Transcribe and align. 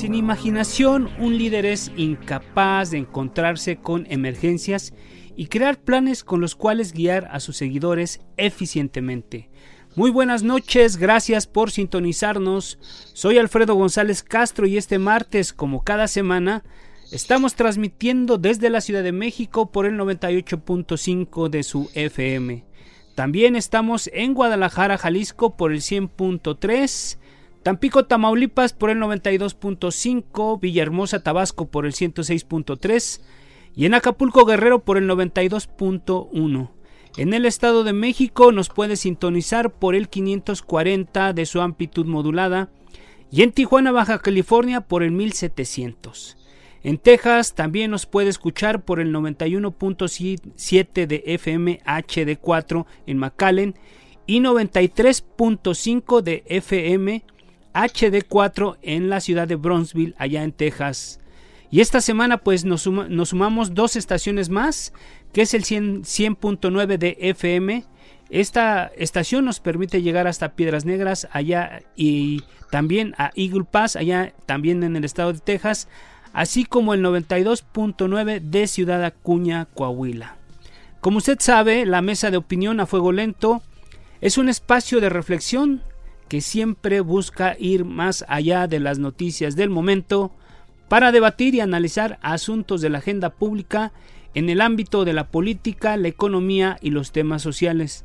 Sin 0.00 0.14
imaginación, 0.14 1.10
un 1.18 1.36
líder 1.36 1.66
es 1.66 1.92
incapaz 1.94 2.90
de 2.90 2.96
encontrarse 2.96 3.76
con 3.76 4.06
emergencias 4.08 4.94
y 5.36 5.48
crear 5.48 5.78
planes 5.78 6.24
con 6.24 6.40
los 6.40 6.56
cuales 6.56 6.94
guiar 6.94 7.28
a 7.30 7.38
sus 7.38 7.58
seguidores 7.58 8.22
eficientemente. 8.38 9.50
Muy 9.96 10.10
buenas 10.10 10.42
noches, 10.42 10.96
gracias 10.96 11.46
por 11.46 11.70
sintonizarnos. 11.70 12.78
Soy 13.12 13.36
Alfredo 13.36 13.74
González 13.74 14.22
Castro 14.22 14.66
y 14.66 14.78
este 14.78 14.98
martes, 14.98 15.52
como 15.52 15.84
cada 15.84 16.08
semana, 16.08 16.64
estamos 17.12 17.54
transmitiendo 17.54 18.38
desde 18.38 18.70
la 18.70 18.80
Ciudad 18.80 19.02
de 19.02 19.12
México 19.12 19.70
por 19.70 19.84
el 19.84 19.98
98.5 19.98 21.50
de 21.50 21.62
su 21.62 21.90
FM. 21.92 22.64
También 23.14 23.54
estamos 23.54 24.08
en 24.14 24.32
Guadalajara, 24.32 24.96
Jalisco 24.96 25.58
por 25.58 25.72
el 25.72 25.82
100.3 25.82 27.18
Tampico, 27.62 28.06
Tamaulipas 28.06 28.72
por 28.72 28.88
el 28.90 28.98
92.5, 28.98 30.60
Villahermosa, 30.60 31.22
Tabasco 31.22 31.70
por 31.70 31.84
el 31.84 31.92
106.3 31.92 33.20
y 33.76 33.84
en 33.84 33.94
Acapulco, 33.94 34.46
Guerrero 34.46 34.80
por 34.84 34.96
el 34.96 35.08
92.1. 35.08 36.70
En 37.16 37.34
el 37.34 37.44
Estado 37.44 37.84
de 37.84 37.92
México 37.92 38.50
nos 38.52 38.68
puede 38.68 38.96
sintonizar 38.96 39.72
por 39.72 39.94
el 39.94 40.08
540 40.08 41.32
de 41.34 41.44
su 41.44 41.60
amplitud 41.60 42.06
modulada 42.06 42.70
y 43.30 43.42
en 43.42 43.52
Tijuana, 43.52 43.92
Baja 43.92 44.20
California 44.20 44.80
por 44.80 45.02
el 45.02 45.10
1700. 45.10 46.38
En 46.82 46.96
Texas 46.96 47.54
también 47.54 47.90
nos 47.90 48.06
puede 48.06 48.30
escuchar 48.30 48.84
por 48.84 49.00
el 49.00 49.12
91.7 49.12 51.06
de 51.06 51.22
FM 51.26 51.80
HD4 51.84 52.86
en 53.06 53.18
McAllen 53.18 53.74
y 54.26 54.40
93.5 54.40 56.22
de 56.22 56.42
FM 56.46 57.22
HD4 57.74 58.78
en 58.82 59.08
la 59.08 59.20
ciudad 59.20 59.48
de 59.48 59.56
Bronzeville, 59.56 60.14
allá 60.18 60.42
en 60.42 60.52
Texas. 60.52 61.20
Y 61.70 61.80
esta 61.80 62.00
semana 62.00 62.38
pues 62.38 62.64
nos, 62.64 62.82
sumamos 62.82 63.74
dos 63.74 63.96
estaciones 63.96 64.48
más, 64.48 64.92
que 65.32 65.42
es 65.42 65.54
el 65.54 65.64
100.9 65.64 66.98
de 66.98 67.16
FM. 67.20 67.84
Esta 68.28 68.86
estación 68.96 69.44
nos 69.44 69.60
permite 69.60 70.02
llegar 70.02 70.26
hasta 70.26 70.54
Piedras 70.54 70.84
Negras, 70.84 71.28
allá 71.32 71.82
y 71.96 72.42
también 72.70 73.14
a 73.18 73.30
Eagle 73.36 73.64
Pass, 73.64 73.96
allá 73.96 74.34
también 74.46 74.82
en 74.82 74.96
el 74.96 75.04
estado 75.04 75.32
de 75.32 75.40
Texas, 75.40 75.88
así 76.32 76.64
como 76.64 76.94
el 76.94 77.04
92.9 77.04 78.40
de 78.40 78.66
Ciudad 78.66 79.04
Acuña, 79.04 79.66
Coahuila. 79.66 80.36
Como 81.00 81.18
usted 81.18 81.38
sabe, 81.40 81.86
la 81.86 82.02
mesa 82.02 82.30
de 82.30 82.36
opinión 82.36 82.80
a 82.80 82.86
fuego 82.86 83.12
lento 83.12 83.62
es 84.20 84.38
un 84.38 84.48
espacio 84.48 85.00
de 85.00 85.08
reflexión 85.08 85.82
que 86.30 86.40
siempre 86.40 87.00
busca 87.00 87.56
ir 87.58 87.84
más 87.84 88.24
allá 88.28 88.68
de 88.68 88.78
las 88.78 89.00
noticias 89.00 89.56
del 89.56 89.68
momento 89.68 90.30
para 90.88 91.10
debatir 91.10 91.56
y 91.56 91.60
analizar 91.60 92.20
asuntos 92.22 92.80
de 92.80 92.88
la 92.88 92.98
agenda 92.98 93.30
pública 93.30 93.92
en 94.34 94.48
el 94.48 94.60
ámbito 94.60 95.04
de 95.04 95.12
la 95.12 95.26
política, 95.32 95.96
la 95.96 96.06
economía 96.06 96.78
y 96.80 96.90
los 96.90 97.10
temas 97.10 97.42
sociales. 97.42 98.04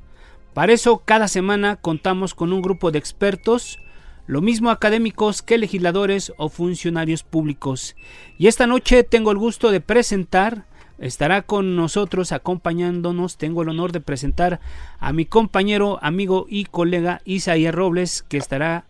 Para 0.55 0.73
eso, 0.73 1.03
cada 1.05 1.27
semana 1.27 1.75
contamos 1.75 2.33
con 2.33 2.51
un 2.51 2.63
grupo 2.63 2.89
de 2.89 2.97
expertos, 2.97 3.77
lo 4.25 4.41
mismo 4.41 4.71
académicos 4.71 5.43
que 5.43 5.59
legisladores 5.59 6.33
o 6.37 6.49
funcionarios 6.49 7.21
públicos. 7.21 7.95
Y 8.39 8.47
esta 8.47 8.65
noche 8.65 9.03
tengo 9.03 9.29
el 9.29 9.37
gusto 9.37 9.69
de 9.69 9.81
presentar 9.81 10.65
estará 10.99 11.41
con 11.41 11.75
nosotros 11.75 12.31
acompañándonos. 12.31 13.37
Tengo 13.37 13.61
el 13.61 13.69
honor 13.69 13.91
de 13.91 14.01
presentar 14.01 14.59
a 14.99 15.13
mi 15.13 15.25
compañero, 15.25 15.99
amigo 16.01 16.45
y 16.49 16.65
colega 16.65 17.21
Isaías 17.25 17.73
Robles, 17.73 18.23
que 18.27 18.37
estará 18.37 18.85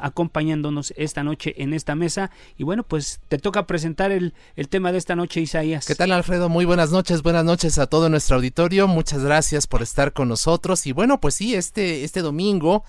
acompañándonos 0.00 0.94
esta 0.96 1.22
noche 1.22 1.54
en 1.58 1.74
esta 1.74 1.94
mesa. 1.94 2.30
Y 2.56 2.64
bueno, 2.64 2.82
pues 2.82 3.20
te 3.28 3.38
toca 3.38 3.66
presentar 3.66 4.12
el, 4.12 4.32
el, 4.56 4.68
tema 4.68 4.92
de 4.92 4.98
esta 4.98 5.14
noche, 5.14 5.40
Isaías. 5.40 5.86
¿Qué 5.86 5.94
tal, 5.94 6.12
Alfredo? 6.12 6.48
Muy 6.48 6.64
buenas 6.64 6.90
noches, 6.90 7.22
buenas 7.22 7.44
noches 7.44 7.78
a 7.78 7.86
todo 7.86 8.08
nuestro 8.08 8.36
auditorio. 8.36 8.88
Muchas 8.88 9.22
gracias 9.22 9.66
por 9.66 9.82
estar 9.82 10.12
con 10.12 10.28
nosotros. 10.28 10.86
Y 10.86 10.92
bueno, 10.92 11.20
pues 11.20 11.34
sí, 11.34 11.54
este, 11.54 12.04
este 12.04 12.22
domingo 12.22 12.84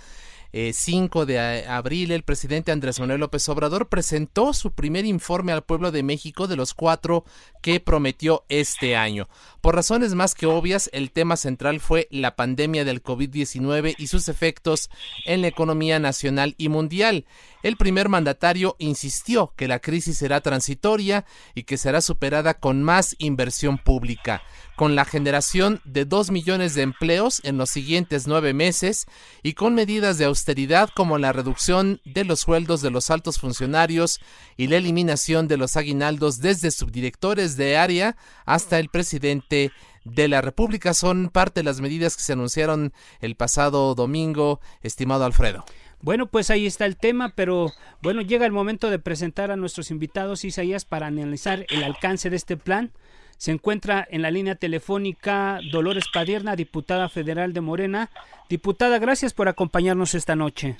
5 0.54 1.24
eh, 1.24 1.26
de 1.26 1.68
abril, 1.68 2.12
el 2.12 2.24
presidente 2.24 2.72
Andrés 2.72 3.00
Manuel 3.00 3.20
López 3.20 3.48
Obrador 3.50 3.90
presentó 3.90 4.54
su 4.54 4.72
primer 4.72 5.06
informe 5.06 5.52
al 5.52 5.64
pueblo 5.64 5.92
de 5.92 6.04
México 6.04 6.48
de 6.48 6.56
los 6.56 6.74
cuatro 6.74 7.26
que 7.62 7.80
prometió 7.80 8.46
este 8.50 8.96
año. 8.96 9.28
Por 9.62 9.76
razones 9.76 10.14
más 10.14 10.36
que 10.36 10.46
obvias, 10.46 10.90
el 10.94 11.12
tema 11.12 11.38
central 11.38 11.80
fue 11.80 12.08
la 12.12 12.36
pandemia 12.36 12.86
del 12.86 13.04
COVID-19 13.04 13.96
y 13.98 14.08
sus 14.08 14.30
efectos 14.30 14.90
en 15.26 15.42
la 15.42 15.48
economía 15.48 16.00
nacional 16.00 16.56
y 16.58 16.70
mundial. 16.70 17.26
El 17.64 17.78
primer 17.78 18.10
mandatario 18.10 18.76
insistió 18.78 19.54
que 19.56 19.68
la 19.68 19.80
crisis 19.80 20.18
será 20.18 20.42
transitoria 20.42 21.26
y 21.56 21.64
que 21.64 21.78
será 21.78 22.02
superada 22.02 22.56
con 22.60 22.84
más 22.84 23.16
inversión 23.18 23.78
pública 23.78 24.44
con 24.76 24.96
la 24.96 25.06
generación 25.06 25.82
de 25.86 26.06
2 26.06 26.32
millones 26.32 26.76
de 26.76 26.82
empleos 26.82 27.42
en 27.44 27.58
los 27.58 27.70
siguientes 27.70 28.28
nueve 28.28 28.54
meses 28.54 29.08
y 29.42 29.54
con 29.54 29.74
medidas 29.74 30.18
de 30.18 30.26
austeridad 30.36 30.90
como 30.94 31.18
la 31.18 31.32
reducción 31.32 32.02
de 32.04 32.26
los 32.26 32.42
sueldos 32.42 32.82
de 32.82 32.92
los 32.92 33.10
altos 33.10 33.40
funcionarios 33.40 34.20
y 34.58 34.68
la 34.68 34.76
eliminación 34.76 35.48
de 35.48 35.56
los 35.56 35.78
aguinaldos 35.78 36.40
desde 36.40 36.72
subdirectores 36.72 37.56
de 37.56 37.78
área 37.78 38.18
hasta 38.46 38.80
el 38.80 38.90
presidente 38.90 39.72
de 40.04 40.28
la 40.28 40.42
República. 40.42 40.94
Son 40.94 41.30
parte 41.30 41.62
de 41.62 41.64
las 41.64 41.80
medidas 41.80 42.18
que 42.18 42.24
se 42.24 42.34
anunciaron 42.34 42.92
el 43.22 43.36
pasado 43.36 43.96
domingo, 43.96 44.60
estimado 44.82 45.24
Alfredo. 45.24 45.64
Bueno, 46.02 46.28
pues 46.28 46.50
ahí 46.50 46.66
está 46.66 46.86
el 46.86 46.98
tema, 46.98 47.32
pero 47.34 47.72
bueno, 48.02 48.22
llega 48.22 48.46
el 48.46 48.52
momento 48.52 48.90
de 48.90 49.00
presentar 49.00 49.52
a 49.52 49.56
nuestros 49.56 49.90
invitados, 49.90 50.44
Isaías, 50.44 50.84
para 50.84 51.08
analizar 51.08 51.66
el 51.70 51.82
alcance 51.82 52.30
de 52.30 52.36
este 52.36 52.58
plan. 52.58 52.92
Se 53.38 53.52
encuentra 53.52 54.08
en 54.10 54.22
la 54.22 54.32
línea 54.32 54.56
telefónica 54.56 55.60
Dolores 55.72 56.06
Padierna, 56.14 56.56
diputada 56.56 57.10
federal 57.10 57.54
de 57.54 57.62
Morena. 57.62 58.10
Diputada, 58.50 59.00
gracias 59.00 59.34
por 59.34 59.48
acompañarnos 59.48 60.16
esta 60.16 60.36
noche. 60.36 60.78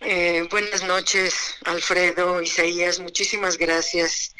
Eh, 0.00 0.46
buenas 0.50 0.84
noches, 0.84 1.56
Alfredo, 1.64 2.42
Isaías. 2.42 3.00
Muchísimas 3.00 3.56
gracias 3.58 4.34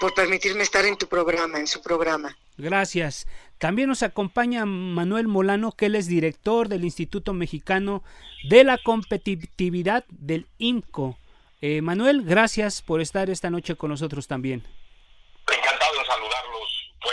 por 0.00 0.14
permitirme 0.14 0.62
estar 0.62 0.84
en 0.84 0.96
tu 0.96 1.06
programa, 1.06 1.58
en 1.58 1.66
su 1.66 1.82
programa. 1.82 2.36
Gracias. 2.58 3.26
También 3.58 3.88
nos 3.88 4.02
acompaña 4.02 4.66
Manuel 4.66 5.28
Molano, 5.28 5.72
que 5.72 5.86
él 5.86 5.94
es 5.94 6.06
director 6.06 6.68
del 6.68 6.84
Instituto 6.84 7.32
Mexicano 7.32 8.02
de 8.48 8.64
la 8.64 8.78
Competitividad 8.78 10.04
del 10.08 10.46
IMCO. 10.58 11.16
Eh, 11.60 11.80
Manuel, 11.80 12.22
gracias 12.22 12.82
por 12.82 13.00
estar 13.00 13.30
esta 13.30 13.50
noche 13.50 13.76
con 13.76 13.90
nosotros 13.90 14.26
también. 14.26 14.64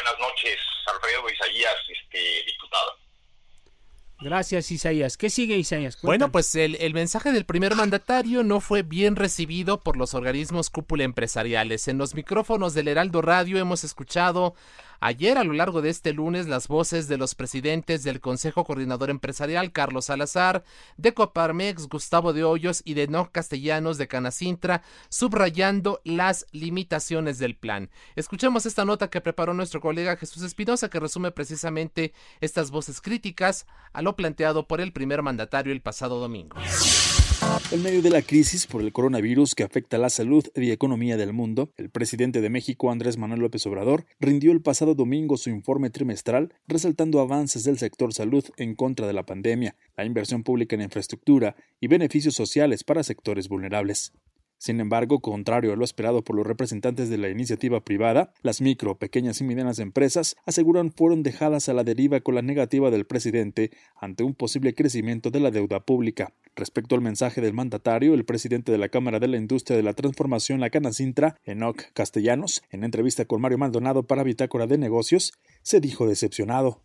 Buenas 0.01 0.19
noches, 0.19 0.59
Alfredo 0.85 1.29
Isaías, 1.29 1.75
este, 1.89 2.19
diputado. 2.45 2.91
Gracias, 4.21 4.71
Isaías. 4.71 5.17
¿Qué 5.17 5.29
sigue, 5.29 5.57
Isaías? 5.57 5.97
Bueno, 6.01 6.31
pues 6.31 6.55
el, 6.55 6.75
el, 6.75 6.93
mensaje 6.93 7.33
del 7.33 7.45
primer 7.45 7.75
mandatario 7.75 8.43
no 8.43 8.61
fue 8.61 8.83
bien 8.83 9.17
recibido 9.17 9.81
por 9.81 9.97
los 9.97 10.13
organismos 10.13 10.69
cúpula 10.69 11.03
empresariales. 11.03 11.89
En 11.89 11.97
los 11.97 12.15
micrófonos 12.15 12.73
del 12.73 12.87
Heraldo 12.87 13.21
Radio 13.21 13.57
hemos 13.57 13.83
escuchado 13.83 14.55
Ayer, 15.01 15.37
a 15.37 15.45
lo 15.45 15.53
largo 15.53 15.81
de 15.81 15.89
este 15.89 16.11
lunes, 16.11 16.47
las 16.47 16.67
voces 16.67 17.07
de 17.07 17.17
los 17.17 17.33
presidentes 17.33 18.03
del 18.03 18.19
Consejo 18.19 18.65
Coordinador 18.65 19.09
Empresarial, 19.09 19.71
Carlos 19.71 20.05
Salazar, 20.05 20.65
de 20.97 21.13
Coparmex, 21.13 21.87
Gustavo 21.87 22.33
de 22.33 22.43
Hoyos 22.43 22.81
y 22.83 22.95
de 22.95 23.07
No 23.07 23.31
Castellanos 23.31 23.97
de 23.97 24.09
Canacintra, 24.09 24.81
subrayando 25.07 26.01
las 26.03 26.47
limitaciones 26.51 27.39
del 27.39 27.55
plan. 27.55 27.89
Escuchemos 28.17 28.65
esta 28.65 28.83
nota 28.83 29.09
que 29.09 29.21
preparó 29.21 29.53
nuestro 29.53 29.79
colega 29.79 30.17
Jesús 30.17 30.43
Espinosa, 30.43 30.89
que 30.89 30.99
resume 30.99 31.31
precisamente 31.31 32.13
estas 32.41 32.69
voces 32.69 32.99
críticas 32.99 33.67
a 33.93 34.01
lo 34.01 34.17
planteado 34.17 34.67
por 34.67 34.81
el 34.81 34.91
primer 34.91 35.21
mandatario 35.21 35.71
el 35.71 35.81
pasado 35.81 36.19
domingo. 36.19 36.57
En 37.71 37.83
medio 37.83 38.01
de 38.01 38.09
la 38.09 38.21
crisis 38.21 38.65
por 38.65 38.81
el 38.81 38.91
coronavirus 38.91 39.53
que 39.53 39.63
afecta 39.63 39.97
la 39.97 40.09
salud 40.09 40.43
y 40.55 40.71
economía 40.71 41.17
del 41.17 41.33
mundo, 41.33 41.71
el 41.77 41.89
presidente 41.89 42.41
de 42.41 42.49
México, 42.49 42.89
Andrés 42.89 43.17
Manuel 43.17 43.41
López 43.41 43.65
Obrador, 43.67 44.05
rindió 44.19 44.51
el 44.51 44.61
pasado 44.61 44.95
domingo 44.95 45.37
su 45.37 45.49
informe 45.49 45.89
trimestral, 45.89 46.53
resaltando 46.67 47.19
avances 47.19 47.63
del 47.63 47.77
sector 47.77 48.13
salud 48.13 48.43
en 48.57 48.73
contra 48.75 49.05
de 49.05 49.13
la 49.13 49.25
pandemia, 49.25 49.75
la 49.97 50.05
inversión 50.05 50.43
pública 50.43 50.75
en 50.75 50.81
infraestructura 50.81 51.55
y 51.79 51.87
beneficios 51.87 52.33
sociales 52.33 52.83
para 52.83 53.03
sectores 53.03 53.47
vulnerables. 53.49 54.13
Sin 54.59 54.81
embargo, 54.81 55.21
contrario 55.21 55.71
a 55.71 55.77
lo 55.77 55.85
esperado 55.85 56.21
por 56.21 56.35
los 56.35 56.45
representantes 56.45 57.09
de 57.09 57.17
la 57.17 57.29
iniciativa 57.29 57.79
privada, 57.79 58.33
las 58.41 58.59
micro, 58.59 58.99
pequeñas 58.99 59.39
y 59.39 59.45
medianas 59.45 59.79
empresas 59.79 60.35
aseguran 60.45 60.91
fueron 60.91 61.23
dejadas 61.23 61.69
a 61.69 61.73
la 61.73 61.85
deriva 61.85 62.19
con 62.19 62.35
la 62.35 62.41
negativa 62.41 62.91
del 62.91 63.05
presidente 63.05 63.71
ante 63.95 64.23
un 64.23 64.35
posible 64.35 64.75
crecimiento 64.75 65.31
de 65.31 65.39
la 65.39 65.49
deuda 65.49 65.79
pública. 65.79 66.33
Respecto 66.57 66.95
al 66.95 67.01
mensaje 67.01 67.39
del 67.39 67.53
mandatario, 67.53 68.13
el 68.13 68.25
presidente 68.25 68.73
de 68.73 68.77
la 68.77 68.89
Cámara 68.89 69.19
de 69.19 69.29
la 69.29 69.37
Industria 69.37 69.77
de 69.77 69.83
la 69.83 69.93
Transformación, 69.93 70.59
la 70.59 70.69
Canacintra, 70.69 71.37
Enoc 71.45 71.93
Castellanos, 71.93 72.61
en 72.69 72.83
entrevista 72.83 73.23
con 73.23 73.39
Mario 73.39 73.59
Maldonado 73.59 74.03
para 74.03 74.23
Bitácora 74.23 74.67
de 74.67 74.77
Negocios, 74.77 75.31
se 75.63 75.79
dijo 75.79 76.05
decepcionado 76.05 76.81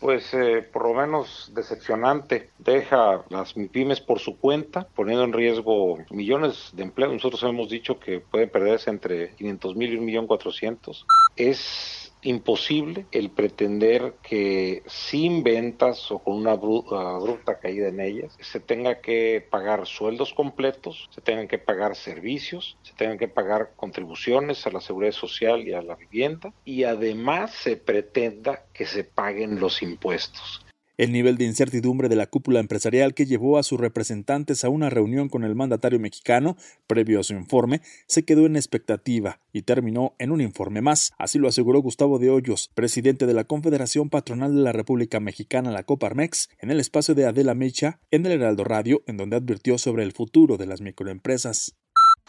pues 0.00 0.32
eh, 0.34 0.62
por 0.72 0.88
lo 0.88 0.94
menos 0.94 1.52
decepcionante. 1.54 2.50
Deja 2.58 3.24
las 3.30 3.56
MIPIMES 3.56 4.00
por 4.00 4.18
su 4.18 4.38
cuenta, 4.38 4.86
poniendo 4.94 5.24
en 5.24 5.32
riesgo 5.32 5.98
millones 6.10 6.70
de 6.74 6.82
empleos. 6.82 7.12
Nosotros 7.12 7.42
hemos 7.42 7.68
dicho 7.68 7.98
que 7.98 8.20
puede 8.20 8.46
perderse 8.46 8.90
entre 8.90 9.34
500 9.36 9.76
mil 9.76 9.92
y 9.94 9.98
1.400.000. 9.98 11.04
Es 11.36 12.05
imposible 12.22 13.06
el 13.12 13.30
pretender 13.30 14.14
que 14.22 14.82
sin 14.86 15.42
ventas 15.42 16.10
o 16.10 16.18
con 16.18 16.34
una 16.34 16.52
abrupta 16.52 17.58
caída 17.58 17.88
en 17.88 18.00
ellas 18.00 18.36
se 18.40 18.60
tenga 18.60 19.00
que 19.00 19.46
pagar 19.48 19.86
sueldos 19.86 20.34
completos, 20.34 21.08
se 21.14 21.20
tengan 21.20 21.48
que 21.48 21.58
pagar 21.58 21.94
servicios, 21.96 22.76
se 22.82 22.94
tengan 22.94 23.18
que 23.18 23.28
pagar 23.28 23.72
contribuciones 23.76 24.66
a 24.66 24.70
la 24.70 24.80
seguridad 24.80 25.12
social 25.12 25.66
y 25.66 25.72
a 25.72 25.82
la 25.82 25.94
vivienda 25.94 26.52
y 26.64 26.84
además 26.84 27.52
se 27.52 27.76
pretenda 27.76 28.64
que 28.72 28.86
se 28.86 29.04
paguen 29.04 29.60
los 29.60 29.82
impuestos. 29.82 30.65
El 30.98 31.12
nivel 31.12 31.36
de 31.36 31.44
incertidumbre 31.44 32.08
de 32.08 32.16
la 32.16 32.26
cúpula 32.26 32.58
empresarial 32.58 33.12
que 33.12 33.26
llevó 33.26 33.58
a 33.58 33.62
sus 33.62 33.78
representantes 33.78 34.64
a 34.64 34.70
una 34.70 34.88
reunión 34.88 35.28
con 35.28 35.44
el 35.44 35.54
mandatario 35.54 36.00
mexicano, 36.00 36.56
previo 36.86 37.20
a 37.20 37.22
su 37.22 37.34
informe, 37.34 37.82
se 38.06 38.24
quedó 38.24 38.46
en 38.46 38.56
expectativa 38.56 39.40
y 39.52 39.62
terminó 39.62 40.14
en 40.18 40.32
un 40.32 40.40
informe 40.40 40.80
más. 40.80 41.12
Así 41.18 41.38
lo 41.38 41.48
aseguró 41.48 41.80
Gustavo 41.80 42.18
de 42.18 42.30
Hoyos, 42.30 42.70
presidente 42.74 43.26
de 43.26 43.34
la 43.34 43.44
Confederación 43.44 44.08
Patronal 44.08 44.54
de 44.54 44.62
la 44.62 44.72
República 44.72 45.20
Mexicana, 45.20 45.70
la 45.70 45.82
Coparmex, 45.82 46.48
en 46.60 46.70
el 46.70 46.80
espacio 46.80 47.14
de 47.14 47.26
Adela 47.26 47.54
Mecha, 47.54 48.00
en 48.10 48.24
el 48.24 48.32
Heraldo 48.32 48.64
Radio, 48.64 49.02
en 49.06 49.18
donde 49.18 49.36
advirtió 49.36 49.76
sobre 49.76 50.02
el 50.02 50.12
futuro 50.12 50.56
de 50.56 50.66
las 50.66 50.80
microempresas 50.80 51.76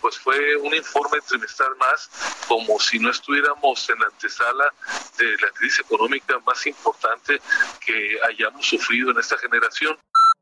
pues 0.02 0.18
fue 0.18 0.56
un 0.58 0.74
informe 0.74 1.20
trimestral 1.28 1.76
más, 1.78 2.10
como 2.48 2.80
si 2.80 3.00
no 3.00 3.10
estuviéramos 3.10 3.90
en 3.90 4.00
la 4.00 4.08
antesala 4.08 4.74
de 5.18 5.38
la 5.38 5.50
crisis 5.54 5.80
económica 5.80 6.40
más 6.46 6.66
importante 6.68 7.42
que 7.86 8.20
hayamos 8.28 8.66
sufrido 8.68 9.12
en 9.12 9.20
esta 9.20 9.38
generación 9.38 9.98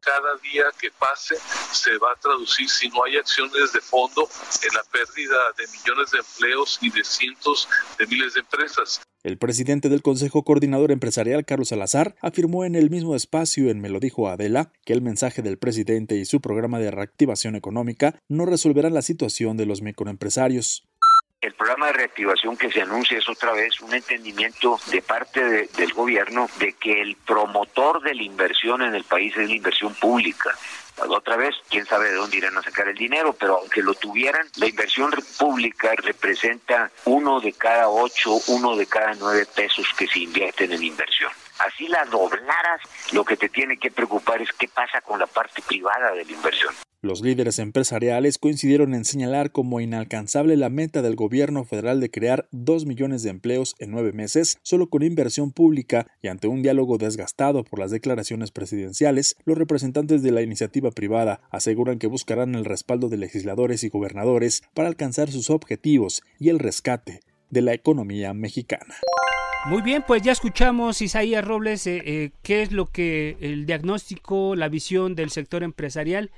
cada 0.06 0.38
día 0.38 0.66
que 0.80 0.92
pase 0.92 1.36
se 1.72 1.98
va 1.98 2.12
a 2.12 2.16
traducir, 2.16 2.70
si 2.70 2.90
no 2.90 3.04
hay 3.04 3.18
acciones 3.18 3.74
de 3.74 3.82
fondo, 3.82 4.30
en 4.62 4.74
la 4.74 4.84
pérdida 4.84 5.38
de 5.58 5.68
millones 5.68 6.12
de 6.12 6.20
empleos 6.20 6.80
y 6.82 6.92
de 6.92 7.04
cientos 7.04 7.68
de 7.98 8.08
miles 8.08 8.36
de 8.36 8.42
empresas. 8.42 9.02
El 9.26 9.40
presidente 9.40 9.90
del 9.90 10.04
Consejo 10.04 10.44
Coordinador 10.44 10.92
Empresarial, 10.92 11.46
Carlos 11.46 11.70
Salazar, 11.70 12.16
afirmó 12.22 12.64
en 12.64 12.76
el 12.76 12.92
mismo 12.92 13.16
espacio 13.16 13.72
en 13.72 13.82
Me 13.82 13.90
lo 13.90 14.00
dijo 14.00 14.30
Adela 14.30 14.72
que 14.86 14.94
el 14.94 15.02
mensaje 15.02 15.42
del 15.42 15.58
presidente 15.58 16.16
y 16.16 16.26
su 16.26 16.42
programa 16.42 16.78
de 16.78 16.92
reactivación 16.92 17.56
económica 17.56 18.20
no 18.30 18.46
resolverán 18.46 18.94
la 18.94 19.02
situación 19.02 19.58
de 19.58 19.66
los 19.66 19.82
microempresarios. 19.82 20.88
El 21.46 21.54
programa 21.54 21.88
de 21.88 21.94
reactivación 21.94 22.58
que 22.58 22.72
se 22.72 22.82
anuncia 22.82 23.20
es 23.20 23.30
otra 23.30 23.54
vez 23.54 23.80
un 23.82 23.94
entendimiento 23.94 24.80
de 24.88 25.04
parte 25.04 25.68
del 25.68 25.94
gobierno 25.94 26.50
de 26.58 26.74
que 26.74 27.04
el 27.04 27.16
promotor 27.18 28.02
de 28.02 28.16
la 28.16 28.24
inversión 28.24 28.82
en 28.82 28.96
el 28.96 29.04
país 29.04 29.38
es 29.38 29.48
la 29.48 29.56
inversión 29.56 29.94
pública 29.94 30.58
otra 30.98 31.36
vez, 31.36 31.56
quién 31.70 31.86
sabe 31.86 32.10
de 32.10 32.16
dónde 32.16 32.38
irán 32.38 32.58
a 32.58 32.62
sacar 32.62 32.88
el 32.88 32.96
dinero, 32.96 33.34
pero 33.34 33.58
aunque 33.60 33.82
lo 33.82 33.94
tuvieran, 33.94 34.48
la 34.56 34.68
inversión 34.68 35.12
pública 35.38 35.94
representa 35.98 36.90
uno 37.06 37.40
de 37.40 37.54
cada 37.54 37.90
ocho, 37.90 38.38
uno 38.48 38.76
de 38.76 38.86
cada 38.88 39.14
nueve 39.16 39.46
pesos 39.46 39.86
que 39.98 40.08
se 40.08 40.20
invierten 40.20 40.72
en 40.72 40.84
inversión. 40.84 41.32
Así 41.60 41.88
la 41.88 42.06
doblaras, 42.06 42.82
lo 43.14 43.24
que 43.24 43.38
te 43.38 43.50
tiene 43.50 43.78
que 43.78 43.92
preocupar 43.92 44.42
es 44.42 44.50
qué 44.54 44.68
pasa 44.68 45.02
con 45.02 45.20
la 45.20 45.28
parte 45.28 45.62
privada 45.62 46.12
de 46.12 46.26
la 46.26 46.32
inversión. 46.32 46.74
Los 47.06 47.22
líderes 47.22 47.60
empresariales 47.60 48.40
coincidieron 48.40 48.96
en 48.96 49.06
señalar 49.06 49.52
como 49.52 49.80
inalcanzable 49.80 50.58
la 50.58 50.70
meta 50.70 51.04
del 51.04 51.16
gobierno 51.16 51.64
federal 51.64 52.00
de 52.00 52.10
crear 52.10 52.48
2 52.52 52.88
millones 52.88 53.22
de 53.22 53.30
empleos 53.30 53.76
en 53.78 53.92
nueve 53.92 54.12
meses 54.12 54.58
solo 54.64 54.90
con 54.90 55.04
inversión 55.04 55.52
pública 55.52 56.08
y 56.24 56.30
ante 56.30 56.48
un 56.48 56.64
diálogo 56.64 56.98
desgastado 56.98 57.64
por 57.64 57.78
las 57.78 57.92
declaraciones 57.92 58.50
presidenciales, 58.50 59.36
los 59.46 59.56
representantes 59.56 60.24
de 60.24 60.32
la 60.32 60.42
iniciativa 60.42 60.90
privada 60.90 61.42
aseguran 61.52 62.00
que 62.00 62.08
buscarán 62.08 62.56
el 62.56 62.66
respaldo 62.66 63.08
de 63.08 63.18
legisladores 63.18 63.84
y 63.84 63.90
gobernadores 63.90 64.64
para 64.74 64.88
alcanzar 64.88 65.30
sus 65.30 65.52
objetivos 65.52 66.24
y 66.40 66.50
el 66.50 66.58
rescate 66.58 67.20
de 67.50 67.62
la 67.62 67.74
economía 67.74 68.34
mexicana. 68.34 68.96
Muy 69.68 69.82
bien, 69.82 70.04
pues 70.06 70.22
ya 70.22 70.32
escuchamos, 70.32 71.02
Isaías 71.02 71.44
Robles, 71.44 71.88
eh, 71.88 72.04
eh, 72.06 72.32
qué 72.44 72.62
es 72.62 72.72
lo 72.72 72.86
que 72.86 73.36
el 73.40 73.66
diagnóstico, 73.66 74.56
la 74.56 74.70
visión 74.70 75.16
del 75.16 75.32
sector 75.32 75.64
empresarial 75.64 76.30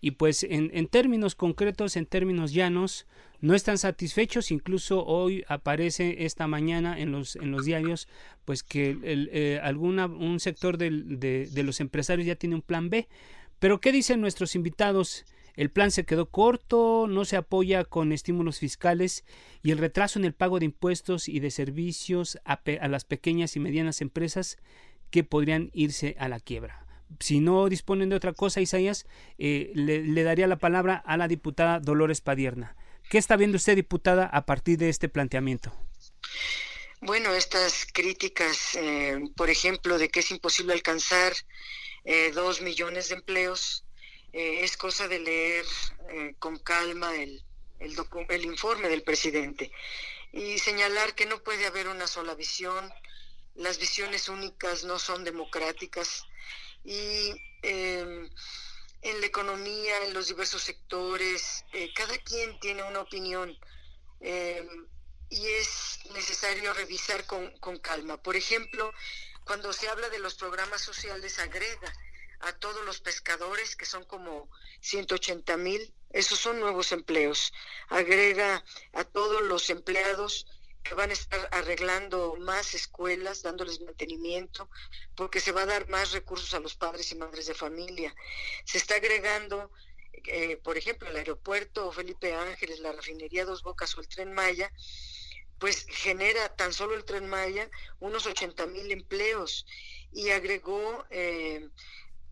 y 0.00 0.12
pues 0.12 0.44
en, 0.48 0.86
términos 0.88 1.34
concretos, 1.34 1.96
en 1.96 2.06
términos 2.06 2.54
llanos, 2.54 3.06
no 3.42 3.54
están 3.54 3.76
satisfechos. 3.76 4.50
Incluso 4.50 5.04
hoy 5.04 5.44
aparece 5.46 6.24
esta 6.24 6.46
mañana 6.46 6.98
en 6.98 7.12
los, 7.12 7.36
en 7.36 7.50
los 7.50 7.66
diarios 7.66 8.08
pues 8.46 8.62
que 8.62 8.96
eh, 9.02 9.60
alguna, 9.62 10.06
un 10.06 10.40
sector 10.40 10.78
de, 10.78 10.90
de 10.90 11.62
los 11.62 11.80
empresarios 11.80 12.26
ya 12.26 12.36
tiene 12.36 12.54
un 12.54 12.62
plan 12.62 12.88
B. 12.88 13.08
Pero 13.58 13.78
¿qué 13.78 13.92
dicen 13.92 14.22
nuestros 14.22 14.54
invitados? 14.54 15.26
El 15.60 15.70
plan 15.70 15.90
se 15.90 16.06
quedó 16.06 16.30
corto, 16.30 17.04
no 17.06 17.26
se 17.26 17.36
apoya 17.36 17.84
con 17.84 18.12
estímulos 18.12 18.58
fiscales 18.58 19.24
y 19.62 19.72
el 19.72 19.76
retraso 19.76 20.18
en 20.18 20.24
el 20.24 20.32
pago 20.32 20.58
de 20.58 20.64
impuestos 20.64 21.28
y 21.28 21.38
de 21.38 21.50
servicios 21.50 22.38
a, 22.46 22.62
las 22.88 23.04
pequeñas 23.04 23.56
y 23.56 23.60
medianas 23.60 24.00
empresas 24.00 24.56
que 25.10 25.22
podrían 25.22 25.70
irse 25.74 26.16
a 26.18 26.30
la 26.30 26.40
quiebra 26.40 26.86
si 27.18 27.40
no 27.40 27.68
disponen 27.68 28.08
de 28.08 28.16
otra 28.16 28.32
cosa, 28.32 28.62
Isaías, 28.62 29.04
eh, 29.36 29.70
le, 29.74 30.22
daría 30.22 30.46
la 30.46 30.56
palabra 30.56 30.94
a 30.94 31.18
la 31.18 31.28
diputada 31.28 31.78
Dolores 31.78 32.22
Padierna. 32.22 32.74
¿Qué 33.10 33.18
está 33.18 33.36
viendo 33.36 33.56
usted, 33.56 33.74
diputada, 33.74 34.24
a 34.24 34.46
partir 34.46 34.78
de 34.78 34.88
este 34.88 35.10
planteamiento? 35.10 35.74
Bueno, 37.02 37.34
estas 37.34 37.86
críticas, 37.92 38.76
eh, 38.76 39.18
por 39.36 39.50
ejemplo, 39.50 39.98
de 39.98 40.08
que 40.08 40.20
es 40.20 40.30
imposible 40.30 40.72
alcanzar 40.72 41.34
eh, 42.04 42.30
dos 42.32 42.62
millones 42.62 43.10
de 43.10 43.16
empleos, 43.16 43.84
es 44.32 44.76
cosa 44.76 45.08
de 45.08 45.18
leer 45.18 45.64
con 46.38 46.58
calma 46.58 47.14
el, 47.16 47.42
el, 47.80 47.96
el 48.28 48.44
informe 48.44 48.88
del 48.88 49.02
presidente. 49.02 49.72
Y 50.32 50.58
señalar 50.58 51.14
que 51.14 51.26
no 51.26 51.42
puede 51.42 51.66
haber 51.66 51.88
una 51.88 52.06
sola 52.06 52.34
visión, 52.34 52.92
las 53.54 53.78
visiones 53.78 54.28
únicas 54.28 54.84
no 54.84 54.98
son 54.98 55.24
democráticas. 55.24 56.24
Y 56.84 57.30
em, 57.62 58.30
en 59.02 59.20
la 59.20 59.26
economía, 59.26 60.04
en 60.04 60.14
los 60.14 60.28
diversos 60.28 60.62
sectores, 60.62 61.64
eh, 61.72 61.92
cada 61.94 62.16
quien 62.18 62.58
tiene 62.60 62.82
una 62.84 63.00
opinión 63.00 63.58
em, 64.20 64.86
y 65.30 65.46
es 65.46 65.98
necesario 66.12 66.72
revisar 66.74 67.26
con, 67.26 67.50
con, 67.58 67.78
calma. 67.78 68.22
Por 68.22 68.36
ejemplo, 68.36 68.92
cuando 69.44 69.72
se 69.72 69.88
habla 69.88 70.08
de 70.10 70.18
los 70.18 70.34
programas 70.34 70.82
sociales, 70.82 71.38
agrega 71.38 71.92
a 72.40 72.52
todos 72.52 72.84
los 72.84 73.00
pescadores, 73.00 73.76
que 73.76 73.86
son 73.86 74.04
como 74.04 74.50
180 74.80 75.56
mil, 75.56 75.92
esos 76.10 76.38
son 76.38 76.58
nuevos 76.58 76.92
empleos, 76.92 77.52
agrega 77.88 78.64
a 78.92 79.04
todos 79.04 79.42
los 79.42 79.70
empleados 79.70 80.46
que 80.82 80.94
van 80.94 81.10
a 81.10 81.12
estar 81.12 81.48
arreglando 81.52 82.36
más 82.38 82.74
escuelas, 82.74 83.42
dándoles 83.42 83.80
mantenimiento, 83.80 84.70
porque 85.14 85.40
se 85.40 85.52
va 85.52 85.62
a 85.62 85.66
dar 85.66 85.88
más 85.88 86.12
recursos 86.12 86.54
a 86.54 86.60
los 86.60 86.74
padres 86.74 87.12
y 87.12 87.16
madres 87.16 87.46
de 87.46 87.54
familia. 87.54 88.14
Se 88.64 88.78
está 88.78 88.94
agregando, 88.94 89.70
eh, 90.24 90.56
por 90.56 90.78
ejemplo, 90.78 91.08
el 91.08 91.16
aeropuerto 91.16 91.92
Felipe 91.92 92.34
Ángeles, 92.34 92.80
la 92.80 92.92
refinería 92.92 93.44
Dos 93.44 93.62
Bocas 93.62 93.96
o 93.96 94.00
el 94.00 94.08
tren 94.08 94.32
Maya, 94.32 94.72
pues 95.58 95.84
genera 95.88 96.56
tan 96.56 96.72
solo 96.72 96.94
el 96.94 97.04
tren 97.04 97.28
Maya 97.28 97.70
unos 97.98 98.26
80 98.26 98.66
mil 98.66 98.90
empleos. 98.90 99.66
Y 100.12 100.30
agregó 100.30 101.06
eh, 101.10 101.68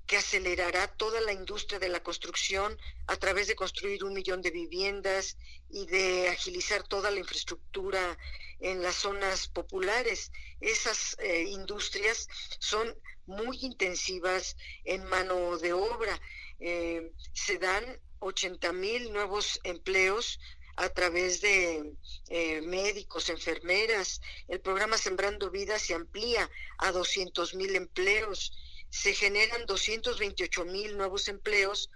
que 0.08 0.16
acelerará 0.16 0.88
toda 0.96 1.20
la 1.20 1.34
industria 1.34 1.78
de 1.78 1.90
la 1.90 2.02
construcción 2.02 2.76
a 3.06 3.16
través 3.16 3.46
de 3.46 3.54
construir 3.54 4.02
un 4.04 4.14
millón 4.14 4.40
de 4.40 4.50
viviendas 4.50 5.36
y 5.68 5.84
de 5.86 6.30
agilizar 6.30 6.82
toda 6.82 7.10
la 7.10 7.20
infraestructura 7.20 8.18
en 8.58 8.82
las 8.82 8.96
zonas 8.96 9.48
populares. 9.48 10.32
Esas 10.60 11.14
eh, 11.18 11.42
industrias 11.42 12.26
son 12.58 12.96
muy 13.26 13.58
intensivas 13.60 14.56
en 14.84 15.04
mano 15.04 15.58
de 15.58 15.74
obra. 15.74 16.18
Eh, 16.58 17.12
se 17.34 17.58
dan 17.58 17.84
80 18.20 18.72
mil 18.72 19.12
nuevos 19.12 19.60
empleos 19.62 20.40
a 20.76 20.88
través 20.88 21.42
de 21.42 21.92
eh, 22.30 22.62
médicos, 22.62 23.28
enfermeras. 23.28 24.22
El 24.46 24.60
programa 24.60 24.96
Sembrando 24.96 25.50
Vidas 25.50 25.82
se 25.82 25.92
amplía 25.92 26.48
a 26.78 26.92
200 26.92 27.54
mil 27.56 27.76
empleos. 27.76 28.52
Se 28.90 29.14
generan 29.14 29.66
228 29.66 30.64
mil 30.64 30.96
nuevos 30.96 31.28
empleos 31.28 31.90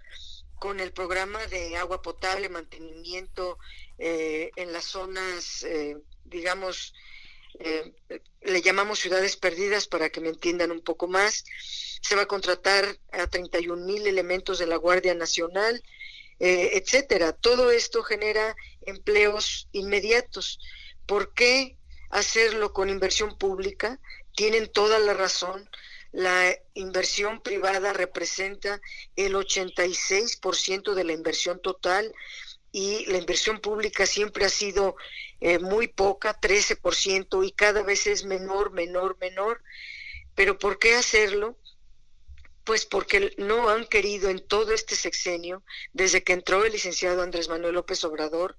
con 0.59 0.79
el 0.79 0.93
programa 0.93 1.45
de 1.47 1.75
agua 1.77 2.01
potable, 2.01 2.49
mantenimiento 2.49 3.57
eh, 3.97 4.51
en 4.55 4.71
las 4.71 4.85
zonas, 4.85 5.63
eh, 5.63 5.97
digamos, 6.25 6.93
le 8.41 8.61
llamamos 8.63 8.99
ciudades 8.99 9.37
perdidas 9.37 9.85
para 9.87 10.09
que 10.09 10.19
me 10.19 10.29
entiendan 10.29 10.71
un 10.71 10.81
poco 10.81 11.07
más. 11.07 11.43
Se 12.01 12.15
va 12.15 12.23
a 12.23 12.27
contratar 12.27 12.97
a 13.11 13.27
31 13.27 13.85
mil 13.85 14.07
elementos 14.07 14.57
de 14.57 14.65
la 14.65 14.75
Guardia 14.77 15.13
Nacional, 15.13 15.83
etcétera. 16.39 17.31
Todo 17.31 17.69
esto 17.69 18.01
genera 18.01 18.55
empleos 18.87 19.69
inmediatos. 19.71 20.59
¿Por 21.05 21.33
qué 21.33 21.77
hacerlo 22.09 22.73
con 22.73 22.89
inversión 22.89 23.37
pública? 23.37 23.99
Tienen 24.35 24.71
toda 24.71 24.99
la 24.99 25.13
razón. 25.13 25.69
La 26.13 26.55
inversión 26.75 27.41
privada 27.41 27.91
representa 27.91 28.79
el 29.15 29.33
86% 29.33 30.93
de 30.93 31.03
la 31.03 31.11
inversión 31.11 31.59
total 31.59 32.13
y 32.71 33.05
la 33.07 33.17
inversión 33.17 33.59
pública 33.59 34.05
siempre 34.05 34.45
ha 34.45 34.49
sido 34.49 34.95
eh, 35.41 35.57
muy 35.57 35.87
poca, 35.87 36.39
13%, 36.39 37.45
y 37.45 37.51
cada 37.51 37.81
vez 37.81 38.07
es 38.07 38.25
menor, 38.25 38.71
menor, 38.71 39.17
menor. 39.19 39.63
Pero 40.35 40.57
¿por 40.57 40.77
qué 40.77 40.95
hacerlo? 40.95 41.57
Pues 42.63 42.85
porque 42.85 43.33
no 43.37 43.69
han 43.69 43.85
querido 43.85 44.29
en 44.29 44.39
todo 44.39 44.71
este 44.71 44.95
sexenio, 44.95 45.63
desde 45.93 46.23
que 46.23 46.33
entró 46.33 46.63
el 46.63 46.73
licenciado 46.73 47.23
Andrés 47.23 47.49
Manuel 47.49 47.73
López 47.73 48.03
Obrador, 48.03 48.55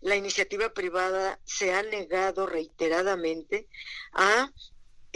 la 0.00 0.16
iniciativa 0.16 0.74
privada 0.74 1.40
se 1.44 1.72
ha 1.74 1.82
negado 1.82 2.46
reiteradamente 2.46 3.68
a 4.12 4.52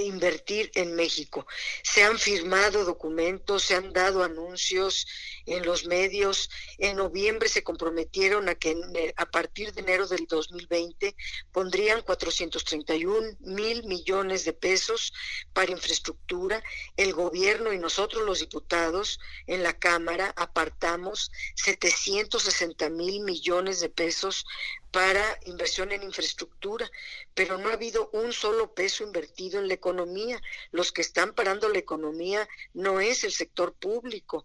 invertir 0.04 0.70
en 0.74 0.94
México. 0.94 1.46
Se 1.82 2.02
han 2.02 2.18
firmado 2.18 2.84
documentos, 2.84 3.62
se 3.62 3.74
han 3.74 3.92
dado 3.92 4.22
anuncios 4.22 5.06
en 5.46 5.64
los 5.64 5.86
medios. 5.86 6.50
En 6.78 6.96
noviembre 6.96 7.48
se 7.48 7.62
comprometieron 7.62 8.48
a 8.48 8.54
que 8.54 8.76
a 9.16 9.26
partir 9.26 9.72
de 9.72 9.80
enero 9.80 10.06
del 10.06 10.26
2020 10.26 11.14
pondrían 11.52 12.02
431 12.02 13.36
mil 13.40 13.84
millones 13.84 14.44
de 14.44 14.52
pesos 14.52 15.12
para 15.52 15.72
infraestructura. 15.72 16.62
El 16.96 17.12
gobierno 17.12 17.72
y 17.72 17.78
nosotros 17.78 18.24
los 18.24 18.40
diputados 18.40 19.20
en 19.46 19.62
la 19.62 19.78
Cámara 19.78 20.32
apartamos 20.36 21.30
760 21.56 22.90
mil 22.90 23.20
millones 23.20 23.80
de 23.80 23.88
pesos 23.88 24.44
para 24.92 25.38
inversión 25.46 25.90
en 25.90 26.02
infraestructura, 26.02 26.88
pero 27.34 27.56
no 27.56 27.70
ha 27.70 27.72
habido 27.72 28.10
un 28.12 28.32
solo 28.32 28.74
peso 28.74 29.02
invertido 29.02 29.58
en 29.58 29.66
la 29.66 29.74
economía. 29.74 30.40
Los 30.70 30.92
que 30.92 31.00
están 31.00 31.34
parando 31.34 31.70
la 31.70 31.78
economía 31.78 32.46
no 32.74 33.00
es 33.00 33.24
el 33.24 33.32
sector 33.32 33.72
público, 33.72 34.44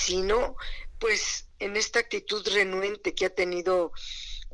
sino 0.00 0.56
pues 0.98 1.46
en 1.58 1.76
esta 1.76 1.98
actitud 1.98 2.46
renuente 2.48 3.14
que 3.14 3.26
ha 3.26 3.30
tenido 3.30 3.92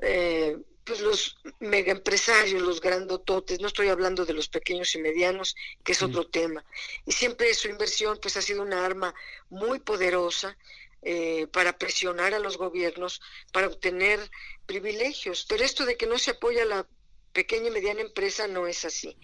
eh, 0.03 0.57
pues 0.85 1.01
los 1.01 1.37
megaempresarios, 1.59 2.63
los 2.63 2.81
grandototes, 2.81 3.61
no 3.61 3.67
estoy 3.67 3.89
hablando 3.89 4.25
de 4.25 4.35
los 4.35 4.49
pequeños 4.49 4.95
y 4.95 4.99
medianos, 4.99 5.57
que 5.83 5.93
es 5.93 6.03
otro 6.03 6.29
tema. 6.29 6.65
Y 7.05 7.13
siempre 7.13 7.53
su 7.55 7.69
inversión 7.69 8.19
pues 8.23 8.37
ha 8.37 8.43
sido 8.43 8.63
una 8.63 8.85
arma 8.85 9.13
muy 9.51 9.81
poderosa 9.81 10.57
eh, 11.03 11.49
para 11.53 11.77
presionar 11.77 12.35
a 12.35 12.39
los 12.39 12.57
gobiernos 12.57 13.21
para 13.53 13.67
obtener 13.67 14.31
privilegios. 14.67 15.45
Pero 15.49 15.65
esto 15.65 15.85
de 15.87 15.97
que 15.97 16.07
no 16.07 16.19
se 16.19 16.33
apoya 16.33 16.65
la 16.65 16.87
pequeña 17.37 17.69
y 17.69 17.71
mediana 17.71 18.01
empresa 18.01 18.49
no 18.49 18.67
es 18.67 18.87
así. 18.87 19.15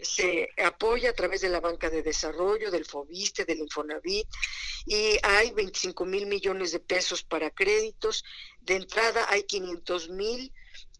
Se 0.00 0.48
apoya 0.64 1.10
a 1.10 1.12
través 1.12 1.42
de 1.42 1.50
la 1.50 1.60
banca 1.60 1.90
de 1.90 2.02
desarrollo, 2.02 2.70
del 2.70 2.86
FOBISTE, 2.86 3.44
del 3.44 3.58
Infonavit, 3.58 4.26
y 4.86 5.18
hay 5.22 5.50
25 5.50 6.06
mil 6.06 6.24
millones 6.24 6.72
de 6.72 6.80
pesos 6.80 7.22
para 7.22 7.50
créditos. 7.50 8.24
De 8.62 8.76
entrada 8.76 9.26
hay 9.28 9.42
500 9.42 10.08
mil 10.08 10.50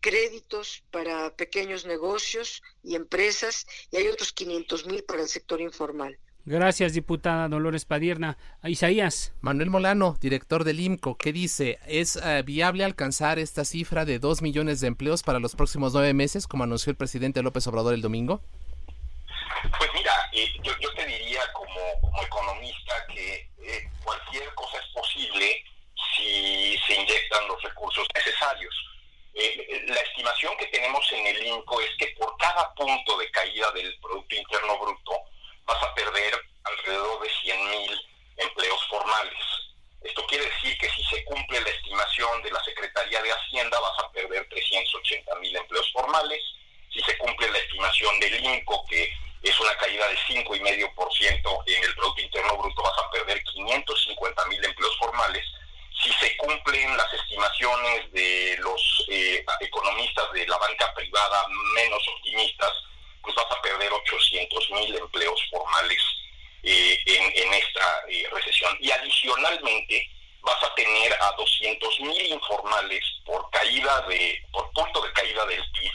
créditos 0.00 0.84
para 0.90 1.34
pequeños 1.34 1.86
negocios 1.86 2.62
y 2.82 2.94
empresas 2.94 3.66
y 3.90 3.96
hay 3.96 4.08
otros 4.08 4.34
500 4.34 4.84
mil 4.84 5.02
para 5.04 5.22
el 5.22 5.28
sector 5.28 5.62
informal. 5.62 6.18
Gracias, 6.46 6.94
diputada 6.94 7.48
Dolores 7.48 7.84
Padierna. 7.84 8.38
Isaías. 8.64 9.34
Manuel 9.42 9.68
Molano, 9.68 10.16
director 10.20 10.64
del 10.64 10.80
IMCO, 10.80 11.18
¿qué 11.18 11.32
dice? 11.32 11.78
¿Es 11.86 12.16
eh, 12.16 12.42
viable 12.42 12.82
alcanzar 12.82 13.38
esta 13.38 13.66
cifra 13.66 14.06
de 14.06 14.18
dos 14.18 14.40
millones 14.40 14.80
de 14.80 14.86
empleos 14.86 15.22
para 15.22 15.38
los 15.38 15.54
próximos 15.54 15.92
nueve 15.92 16.14
meses, 16.14 16.46
como 16.46 16.64
anunció 16.64 16.90
el 16.90 16.96
presidente 16.96 17.42
López 17.42 17.66
Obrador 17.66 17.92
el 17.92 18.00
domingo? 18.00 18.40
Pues 19.78 19.90
mira, 19.92 20.12
eh, 20.32 20.48
yo, 20.62 20.72
te 20.94 21.06
diría 21.06 21.40
como, 21.52 22.22
economista 22.22 22.94
que 23.14 23.50
eh, 23.62 23.90
cualquier 24.02 24.54
cosa 24.54 24.78
es 24.78 24.86
posible 24.94 25.62
si 26.16 26.74
se 26.86 26.94
inyectan 26.94 27.46
los 27.48 27.62
recursos 27.62 28.06
necesarios. 28.14 28.74
la 29.88 30.00
estimación 30.00 30.56
que 30.58 30.66
tenemos 30.66 31.04
en 31.12 31.26
el 31.26 31.46
INCO 31.46 31.80
es 31.82 31.90
que 31.98 32.14
por 32.18 32.34
cada 32.38 32.72
punto 32.74 33.18
de 33.18 33.30
caída 33.30 33.70
del 33.72 33.94
Producto 34.00 34.34
Interno 34.34 34.78
Bruto, 34.78 35.12
vas 35.70 35.82
a 35.84 35.94
perder 35.94 36.34
alrededor 36.64 37.22
de 37.22 37.28
100.000 37.28 38.00
empleos 38.38 38.86
formales. 38.88 39.38
Esto 40.02 40.26
quiere 40.26 40.44
decir 40.46 40.76
que 40.78 40.90
si 40.90 41.04
se 41.04 41.24
cumple 41.24 41.60
la 41.60 41.70
estimación 41.70 42.42
de 42.42 42.50
la 42.50 42.64
Secretaría 42.64 43.22
de 43.22 43.32
Hacienda, 43.32 43.78
vas 43.78 43.98
a 44.04 44.10
perder 44.10 44.48
380.000 44.48 45.56
empleos 45.56 45.92
formales. 45.92 46.42
Si 46.92 47.00
se 47.02 47.16
cumple 47.18 47.50
la 47.50 47.58
estimación 47.58 48.18
del 48.18 48.44
INCO, 48.44 48.84
que 48.88 49.12
es 49.42 49.60
una 49.60 49.76
caída 49.76 50.08
de 50.08 50.16
5,5% 50.16 51.62
en 51.66 51.84
el 51.84 51.94
Producto 51.94 52.20
Interno 52.20 52.56
Bruto, 52.56 52.82
vas 52.82 52.98
a 52.98 53.10
perder 53.10 53.42
550.000 53.44 54.64
empleos 54.64 54.96
formales. 54.98 55.44
Si 56.02 56.12
se 56.14 56.36
cumplen 56.38 56.96
las 56.96 57.12
estimaciones 57.12 58.10
de 58.12 58.56
los 58.58 59.04
eh, 59.08 59.44
economistas 59.60 60.32
de 60.32 60.46
la 60.48 60.58
banca 60.58 60.92
privada 60.94 61.46
menos 61.74 62.02
optimistas, 62.16 62.72
pues 63.22 63.34
vas 63.34 63.50
a 63.50 63.62
perder 63.62 63.92
800 63.92 64.70
mil 64.70 64.96
empleos 64.96 65.40
formales 65.50 66.02
eh, 66.62 66.98
en, 67.06 67.54
esta 67.54 68.02
eh, 68.08 68.28
recesión. 68.30 68.76
Y 68.80 68.90
adicionalmente 68.90 70.10
vas 70.42 70.62
a 70.62 70.74
tener 70.74 71.12
a 71.20 71.32
200 71.32 72.00
mil 72.00 72.26
informales 72.26 73.02
por 73.24 73.48
caída 73.50 74.02
de, 74.02 74.42
por 74.52 74.70
punto 74.72 75.00
de 75.00 75.12
caída 75.12 75.44
del 75.46 75.64
PIB 75.72 75.92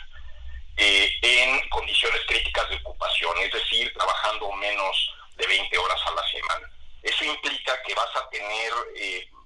eh, 0.78 1.12
en 1.22 1.70
condiciones 1.70 2.22
críticas 2.28 2.68
de 2.70 2.78
ocupación, 2.78 3.38
es 3.40 3.52
decir, 3.52 3.94
trabajando 3.94 4.52
menos 4.54 5.12
de 5.36 5.46
20 5.46 5.78
horas 5.78 6.02
a 6.08 6.12
la 6.12 6.28
semana. 6.30 6.72
Eso 7.04 7.26
implica 7.26 7.82
que 7.84 7.94
vas 7.94 8.16
a 8.16 8.28
tener 8.30 8.72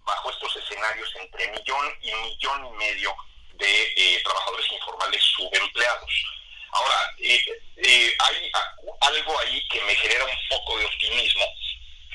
bajo 0.05 0.29
estos 0.31 0.55
escenarios 0.55 1.13
entre 1.17 1.51
millón 1.51 1.93
y 2.01 2.13
millón 2.13 2.65
y 2.65 2.71
medio 2.77 3.13
de 3.55 4.21
trabajadores 4.23 4.71
informales 4.71 5.21
subempleados. 5.21 6.38
Ahora, 6.71 7.15
eh, 7.19 7.39
eh, 7.77 8.13
hay 8.19 8.51
algo 9.01 9.39
ahí 9.39 9.67
que 9.69 9.81
me 9.81 9.95
genera 9.95 10.25
un 10.25 10.37
poco 10.49 10.77
de 10.77 10.85
optimismo 10.85 11.45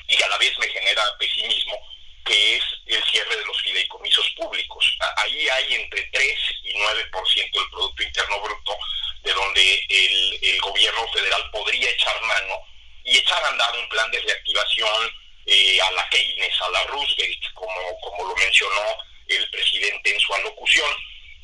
y 0.07 0.21
a 0.21 0.27
la 0.27 0.37
vez 0.37 0.57
me 0.59 0.67
genera 0.69 1.03
pesimismo, 1.17 1.79
que 2.25 2.57
es 2.57 2.63
el 2.85 3.03
cierre 3.05 3.35
de 3.35 3.45
los 3.45 3.61
fideicomisos 3.61 4.29
públicos. 4.37 4.97
Ahí 5.17 5.47
hay 5.49 5.73
entre 5.75 6.03
3 6.03 6.39
y 6.63 6.73
9% 6.73 7.51
del 7.51 7.69
Producto 7.71 8.03
Interno 8.03 8.41
Bruto, 8.41 8.77
de 9.23 9.33
donde 9.33 9.85
el, 9.89 10.61
gobierno 10.61 11.07
federal 11.13 11.49
podría 11.51 11.89
echar 11.89 12.19
mano 12.21 12.59
y 13.03 13.17
echar 13.17 13.43
a 13.43 13.49
andar 13.49 13.77
un 13.77 13.87
plan 13.89 14.09
de 14.11 14.19
reactivación 14.19 15.11
eh, 15.45 15.79
a 15.79 15.91
la 15.91 16.09
Keynes, 16.09 16.61
a 16.61 16.69
la 16.69 16.83
Roosevelt, 16.85 17.53
como, 17.53 17.99
como 18.01 18.29
lo 18.29 18.35
mencionó 18.35 18.97
el 19.27 19.49
presidente 19.49 20.13
en 20.13 20.19
su 20.19 20.33
alocución. 20.33 20.91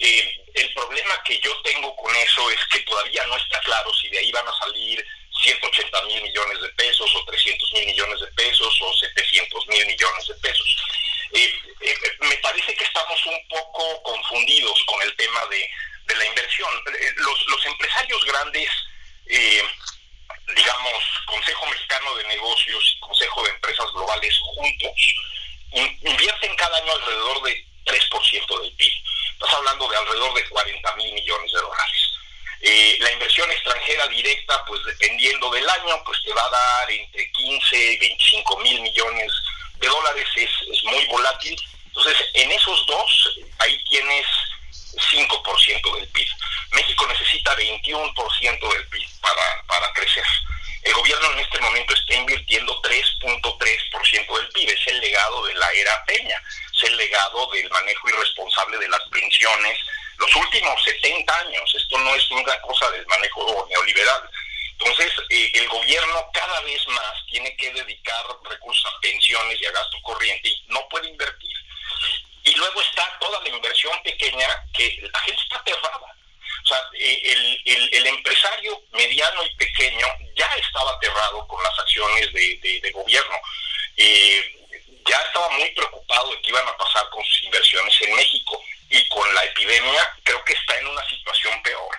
Eh, 0.03 0.43
el 0.55 0.74
problema 0.74 1.22
que 1.24 1.39
yo 1.39 1.55
tengo 1.62 1.96
con 1.96 2.15
eso 2.15 2.50
es 2.50 2.60
que 2.72 2.79
todavía 2.79 3.24
no 3.27 3.38
está 3.38 3.60
claro 3.60 3.93
si 3.93 4.10
de 4.10 4.17
ahí 4.17 4.31
van 4.31 4.48
a 4.48 4.58
salir 4.58 5.05
180 5.43 6.03
mil 6.05 6.24
millones 6.24 6.60
de 6.60 6.70
pesos 6.70 7.15
o 7.15 7.24
300 7.25 7.74
mil 7.74 7.86
millones 7.86 8.20
de 8.20 8.27
pesos 8.31 8.81
o 8.81 8.93
700 8.96 9.67
mil 9.67 9.86
millones 9.86 10.27
de 10.27 10.34
pesos. 10.36 10.75
Eh, 11.34 11.53
eh, 11.81 11.96
me 12.22 12.36
parece 12.38 12.74
que 12.75 12.84
estamos 12.84 13.25
un 13.27 13.48
poco 13.48 14.01
confundidos 14.01 14.84
con 14.88 15.03
el 15.03 15.15
tema 15.17 15.46
de, 15.46 15.70
de 16.05 16.15
la 16.15 16.25
inversión. 16.25 16.70
Los, 17.17 17.48
los 17.48 17.65
empresarios 17.67 18.25
grandes, 18.25 18.70
digamos, 20.55 21.03
Consejo 21.27 21.65
Mexicano 21.67 22.15
de 22.15 22.24
Negocios 22.24 22.93
y 22.96 23.00
Consejo 23.00 23.43
de 23.43 23.51
Empresas 23.51 23.86
Globales 23.93 24.36
juntos, 24.55 25.15
invierten 26.01 26.55
cada 26.55 26.75
año 26.77 26.91
alrededor 26.91 27.43
de 27.43 27.70
3% 27.85 28.61
del 28.61 28.71
PIB. 28.73 28.91
Estás 29.33 29.53
hablando 29.53 29.88
de 29.88 29.97
alrededor 29.97 30.33
de 30.33 30.50
40 30.50 30.95
mil 30.95 31.13
millones 31.13 31.51
de 31.51 31.61
dólares. 31.61 32.11
Eh, 32.61 32.97
la 33.00 33.11
inversión 33.11 33.50
extranjera 33.51 34.07
directa, 34.07 34.63
pues 34.65 34.83
dependiendo 34.85 35.50
del 35.50 35.67
año, 35.67 36.03
pues 36.05 36.21
te 36.23 36.31
va 36.33 36.45
a 36.45 36.50
dar 36.50 36.91
entre 36.91 37.31
15 37.31 37.75
y 37.75 37.97
25 37.97 38.59
mil 38.59 38.81
millones 38.81 39.31
de 39.79 39.88
dólares, 39.88 40.27
es, 40.35 40.83
muy 40.83 41.05
volátil. 41.07 41.59
Entonces, 41.88 42.17
en 42.33 42.51
esos 42.51 42.85
dos, 42.85 43.39
ahí 43.59 43.83
tienes 43.85 44.25
5% 45.11 45.95
del 45.95 46.07
PIB. 46.09 46.27
México 46.71 47.07
necesita 47.07 47.55
21% 47.55 48.73
del 48.73 48.88
PIB 48.88 49.09
para, 49.21 49.63
para 49.65 49.93
crecer. 49.93 50.23
El 50.83 50.93
gobierno 50.93 51.31
en 51.31 51.39
este 51.39 51.59
momento 51.61 51.93
está 51.93 52.13
invirtiendo 52.13 52.79
3.3% 52.81 54.38
del 54.38 54.50
PIB. 54.50 54.69
Es 54.69 54.88
el 54.88 55.00
legado 55.00 55.45
de 55.45 55.53
la 55.55 55.71
era 55.71 56.05
Peña, 56.05 56.43
el 56.83 56.97
legado 56.97 57.47
del 57.51 57.69
manejo 57.69 58.09
irresponsable 58.09 58.77
de 58.77 58.89
las 58.89 59.01
pensiones. 59.09 59.79
Los 60.17 60.35
últimos 60.35 60.83
70 60.83 61.39
años, 61.39 61.75
esto 61.75 61.97
no 61.97 62.15
es 62.15 62.31
una 62.31 62.59
cosa 62.61 62.89
del 62.91 63.05
manejo 63.07 63.67
neoliberal. 63.69 64.29
Entonces, 64.79 65.13
eh, 65.29 65.51
el 65.53 65.67
gobierno 65.69 66.29
cada 66.33 66.61
vez 66.61 66.88
más 66.88 67.25
tiene 67.29 67.55
que 67.57 67.71
dedicar 67.71 68.25
recursos 68.50 68.85
a 68.85 69.00
pensiones 69.01 69.61
y 69.61 69.65
a 69.65 69.71
gasto 69.71 69.97
corriente 70.01 70.50
y 70.50 70.63
no 70.67 70.88
puede 70.89 71.09
invertir. 71.09 71.57
Y 72.43 72.55
luego 72.55 72.81
está 72.81 73.17
toda 73.19 73.39
la 73.41 73.50
inversión 73.50 73.93
pequeña 74.03 74.47
que 74.73 75.00
la 75.13 75.19
gente 75.19 75.41
está 75.41 75.57
aterrada. 75.57 76.15
O 76.63 76.67
sea, 76.67 76.77
eh, 76.93 77.59
el, 77.65 78.07
empresario 78.07 78.81
mediano 78.91 79.43
y 79.43 79.55
pequeño 79.55 80.07
ya 80.35 80.47
estaba 80.55 80.91
aterrado 80.91 81.47
con 81.47 81.61
las 81.63 81.79
acciones 81.79 82.33
de, 82.33 82.79
de, 82.81 82.91
gobierno. 82.91 83.35
Eh, 83.97 84.60
ya 85.08 85.17
estaba 85.17 85.50
muy 85.50 85.70
preocupado 85.72 86.31
de 86.31 86.41
qué 86.41 86.50
iban 86.50 86.67
a 86.67 86.77
pasar 86.77 87.10
con 87.10 87.24
sus 87.24 87.43
inversiones 87.43 88.01
en 88.01 88.15
México 88.15 88.63
y 88.89 89.08
con 89.08 89.34
la 89.34 89.43
epidemia 89.46 90.17
creo 90.24 90.43
que 90.46 90.53
está 90.53 90.77
en 90.77 90.88
una 90.88 91.08
situación 91.08 91.62
peor. 91.63 91.98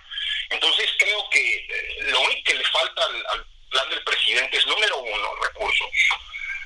Entonces 0.50 0.90
creo 0.98 1.28
que 1.30 1.56
eh, 1.56 1.96
lo 2.10 2.20
único 2.20 2.42
que 2.44 2.54
le 2.54 2.64
falta 2.64 3.04
al, 3.04 3.46
plan 3.70 3.88
del 3.88 4.04
presidente 4.04 4.58
es, 4.58 4.66
número 4.66 4.98
uno, 4.98 5.34
recursos. 5.42 5.88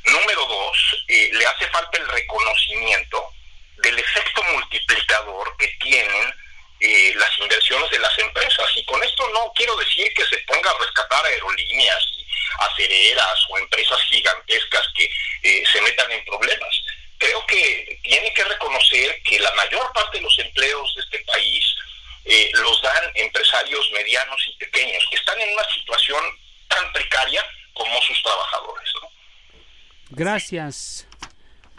Número 0.07 0.45
dos, 0.47 1.05
le 1.07 1.47
hace 1.47 1.69
falta 1.69 1.99
el 1.99 2.09
reconocimiento 2.09 3.33
del 3.79 3.99
efecto 3.99 4.43
multiplicador 4.43 5.57
que 5.57 5.69
tienen 5.81 6.35
eh, 6.81 7.15
las 7.17 7.39
inversiones 7.39 7.91
de 7.91 7.99
las 7.99 8.19
empresas. 8.19 8.67
Y 8.77 8.85
con 8.85 9.03
esto 9.03 9.29
no 9.33 9.53
quiero 9.55 9.77
decir 9.77 10.13
que 10.15 10.25
se 10.27 10.39
ponga 10.39 10.71
a 10.71 10.79
rescatar 10.79 11.25
aerolíneas, 11.27 12.05
acereras 12.59 13.39
o 13.51 13.59
empresas 13.59 14.01
gigantescas 14.03 14.83
que 14.95 15.05
eh, 15.43 15.65
se 15.71 15.81
metan 15.81 16.11
en 16.13 16.25
problemas. 16.25 16.83
Creo 17.19 17.45
que 17.47 17.99
tiene 18.03 18.33
que 18.35 18.45
reconocer 18.45 19.23
que 19.23 19.41
la 19.41 19.53
mayor 19.55 19.91
parte 19.93 20.19
de 20.19 20.23
los 20.23 20.39
empleos 20.39 20.95
de 20.95 21.03
este 21.03 21.19
país 21.21 21.65
eh, 22.27 22.51
los 22.55 22.83
dan 22.83 23.05
empresarios 23.15 23.91
medianos 23.93 24.41
y 24.49 24.59
pequeños, 24.59 25.07
que 25.11 25.17
están 25.17 25.41
en 25.41 25.53
una 25.53 25.65
situación 25.73 26.23
tan 26.69 26.93
precaria 26.93 27.45
como 27.73 28.03
sus 28.03 28.23
trabajadores. 28.23 28.91
Gracias, 30.11 31.07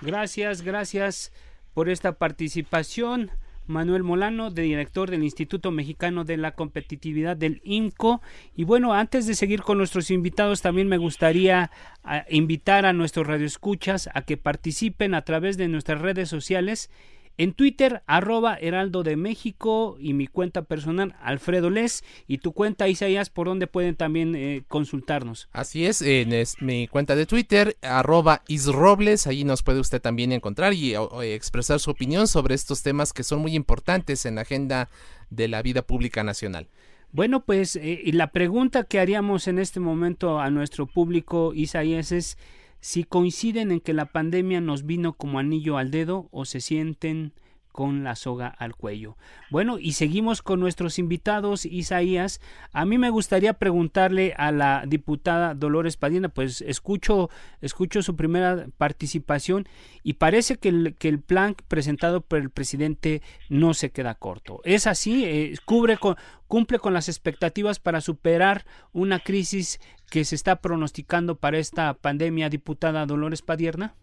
gracias, 0.02 0.62
gracias 0.62 1.32
por 1.74 1.90
esta 1.90 2.14
participación. 2.14 3.32
Manuel 3.68 4.04
Molano, 4.04 4.50
director 4.50 5.12
del 5.12 5.24
Instituto 5.24 5.72
Mexicano 5.72 6.24
de 6.24 6.38
la 6.38 6.52
Competitividad 6.52 7.38
del 7.38 7.62
INCO. 7.64 8.22
Y 8.56 8.64
bueno, 8.64 8.94
antes 8.94 9.28
de 9.28 9.36
seguir 9.36 9.62
con 9.62 9.78
nuestros 9.78 10.10
invitados, 10.10 10.62
también 10.62 10.88
me 10.88 10.98
gustaría 10.98 11.72
ah, 12.04 12.26
invitar 12.30 12.86
a 12.86 12.94
nuestros 12.94 13.28
radioescuchas 13.28 14.10
a 14.14 14.22
que 14.22 14.38
participen 14.38 15.14
a 15.14 15.24
través 15.24 15.58
de 15.58 15.68
nuestras 15.68 16.02
redes 16.02 16.30
sociales 16.30 16.90
en 17.38 17.54
Twitter, 17.54 18.04
arroba 18.08 18.58
Heraldo 18.60 19.04
de 19.04 19.16
México 19.16 19.98
y 20.00 20.14
mi 20.14 20.28
cuenta 20.28 20.64
personal, 20.64 21.16
Alfredo 21.22 21.70
Les, 21.70 22.04
y 22.28 22.40
tu 22.40 22.52
cuenta, 22.52 22.88
Isaías, 22.88 23.30
por 23.30 23.48
donde 23.48 23.68
pueden 23.68 23.96
también 23.96 24.36
eh, 24.36 24.64
consultarnos. 24.68 25.48
Así 25.52 25.86
es, 25.86 26.02
en 26.02 26.34
mi 26.62 26.88
cuenta 26.88 27.16
de 27.16 27.26
Twitter, 27.26 27.78
arroba 27.82 28.44
Isrobles, 28.48 29.28
ahí 29.28 29.44
nos 29.44 29.64
puede 29.64 29.80
usted 29.80 30.02
también 30.02 30.32
encontrar 30.32 30.74
y 30.74 30.96
expresar 31.24 31.80
su 31.80 31.92
opinión 31.92 32.28
sobre 32.28 32.56
estos 32.56 32.84
temas 32.84 33.14
que 33.14 33.24
son 33.24 33.40
muy 33.40 33.56
importantes 33.56 34.26
en 34.26 34.36
la 34.36 34.42
agenda 34.42 34.90
de 35.30 35.48
la 35.48 35.62
vida 35.62 35.82
pública 35.82 36.24
nacional. 36.24 36.68
Bueno, 37.12 37.46
pues 37.46 37.76
eh, 37.78 38.02
la 38.14 38.32
pregunta 38.32 38.84
que 38.84 39.00
haríamos 39.00 39.48
en 39.48 39.60
este 39.60 39.80
momento 39.80 40.40
a 40.40 40.50
nuestro 40.50 40.88
público, 40.88 41.54
Isaías, 41.54 42.12
es 42.12 42.38
si 42.80 43.04
coinciden 43.04 43.72
en 43.72 43.80
que 43.80 43.94
la 43.94 44.12
pandemia 44.12 44.62
nos 44.62 44.86
vino 44.86 45.14
como 45.14 45.40
anillo 45.40 45.78
al 45.78 45.92
dedo 45.92 46.28
o 46.32 46.46
se 46.46 46.62
sienten 46.62 47.34
con 47.78 48.04
la 48.04 48.16
soga 48.16 48.48
al 48.48 48.76
cuello. 48.76 49.18
Bueno, 49.52 49.78
y 49.78 49.94
seguimos 49.94 50.42
con 50.42 50.60
nuestros 50.60 50.98
invitados, 50.98 51.64
Isaías. 51.64 52.42
A 52.74 52.86
mí 52.86 52.98
me 52.98 53.12
gustaría 53.12 53.54
preguntarle 53.54 54.34
a 54.36 54.52
la 54.52 54.86
diputada 54.88 55.54
Dolores 55.54 55.96
Padina, 55.96 56.28
pues 56.28 56.62
escucho, 56.62 57.30
escucho 57.62 58.02
su 58.02 58.16
primera 58.16 58.66
participación 58.78 59.68
y 60.02 60.14
parece 60.14 60.56
que 60.56 60.70
el, 60.70 60.96
que 60.98 61.08
el 61.08 61.20
plan 61.20 61.56
presentado 61.68 62.22
por 62.22 62.40
el 62.40 62.50
presidente 62.50 63.22
no 63.48 63.76
se 63.76 63.92
queda 63.92 64.16
corto. 64.16 64.60
¿Es 64.64 64.88
así? 64.88 65.24
Eh, 65.26 65.54
cubre 65.64 65.98
con, 65.98 66.16
¿Cumple 66.48 66.80
con 66.80 66.94
las 66.94 67.10
expectativas 67.10 67.80
para 67.80 68.00
superar 68.00 68.66
una 68.94 69.20
crisis 69.20 69.82
que 70.10 70.26
se 70.26 70.36
está 70.36 70.62
pronosticando 70.62 71.36
para 71.36 71.58
esta 71.58 71.94
pandemia, 71.94 72.50
diputada 72.50 73.06
Dolores 73.06 73.42
Padierna? 73.42 73.96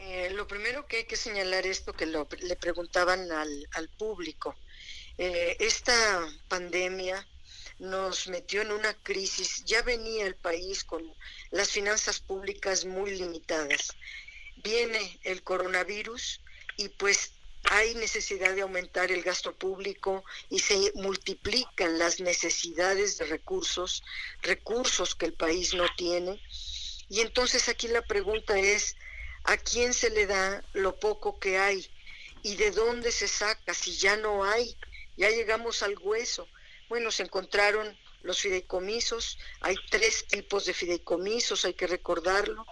Eh, 0.00 0.30
lo 0.34 0.46
primero 0.46 0.86
que 0.86 0.98
hay 0.98 1.04
que 1.04 1.16
señalar 1.16 1.66
esto 1.66 1.92
que 1.92 2.06
le 2.06 2.56
preguntaban 2.56 3.30
al, 3.30 3.88
público. 3.98 4.56
Eh, 5.16 5.56
esta 5.60 5.92
pandemia 6.48 7.26
nos 7.78 8.28
metió 8.28 8.62
en 8.62 8.72
una 8.72 8.94
crisis, 8.94 9.64
ya 9.64 9.82
venía 9.82 10.26
el 10.26 10.34
país 10.34 10.82
con 10.84 11.02
las 11.50 11.70
finanzas 11.70 12.20
públicas 12.20 12.84
muy 12.84 13.16
limitadas. 13.16 13.96
Viene 14.64 15.20
el 15.22 15.42
coronavirus 15.42 16.40
y 16.76 16.88
pues 16.88 17.32
hay 17.70 17.94
necesidad 17.94 18.54
de 18.54 18.62
aumentar 18.62 19.12
el 19.12 19.22
gasto 19.22 19.54
público 19.54 20.24
y 20.48 20.58
se 20.60 20.92
multiplican 20.94 21.98
las 21.98 22.18
necesidades 22.18 23.18
de 23.18 23.26
recursos, 23.26 24.02
recursos 24.42 25.14
que 25.14 25.26
el 25.26 25.34
país 25.34 25.74
no 25.74 25.84
tiene. 25.96 26.40
Y 27.10 27.20
entonces 27.20 27.68
aquí 27.68 27.88
la 27.88 28.02
pregunta 28.02 28.58
es, 28.58 28.96
¿a 29.44 29.56
quién 29.58 29.92
se 29.92 30.08
le 30.10 30.26
da 30.26 30.64
lo 30.72 30.98
poco 30.98 31.38
que 31.38 31.58
hay? 31.58 31.86
¿Y 32.42 32.56
de 32.56 32.70
dónde 32.70 33.12
se 33.12 33.28
saca 33.28 33.74
si 33.74 33.96
ya 33.96 34.16
no 34.16 34.44
hay? 34.44 34.74
Ya 35.18 35.28
llegamos 35.28 35.82
al 35.82 35.98
hueso. 35.98 36.48
Bueno, 36.88 37.10
se 37.10 37.24
encontraron 37.24 37.98
los 38.22 38.40
fideicomisos, 38.40 39.38
hay 39.60 39.76
tres 39.90 40.26
tipos 40.26 40.64
de 40.64 40.72
fideicomisos, 40.72 41.64
hay 41.66 41.74
que 41.74 41.86
recordarlo, 41.86 42.66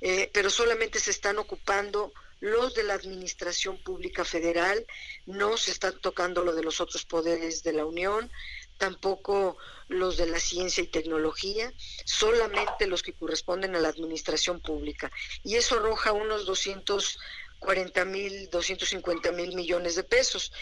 eh, 0.00 0.30
pero 0.32 0.50
solamente 0.50 1.00
se 1.00 1.10
están 1.10 1.38
ocupando 1.38 2.12
los 2.46 2.74
de 2.74 2.84
la 2.84 2.94
Administración 2.94 3.76
Pública 3.82 4.24
Federal, 4.24 4.86
no 5.26 5.56
se 5.56 5.72
está 5.72 5.92
tocando 5.92 6.44
lo 6.44 6.54
de 6.54 6.62
los 6.62 6.80
otros 6.80 7.04
poderes 7.04 7.62
de 7.62 7.72
la 7.72 7.84
Unión, 7.84 8.30
tampoco 8.78 9.56
los 9.88 10.16
de 10.16 10.26
la 10.26 10.38
ciencia 10.38 10.82
y 10.82 10.86
tecnología, 10.86 11.72
solamente 12.04 12.86
los 12.86 13.02
que 13.02 13.14
corresponden 13.14 13.74
a 13.74 13.80
la 13.80 13.88
Administración 13.88 14.60
Pública. 14.60 15.10
Y 15.42 15.56
eso 15.56 15.76
arroja 15.76 16.12
unos 16.12 16.46
240 16.46 18.04
mil, 18.04 18.48
250 18.50 19.32
mil 19.32 19.54
millones 19.54 19.96
de 19.96 20.04
pesos, 20.04 20.52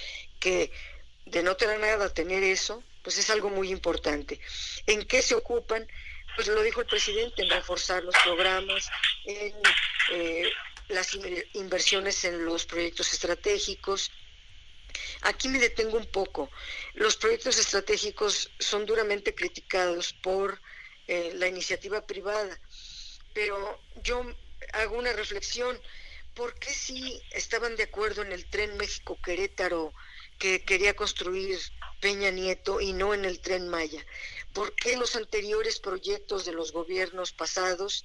que 0.40 0.73
de 1.27 1.42
no 1.42 1.57
tener 1.57 1.81
nada, 1.81 2.12
tener 2.12 2.42
eso, 2.42 2.83
pues 3.03 3.18
es 3.18 3.29
algo 3.29 3.51
muy 3.51 3.70
importante. 3.70 4.40
¿En 4.87 5.05
qué 5.05 5.20
se 5.20 5.35
ocupan? 5.35 5.87
Pues 6.35 6.49
lo 6.49 6.62
dijo 6.62 6.81
el 6.81 6.87
presidente, 6.87 7.42
en 7.42 7.51
reforzar 7.51 8.03
los 8.03 8.14
programas, 8.25 8.88
en 9.27 9.55
eh, 10.12 10.51
las 10.88 11.16
inversiones 11.55 12.25
en 12.25 12.44
los 12.44 12.66
proyectos 12.66 13.12
estratégicos. 13.12 14.11
Aquí 15.23 15.49
me 15.49 15.59
detengo 15.59 15.97
un 15.97 16.07
poco. 16.07 16.51
Los 16.94 17.16
proyectos 17.16 17.59
estratégicos 17.59 18.51
son 18.59 18.87
duramente 18.87 19.35
criticados 19.35 20.12
por 20.12 20.61
eh, 21.07 21.33
la 21.35 21.49
iniciativa 21.49 22.07
privada, 22.07 22.61
pero 23.33 23.81
yo 24.03 24.25
hago 24.73 24.99
una 24.99 25.12
reflexión. 25.12 25.81
¿Por 26.35 26.59
qué 26.59 26.73
si 26.73 27.23
estaban 27.31 27.77
de 27.77 27.85
acuerdo 27.85 28.23
en 28.23 28.33
el 28.33 28.49
tren 28.51 28.77
México-Querétaro 28.77 29.92
que 30.38 30.64
quería 30.64 30.94
construir 30.94 31.61
Peña 32.01 32.31
Nieto 32.31 32.81
y 32.81 32.92
no 32.92 33.14
en 33.14 33.25
el 33.25 33.40
tren 33.40 33.68
Maya? 33.68 34.05
¿Por 34.53 34.75
qué 34.75 34.97
los 34.97 35.14
anteriores 35.14 35.79
proyectos 35.79 36.44
de 36.44 36.53
los 36.53 36.73
gobiernos 36.73 37.33
pasados 37.33 38.05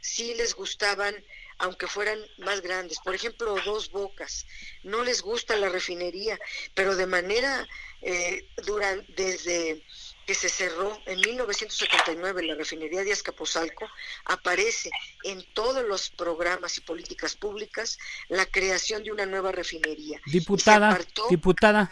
sí 0.00 0.34
les 0.34 0.54
gustaban 0.54 1.16
aunque 1.64 1.86
fueran 1.86 2.18
más 2.38 2.60
grandes. 2.60 2.98
Por 3.02 3.14
ejemplo, 3.14 3.56
Dos 3.64 3.90
Bocas, 3.90 4.46
no 4.82 5.02
les 5.02 5.22
gusta 5.22 5.56
la 5.56 5.70
refinería, 5.70 6.38
pero 6.74 6.94
de 6.94 7.06
manera, 7.06 7.66
eh, 8.02 8.46
durante, 8.66 9.10
desde 9.14 9.82
que 10.26 10.34
se 10.34 10.48
cerró 10.48 10.98
en 11.06 11.20
1979 11.20 12.42
la 12.44 12.54
refinería 12.54 13.02
de 13.02 13.12
Azcapotzalco, 13.12 13.86
aparece 14.26 14.90
en 15.24 15.42
todos 15.54 15.86
los 15.86 16.10
programas 16.10 16.76
y 16.78 16.82
políticas 16.82 17.34
públicas 17.34 17.98
la 18.28 18.46
creación 18.46 19.02
de 19.02 19.12
una 19.12 19.26
nueva 19.26 19.52
refinería. 19.52 20.20
Diputada, 20.26 20.98
diputada, 21.30 21.90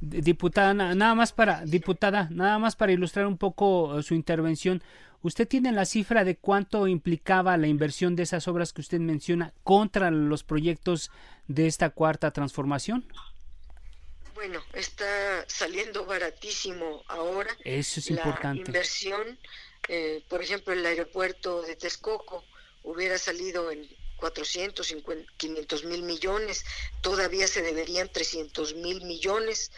diputada, 0.00 0.74
nada 0.74 1.14
más 1.14 1.32
para, 1.32 1.64
diputada, 1.64 2.28
nada 2.30 2.58
más 2.58 2.74
para 2.74 2.92
ilustrar 2.92 3.26
un 3.26 3.38
poco 3.38 3.98
eh, 3.98 4.02
su 4.02 4.14
intervención. 4.14 4.82
¿Usted 5.22 5.46
tiene 5.46 5.70
la 5.72 5.84
cifra 5.84 6.24
de 6.24 6.36
cuánto 6.36 6.88
implicaba 6.88 7.56
la 7.56 7.68
inversión 7.68 8.16
de 8.16 8.24
esas 8.24 8.48
obras 8.48 8.72
que 8.72 8.80
usted 8.80 8.98
menciona 8.98 9.52
contra 9.62 10.10
los 10.10 10.42
proyectos 10.42 11.10
de 11.46 11.68
esta 11.68 11.90
cuarta 11.90 12.32
transformación? 12.32 13.06
Bueno, 14.34 14.60
está 14.72 15.44
saliendo 15.46 16.04
baratísimo 16.04 17.04
ahora. 17.06 17.56
Eso 17.64 18.00
es 18.00 18.10
la 18.10 18.54
inversión, 18.54 19.38
eh, 19.88 20.24
por 20.28 20.42
ejemplo, 20.42 20.72
el 20.72 20.84
aeropuerto 20.84 21.62
de 21.62 21.76
Texcoco 21.76 22.44
hubiera 22.82 23.18
salido 23.18 23.70
en 23.70 23.88
400, 24.16 24.94
500 25.36 25.84
mil 25.84 26.02
millones, 26.02 26.64
todavía 27.00 27.48
se 27.48 27.62
deberían 27.62 28.08
300 28.08 28.74
mil 28.76 29.02
millones. 29.02 29.72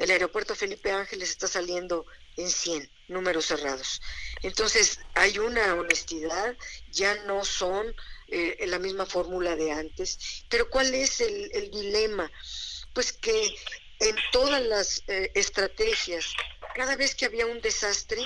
El 0.00 0.10
aeropuerto 0.10 0.54
Felipe 0.54 0.90
Ángeles 0.90 1.28
está 1.28 1.46
saliendo 1.46 2.06
en 2.38 2.48
100, 2.48 2.90
números 3.08 3.44
cerrados. 3.44 4.00
Entonces, 4.42 4.98
hay 5.14 5.38
una 5.38 5.74
honestidad, 5.74 6.56
ya 6.90 7.14
no 7.24 7.44
son 7.44 7.94
eh, 8.28 8.64
la 8.66 8.78
misma 8.78 9.04
fórmula 9.04 9.56
de 9.56 9.72
antes. 9.72 10.18
Pero 10.48 10.70
¿cuál 10.70 10.94
es 10.94 11.20
el 11.20 11.70
dilema? 11.70 12.32
Pues 12.94 13.12
que 13.12 13.54
en 13.98 14.16
todas 14.32 14.62
las 14.62 15.02
eh, 15.06 15.30
estrategias, 15.34 16.32
cada 16.74 16.96
vez 16.96 17.14
que 17.14 17.26
había 17.26 17.44
un 17.44 17.60
desastre, 17.60 18.24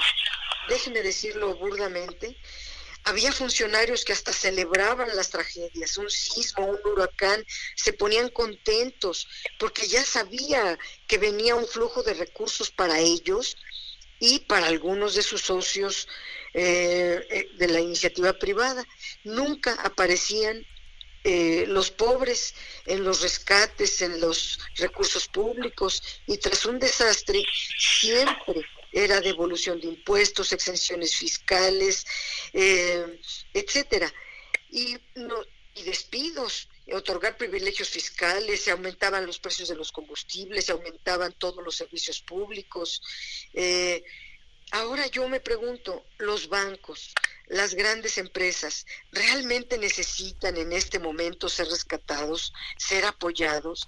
déjeme 0.68 1.02
decirlo 1.02 1.56
burdamente, 1.56 2.36
había 3.04 3.32
funcionarios 3.32 4.04
que 4.04 4.12
hasta 4.12 4.32
celebraban 4.32 5.14
las 5.14 5.30
tragedias, 5.30 5.98
un 5.98 6.10
sismo, 6.10 6.66
un 6.66 6.80
huracán, 6.92 7.44
se 7.76 7.92
ponían 7.92 8.30
contentos 8.30 9.28
porque 9.58 9.86
ya 9.86 10.04
sabía 10.04 10.78
que 11.06 11.18
venía 11.18 11.54
un 11.54 11.66
flujo 11.66 12.02
de 12.02 12.14
recursos 12.14 12.70
para 12.70 12.98
ellos 12.98 13.56
y 14.18 14.40
para 14.40 14.66
algunos 14.66 15.14
de 15.14 15.22
sus 15.22 15.42
socios 15.42 16.08
eh, 16.54 17.26
eh, 17.30 17.48
de 17.58 17.68
la 17.68 17.80
iniciativa 17.80 18.32
privada. 18.32 18.84
Nunca 19.24 19.74
aparecían 19.82 20.64
eh, 21.24 21.64
los 21.68 21.90
pobres 21.90 22.54
en 22.86 23.04
los 23.04 23.20
rescates, 23.22 24.00
en 24.02 24.20
los 24.20 24.58
recursos 24.76 25.28
públicos 25.28 26.02
y 26.26 26.38
tras 26.38 26.64
un 26.64 26.78
desastre 26.78 27.42
siempre 27.78 28.66
era 28.94 29.20
devolución 29.20 29.80
de 29.80 29.88
impuestos, 29.88 30.52
exenciones 30.52 31.16
fiscales, 31.16 32.06
eh, 32.52 33.20
etcétera. 33.52 34.12
Y, 34.70 34.96
no, 35.16 35.36
y 35.74 35.82
despidos, 35.82 36.68
otorgar 36.92 37.36
privilegios 37.36 37.88
fiscales, 37.88 38.62
se 38.62 38.70
aumentaban 38.70 39.26
los 39.26 39.40
precios 39.40 39.68
de 39.68 39.74
los 39.74 39.90
combustibles, 39.90 40.66
se 40.66 40.72
aumentaban 40.72 41.32
todos 41.32 41.62
los 41.64 41.74
servicios 41.74 42.20
públicos. 42.20 43.02
Eh, 43.52 44.04
ahora 44.70 45.08
yo 45.08 45.28
me 45.28 45.40
pregunto, 45.40 46.06
los 46.18 46.48
bancos, 46.48 47.12
las 47.46 47.74
grandes 47.74 48.18
empresas 48.18 48.86
realmente 49.12 49.78
necesitan 49.78 50.56
en 50.56 50.72
este 50.72 50.98
momento 50.98 51.48
ser 51.48 51.68
rescatados, 51.68 52.52
ser 52.78 53.04
apoyados. 53.04 53.86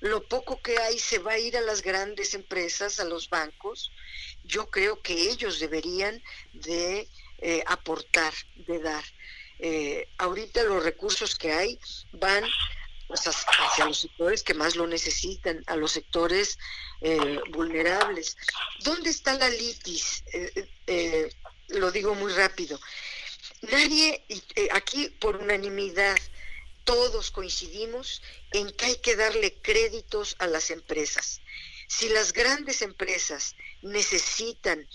Lo 0.00 0.26
poco 0.28 0.60
que 0.60 0.78
hay 0.78 0.98
se 0.98 1.18
va 1.18 1.32
a 1.32 1.38
ir 1.38 1.56
a 1.56 1.60
las 1.60 1.82
grandes 1.82 2.34
empresas, 2.34 2.98
a 2.98 3.04
los 3.04 3.30
bancos. 3.30 3.92
Yo 4.44 4.70
creo 4.70 5.00
que 5.00 5.30
ellos 5.30 5.60
deberían 5.60 6.22
de 6.52 7.08
eh, 7.38 7.62
aportar, 7.66 8.34
de 8.56 8.80
dar. 8.80 9.04
Eh, 9.60 10.08
ahorita 10.18 10.62
los 10.64 10.82
recursos 10.82 11.36
que 11.36 11.52
hay 11.52 11.78
van 12.12 12.44
pues, 13.06 13.26
hacia 13.26 13.86
los 13.86 14.00
sectores 14.00 14.42
que 14.42 14.54
más 14.54 14.76
lo 14.76 14.86
necesitan, 14.86 15.62
a 15.66 15.76
los 15.76 15.92
sectores 15.92 16.58
eh, 17.00 17.40
vulnerables. 17.50 18.36
¿Dónde 18.80 19.10
está 19.10 19.34
la 19.34 19.48
litis? 19.48 20.24
Lo 21.68 21.90
digo 21.90 22.14
muy 22.14 22.32
rápido. 22.32 22.80
Nadie, 23.62 24.24
eh, 24.28 24.68
aquí 24.72 25.08
por 25.08 25.36
unanimidad, 25.36 26.16
todos 26.84 27.30
coincidimos 27.30 28.22
en 28.52 28.70
que 28.72 28.86
hay 28.86 28.96
que 28.96 29.16
darle 29.16 29.60
créditos 29.60 30.36
a 30.38 30.46
las 30.46 30.70
empresas. 30.70 31.40
Si 31.88 32.08
las 32.08 32.32
grandes 32.32 32.82
empresas 32.82 33.56
necesitan 33.82 34.88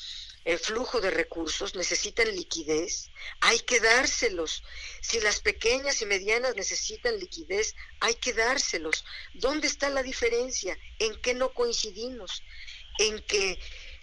el 0.46 0.60
flujo 0.60 1.02
de 1.02 1.10
recursos, 1.10 1.76
necesitan 1.76 2.36
liquidez, 2.36 3.10
hay 3.42 3.60
que 3.60 3.80
dárselos. 3.80 4.64
Si 5.02 5.20
las 5.22 5.40
pequeñas 5.40 6.02
y 6.02 6.06
medianas 6.06 6.56
necesitan 6.56 7.20
liquidez, 7.20 7.76
hay 8.00 8.16
que 8.16 8.34
dárselos. 8.34 9.06
¿Dónde 9.34 9.68
está 9.68 9.90
la 9.90 10.04
diferencia? 10.04 10.78
¿En 11.00 11.22
qué 11.22 11.34
no 11.34 11.54
coincidimos? 11.54 12.44
En 13.00 13.22
que 13.24 13.60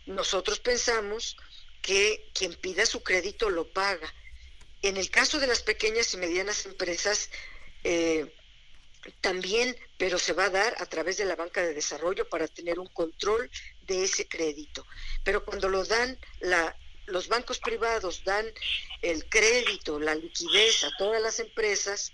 nosotros 0.06 0.60
pensamos 0.60 1.36
que 1.82 2.30
quien 2.34 2.54
pida 2.54 2.86
su 2.86 3.02
crédito 3.02 3.50
lo 3.50 3.72
paga. 3.72 4.12
En 4.82 4.96
el 4.96 5.10
caso 5.10 5.38
de 5.38 5.46
las 5.46 5.62
pequeñas 5.62 6.12
y 6.14 6.16
medianas 6.16 6.66
empresas, 6.66 7.30
eh, 7.84 8.32
también, 9.20 9.76
pero 9.98 10.18
se 10.18 10.32
va 10.32 10.44
a 10.44 10.50
dar 10.50 10.74
a 10.78 10.86
través 10.86 11.16
de 11.16 11.24
la 11.24 11.36
banca 11.36 11.62
de 11.62 11.74
desarrollo 11.74 12.28
para 12.28 12.48
tener 12.48 12.78
un 12.78 12.88
control 12.88 13.50
de 13.82 14.04
ese 14.04 14.28
crédito. 14.28 14.86
Pero 15.24 15.44
cuando 15.44 15.68
lo 15.68 15.84
dan, 15.84 16.18
la, 16.40 16.76
los 17.06 17.28
bancos 17.28 17.58
privados 17.58 18.24
dan 18.24 18.46
el 19.02 19.28
crédito, 19.28 19.98
la 19.98 20.14
liquidez 20.14 20.84
a 20.84 20.90
todas 20.98 21.20
las 21.22 21.40
empresas, 21.40 22.12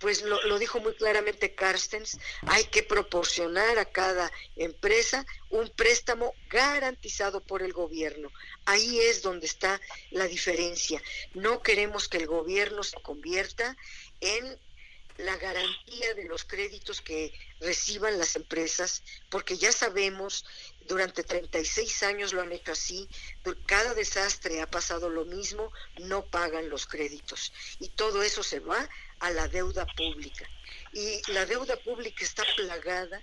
pues 0.00 0.22
lo, 0.22 0.58
dijo 0.58 0.80
muy 0.80 0.94
claramente 0.94 1.54
Carstens, 1.54 2.18
hay 2.46 2.64
que 2.64 2.82
proporcionar 2.82 3.78
a 3.78 3.84
cada 3.84 4.32
empresa 4.56 5.26
un 5.50 5.68
préstamo 5.68 6.34
garantizado 6.48 7.42
por 7.42 7.62
el 7.62 7.74
gobierno. 7.74 8.32
Ahí 8.64 8.98
es 8.98 9.20
donde 9.20 9.46
está 9.46 9.78
la 10.10 10.26
diferencia. 10.26 11.02
No 11.34 11.62
queremos 11.62 12.08
que 12.08 12.16
el 12.16 12.26
gobierno 12.26 12.82
se 12.82 13.00
convierta 13.02 13.76
en 14.20 14.58
la 15.18 15.36
garantía 15.36 16.14
de 16.14 16.24
los 16.24 16.44
créditos 16.44 17.02
que 17.02 17.34
reciban 17.60 18.18
las 18.18 18.36
empresas, 18.36 19.02
porque 19.28 19.58
ya 19.58 19.70
sabemos, 19.70 20.46
durante 20.86 21.22
36 21.22 22.02
años 22.04 22.32
lo 22.32 22.40
han 22.40 22.52
hecho 22.52 22.72
así, 22.72 23.06
cada 23.66 23.92
desastre 23.92 24.62
ha 24.62 24.70
pasado 24.70 25.10
lo 25.10 25.26
mismo, 25.26 25.70
no 25.98 26.24
pagan 26.24 26.70
los 26.70 26.86
créditos. 26.86 27.52
Y 27.80 27.90
todo 27.90 28.22
eso 28.22 28.42
se 28.42 28.60
va 28.60 28.88
a 29.20 29.30
la 29.30 29.48
deuda 29.48 29.86
pública. 29.96 30.48
Y 30.92 31.20
la 31.32 31.46
deuda 31.46 31.76
pública 31.76 32.24
está 32.24 32.44
plagada 32.56 33.22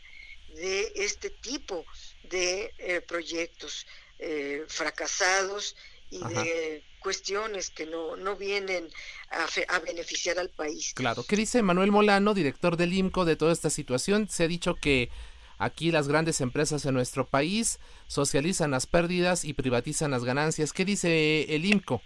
de 0.56 0.92
este 0.96 1.30
tipo 1.30 1.86
de 2.24 2.74
eh, 2.78 3.02
proyectos 3.02 3.86
eh, 4.20 4.64
fracasados 4.68 5.76
y 6.10 6.20
de 6.20 6.84
cuestiones 7.00 7.70
que 7.70 7.86
no, 7.86 8.16
no 8.16 8.36
vienen 8.36 8.90
a, 9.30 9.80
beneficiar 9.80 10.40
al 10.40 10.50
país. 10.50 10.94
Claro, 10.96 11.24
¿qué 11.28 11.36
dice 11.36 11.62
Manuel 11.62 11.92
Molano, 11.92 12.34
director 12.34 12.78
del 12.78 12.94
IMCO, 12.94 13.26
de 13.26 13.36
toda 13.36 13.52
esta 13.52 13.70
situación? 13.70 14.30
Se 14.30 14.46
ha 14.46 14.48
dicho 14.48 14.76
que 14.76 15.10
aquí 15.58 15.92
las 15.92 16.08
grandes 16.08 16.42
empresas 16.42 16.86
en 16.86 16.94
nuestro 16.94 17.28
país 17.28 17.80
socializan 18.08 18.72
las 18.72 18.88
pérdidas 18.88 19.44
y 19.44 19.54
privatizan 19.54 20.12
las 20.12 20.24
ganancias. 20.24 20.72
¿Qué 20.72 20.86
dice 20.86 21.54
el 21.54 21.66
IMCO? 21.66 22.02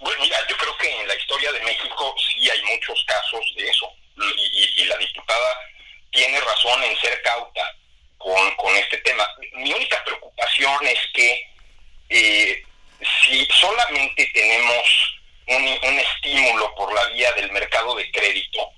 Bueno, 0.00 0.22
mira, 0.22 0.36
yo 0.48 0.56
creo 0.56 0.76
que 0.80 1.00
en 1.00 1.08
la 1.08 1.14
historia 1.14 1.52
de 1.52 1.60
México 1.60 2.14
sí 2.18 2.50
hay 2.50 2.62
muchos 2.88 3.04
casos 3.04 3.40
de 3.56 3.68
eso. 3.68 3.90
Y, 4.16 4.84
la 4.84 4.96
diputada 4.96 5.54
tiene 6.10 6.40
razón 6.40 6.82
en 6.82 6.96
ser 6.98 7.20
cauta 7.22 7.74
con, 8.16 8.54
con 8.56 8.74
este 8.76 8.96
tema. 8.98 9.26
Mi 9.54 9.72
única 9.72 10.02
preocupación 10.04 10.86
es 10.86 10.98
que 11.12 11.46
eh, 12.08 12.62
si 13.22 13.46
solamente 13.60 14.28
tenemos 14.34 15.20
un, 15.46 15.62
un 15.62 15.98
estímulo 15.98 16.74
por 16.74 16.92
la 16.92 17.04
vía 17.08 17.32
del 17.32 17.52
mercado 17.52 17.94
de 17.94 18.10
crédito, 18.10 18.70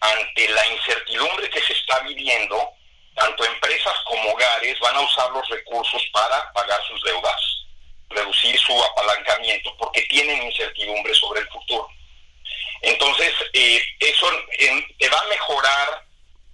ante 0.00 0.48
la 0.48 0.66
incertidumbre 0.68 1.50
que 1.50 1.60
se 1.60 1.72
está 1.72 1.98
viviendo, 2.00 2.70
tanto 3.14 3.44
empresas 3.44 3.94
como 4.04 4.30
hogares 4.30 4.78
van 4.78 4.94
a 4.94 5.00
usar 5.00 5.30
los 5.32 5.48
recursos 5.48 6.02
para 6.12 6.52
pagar 6.52 6.80
sus 6.86 7.02
deudas 7.02 7.58
reducir 8.10 8.58
su 8.58 8.72
apalancamiento 8.84 9.74
porque 9.76 10.02
tienen 10.02 10.42
incertidumbre 10.42 11.12
sobre 11.14 11.40
el 11.40 11.48
futuro. 11.48 11.88
Entonces, 12.82 13.32
eh, 13.52 13.82
eso 13.98 14.30
te 14.98 15.08
va 15.08 15.20
a 15.20 15.28
mejorar, 15.28 16.04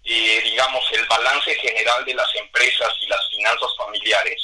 eh, 0.05 0.41
digamos, 0.43 0.85
el 0.93 1.05
balance 1.07 1.55
general 1.57 2.05
de 2.05 2.15
las 2.15 2.35
empresas 2.37 2.93
y 3.01 3.07
las 3.07 3.29
finanzas 3.31 3.71
familiares, 3.77 4.43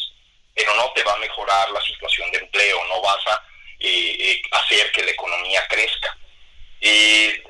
pero 0.54 0.74
no 0.74 0.92
te 0.92 1.02
va 1.02 1.14
a 1.14 1.18
mejorar 1.18 1.70
la 1.70 1.80
situación 1.82 2.30
de 2.32 2.38
empleo, 2.38 2.84
no 2.86 3.00
vas 3.00 3.26
a 3.26 3.42
eh, 3.80 4.42
hacer 4.50 4.92
que 4.92 5.02
la 5.02 5.10
economía 5.10 5.66
crezca. 5.68 6.16
Eh, 6.80 7.42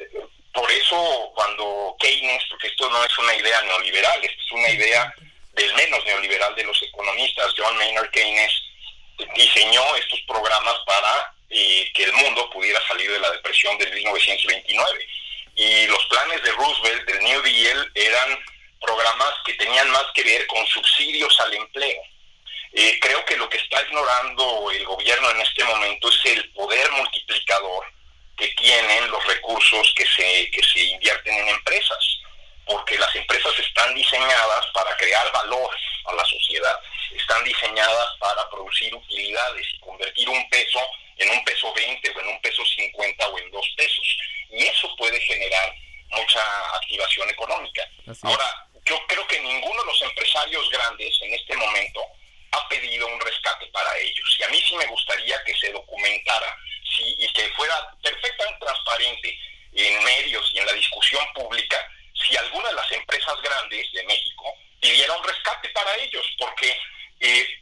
por 0.52 0.70
eso 0.70 1.33
cuando 1.35 1.96
Keynes, 1.98 2.44
porque 2.50 2.68
esto 2.68 2.88
no 2.90 3.04
es 3.04 3.18
una 3.18 3.35
idea 3.35 3.61
neoliberal, 3.62 4.24
esto 4.24 4.42
es 4.44 4.52
una 4.52 4.70
idea 4.70 5.14
del 5.52 5.74
menos 5.74 6.04
neoliberal 6.06 6.54
de 6.54 6.64
los 6.64 6.83
economistas, 6.83 7.52
John 7.56 7.76
Maynard 7.76 8.11
Keynes, 8.11 8.52
diseñó 9.35 9.83
estos 9.96 10.20
programas 10.26 10.74
para 10.87 11.35
eh, 11.50 11.90
que 11.92 12.04
el 12.04 12.12
mundo 12.12 12.48
pudiera 12.50 12.80
salir 12.86 13.10
de 13.10 13.18
la 13.18 13.30
depresión 13.32 13.76
del 13.78 13.92
1929. 13.92 15.06
Y 15.56 15.86
los 15.88 16.04
planes 16.06 16.42
de 16.42 16.52
Roosevelt, 16.52 17.04
del 17.06 17.24
New 17.24 17.42
Deal, 17.42 17.90
eran 17.94 18.38
programas 18.80 19.34
que 19.44 19.54
tenían 19.54 19.90
más 19.90 20.06
que 20.14 20.22
ver 20.22 20.46
con 20.46 20.64
subsidios 20.66 21.38
al 21.40 21.54
empleo. 21.54 22.02
Eh, 22.72 22.98
creo 23.00 23.24
que 23.24 23.36
lo 23.36 23.48
que 23.48 23.58
está 23.58 23.82
ignorando 23.82 24.70
el 24.70 24.84
gobierno 24.84 25.30
en 25.30 25.40
este 25.40 25.64
momento 25.64 26.08
es 26.08 26.32
el 26.32 26.52
poder 26.52 26.90
multiplicador 26.92 27.84
que 28.36 28.48
tienen 28.48 29.10
los 29.10 29.24
recursos 29.26 29.92
que 29.96 30.06
se, 30.06 30.50
que 30.50 30.62
se 30.62 30.80
invierten 30.80 31.34
en 31.34 31.48
empresas, 31.48 32.20
porque 32.64 32.96
las 32.96 33.14
empresas 33.16 33.52
están 33.58 33.92
diseñadas 33.94 34.66
para 34.72 34.96
crear 34.96 35.30
valor 35.32 35.70
a 36.06 36.14
la 36.14 36.24
sociedad, 36.24 36.78
están 37.10 37.42
diseñadas 37.44 38.16
para 38.18 38.48
producir 38.48 38.94
utilidades 38.94 39.66
y 39.74 39.80
convertir 39.80 40.28
un 40.28 40.48
peso 40.48 40.80
en 41.20 41.30
un 41.30 41.44
peso 41.44 41.72
20 41.72 42.11
o 42.11 42.20
en 42.20 42.28
un 42.28 42.40
peso 42.40 42.64
50 42.64 43.28
o 43.28 43.38
en 43.38 43.50
dos 43.50 43.68
pesos. 43.76 44.18
Y 44.50 44.64
eso 44.64 44.94
puede 44.96 45.20
generar 45.20 45.74
mucha 46.11 46.40
activación 46.74 47.28
económica. 47.30 47.88
Ahora, 48.22 48.66
yo 48.87 48.98
creo 49.06 49.26
que 49.26 49.38
ninguno 49.40 49.83
de 49.83 49.87
los 49.87 50.02
empresarios 50.02 50.68
grandes 50.70 51.16
en 51.22 51.35
este 51.35 51.56
momento 51.56 52.00
ha 52.52 52.68
pedido 52.68 53.06
un 53.06 53.20
rescate 53.20 53.66
para 53.66 53.96
ellos. 53.98 54.37
Y 54.38 54.42
a 54.42 54.48
mí 54.48 54.61
sí 54.66 54.74
me 54.76 54.87
gustaría 54.87 55.42
que 55.44 55.54
se 55.54 55.70
documentara 55.70 56.56
sí, 56.96 57.14
y 57.18 57.28
que 57.33 57.48
fuera 57.50 57.94
perfectamente 58.02 58.64
transparente 58.64 59.38
en 59.72 60.02
medios 60.02 60.50
y 60.54 60.59
en 60.59 60.66
la 60.66 60.72
discusión 60.72 61.24
pública 61.35 61.76
si 62.14 62.37
alguna 62.37 62.68
de 62.68 62.74
las 62.74 62.90
empresas 62.92 63.40
grandes 63.42 63.92
de 63.92 64.02
México 64.04 64.54
pidiera 64.80 65.16
un 65.16 65.24
rescate 65.24 65.68
para 65.70 65.94
ellos, 65.96 66.26
porque 66.38 66.76
eh, 67.20 67.60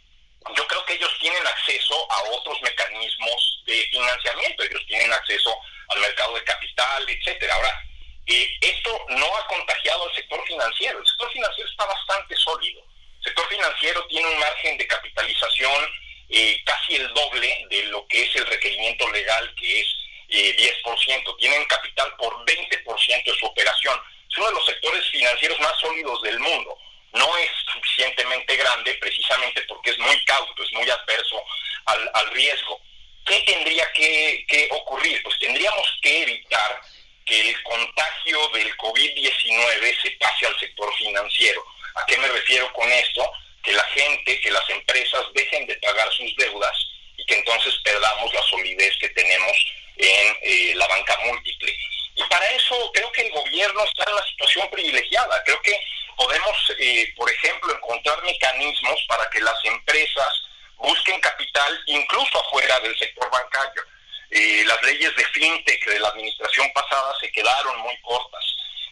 yo 0.54 0.66
creo 0.66 0.84
que 0.84 0.94
ellos 0.94 1.10
tienen 1.20 1.46
acceso 1.46 1.94
a 2.10 2.22
otros 2.30 2.60
mecanismos 2.62 3.62
de 3.66 3.88
financiamiento, 3.90 4.62
ellos 4.62 4.84
tienen 4.86 5.12
acceso 5.12 5.56
al 5.88 6.00
mercado 6.00 6.34
de 6.34 6.44
capital, 6.44 7.08
etcétera. 7.08 7.54
Ahora, 7.54 7.84
eh, 8.26 8.48
esto 8.60 9.06
no 9.08 9.36
ha 9.36 9.46
contagiado 9.46 10.08
al 10.08 10.14
sector 10.14 10.44
financiero, 10.46 10.98
el 10.98 11.06
sector 11.06 11.32
financiero 11.32 11.70
está 11.70 11.86
bastante 11.86 12.36
sólido. 12.36 12.82
El 13.18 13.24
sector 13.24 13.48
financiero 13.48 14.06
tiene 14.06 14.28
un 14.28 14.38
margen 14.38 14.78
de 14.78 14.86
capitalización 14.86 15.84
eh, 16.30 16.60
casi 16.64 16.96
el 16.96 17.12
doble 17.14 17.66
de 17.70 17.84
lo 17.84 18.06
que 18.06 18.22
es 18.22 18.36
el 18.36 18.46
requerimiento 18.46 19.10
legal, 19.10 19.54
que 19.56 19.80
es 19.80 19.86
eh, 20.28 20.74
10%. 20.84 21.36
Tienen 21.38 21.64
capital 21.64 22.14
por 22.18 22.44
20% 22.44 23.24
de 23.24 23.38
su 23.38 23.46
operación. 23.46 23.98
Es 24.30 24.36
uno 24.36 24.48
de 24.48 24.54
los 24.54 24.66
sectores 24.66 25.10
financieros 25.10 25.58
más 25.60 25.72
sólidos 25.80 26.20
del 26.22 26.38
mundo. 26.38 26.78
No 27.12 27.36
es 27.38 27.50
suficientemente 27.72 28.56
grande 28.56 28.94
precisamente 28.94 29.62
porque 29.62 29.90
es 29.90 29.98
muy 29.98 30.24
cauto, 30.24 30.62
es 30.62 30.72
muy 30.72 30.88
adverso 30.88 31.42
al, 31.86 32.10
al 32.14 32.30
riesgo. 32.30 32.80
¿Qué 33.24 33.40
tendría 33.46 33.90
que, 33.92 34.44
que 34.48 34.68
ocurrir? 34.72 35.22
Pues 35.22 35.38
tendríamos 35.38 35.98
que 36.02 36.22
evitar 36.22 36.80
que 37.28 37.40
el 37.50 37.62
contagio 37.62 38.48
del 38.48 38.74
COVID-19 38.78 40.02
se 40.02 40.10
pase 40.12 40.46
al 40.46 40.58
sector 40.58 40.92
financiero. 40.96 41.62
¿A 41.94 42.06
qué 42.06 42.16
me 42.18 42.28
refiero 42.28 42.72
con 42.72 42.90
esto? 42.90 43.30
Que 43.62 43.72
la 43.72 43.84
gente, 43.84 44.40
que 44.40 44.50
las 44.50 44.68
empresas 44.70 45.24
dejen 45.34 45.66
de 45.66 45.74
pagar 45.76 46.10
sus 46.12 46.34
deudas 46.36 46.76
y 47.16 47.24
que 47.26 47.34
entonces 47.34 47.74
perdamos 47.84 48.32
la 48.32 48.42
solidez 48.42 48.96
que 48.98 49.10
tenemos 49.10 49.56
en 49.98 50.36
eh, 50.42 50.72
la 50.76 50.86
banca 50.86 51.18
múltiple. 51.26 51.76
Y 52.18 52.24
para 52.24 52.44
eso 52.50 52.90
creo 52.92 53.10
que 53.12 53.22
el 53.22 53.32
gobierno 53.32 53.84
está 53.84 54.04
en 54.04 54.12
una 54.12 54.26
situación 54.26 54.68
privilegiada. 54.70 55.42
Creo 55.44 55.62
que 55.62 55.80
podemos, 56.16 56.72
eh, 56.80 57.12
por 57.16 57.30
ejemplo, 57.30 57.72
encontrar 57.72 58.20
mecanismos 58.24 59.00
para 59.08 59.30
que 59.30 59.40
las 59.40 59.64
empresas 59.64 60.48
busquen 60.78 61.20
capital 61.20 61.80
incluso 61.86 62.40
afuera 62.40 62.80
del 62.80 62.96
sector 62.98 63.30
bancario. 63.30 63.82
Eh, 64.30 64.62
las 64.66 64.82
leyes 64.82 65.14
de 65.16 65.24
fintech 65.26 65.86
de 65.86 66.00
la 66.00 66.08
administración 66.08 66.70
pasada 66.74 67.14
se 67.20 67.30
quedaron 67.32 67.78
muy 67.80 67.96
cortas. 68.02 68.44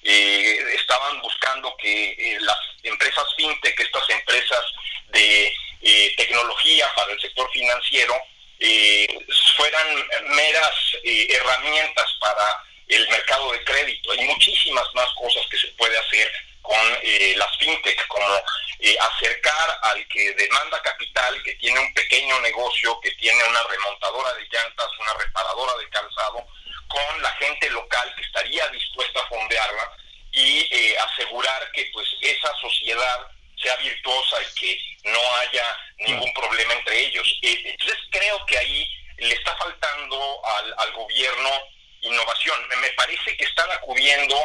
Eh, 0.03 0.75
estaban 0.75 1.21
buscando 1.21 1.77
que 1.77 2.11
eh, 2.13 2.39
las 2.41 2.59
empresas 2.85 3.25
fintech, 3.37 3.79
estas 3.79 4.09
empresas 4.11 4.65
de 5.09 5.53
tecnología 6.17 6.91
para 6.97 7.13
el 7.13 7.21
sector 7.21 7.49
financiero, 7.53 8.15
fueran 9.57 10.09
meras 10.35 10.75
herramientas 11.05 12.07
para 12.19 12.65
el 12.89 13.09
mercado 13.09 13.53
de 13.53 13.65
crédito. 13.65 14.13
Hay 14.13 14.25
muchísimas 14.25 14.87
más 14.95 15.09
cosas 15.15 15.45
que 15.51 15.59
se 15.59 15.69
puede 15.69 15.97
hacer 15.99 16.33
con 16.63 16.99
las 17.37 17.57
fintech, 17.59 18.07
como 18.09 18.27
acercar 19.01 19.79
al 19.83 20.07
que 20.09 20.35
demanda 20.35 20.83
capital, 20.83 21.43
que 21.43 21.55
tiene 21.55 21.79
un 21.79 21.95
pequeño 21.95 22.41
negocio, 22.41 23.01
que 23.01 23.11
tiene 23.13 23.43
una 23.45 23.63
remontadora 23.65 24.35
de 24.35 24.49
llantas, 24.51 24.89
una 24.99 25.15
reparadora 25.15 25.77
de 25.79 25.89
calzado, 25.91 26.47
con 26.89 27.23
la 27.23 27.31
gente 27.33 27.71
local 27.71 28.13
que 28.17 28.23
estaría 28.23 28.67
dispuesta 28.69 29.21
a 29.21 29.29
fondearla 29.29 29.93
y 30.33 30.69
eh, 30.71 30.99
asegurar 30.99 31.71
que 31.73 31.89
pues 31.93 32.07
esa 32.21 32.53
sociedad 32.61 33.27
sea 33.63 33.77
virtuosa 33.77 34.37
y 34.43 34.55
que 34.61 35.11
no 35.11 35.37
haya 35.37 35.79
ningún 35.99 36.33
problema 36.35 36.75
entre 36.75 37.07
ellos. 37.07 37.39
Eh, 37.43 37.63
entonces 37.65 37.99
creo 38.11 38.45
que 38.47 38.59
ahí 38.59 38.87
le 39.19 39.35
está 39.35 39.57
faltando 39.57 40.41
al, 40.45 40.75
al 40.79 40.93
gobierno 40.93 41.51
innovación. 42.07 42.57
Me 42.81 42.89
parece 42.97 43.37
que 43.37 43.45
están 43.45 43.71
acudiendo 43.73 44.37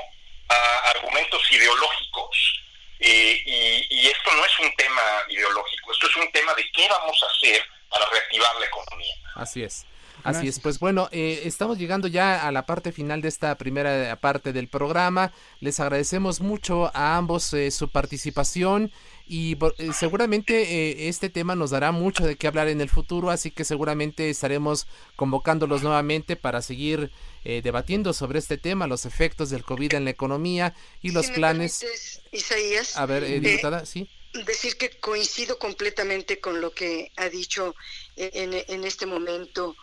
a 0.50 0.90
argumentos 0.96 1.42
ideológicos 1.52 2.62
eh, 3.00 3.88
y, 3.90 4.08
esto 4.08 4.32
no 4.36 4.46
es 4.46 4.60
un 4.60 4.76
tema 4.76 5.02
ideológico, 5.28 5.92
esto 5.92 6.08
es 6.08 6.16
un 6.18 6.32
tema 6.32 6.54
de 6.54 6.72
qué 6.72 6.88
vamos 6.88 7.18
a 7.24 7.36
hacer 7.36 7.64
para 7.90 8.06
reactivar 8.10 8.56
la 8.60 8.66
economía. 8.66 9.16
Así 9.36 9.64
es. 9.64 9.86
Así 10.24 10.48
es, 10.48 10.60
pues 10.60 10.78
bueno, 10.78 11.10
eh, 11.12 11.42
estamos 11.46 11.80
llegando 11.80 12.08
ya 12.08 12.48
a 12.48 12.52
la 12.52 12.68
parte 12.68 12.92
final 12.92 13.22
de 13.22 13.28
esta 13.28 13.56
primera 13.56 14.16
parte 14.18 14.54
del 14.54 14.68
programa. 14.68 15.32
Les 15.62 15.80
agradecemos 15.80 16.42
mucho 16.42 16.92
a 16.96 17.18
ambos 17.18 17.52
eh, 17.54 17.72
su 17.72 17.90
participación 17.90 18.92
y 19.32 19.58
eh, 19.78 19.94
seguramente 19.94 20.62
eh, 20.62 21.08
este 21.08 21.30
tema 21.30 21.56
nos 21.56 21.70
dará 21.70 21.94
mucho 21.94 22.26
de 22.26 22.36
qué 22.36 22.48
hablar 22.48 22.68
en 22.68 22.82
el 22.82 22.90
futuro, 22.90 23.30
así 23.30 23.50
que 23.50 23.64
seguramente 23.64 24.30
estaremos 24.30 24.88
convocándolos 25.16 25.84
nuevamente 25.84 26.36
para 26.36 26.62
seguir 26.62 27.14
eh, 27.44 27.62
debatiendo 27.64 28.14
sobre 28.14 28.40
este 28.40 28.58
tema, 28.58 28.88
los 28.88 29.06
efectos 29.06 29.50
del 29.50 29.64
COVID 29.64 29.94
en 29.94 30.06
la 30.06 30.12
economía 30.12 30.76
y 31.02 31.12
los 31.12 31.28
planes. 31.32 32.22
Isaías, 32.32 32.98
a 32.98 33.06
ver, 33.06 33.26
diputada, 33.42 33.86
sí. 33.86 34.10
Decir 34.46 34.78
que 34.78 34.90
coincido 34.92 35.60
completamente 35.60 36.40
con 36.40 36.62
lo 36.62 36.72
que 36.72 37.12
ha 37.18 37.28
dicho 37.28 37.76
en, 38.16 38.54
en 38.54 38.84
este 38.86 39.06
momento 39.06 39.76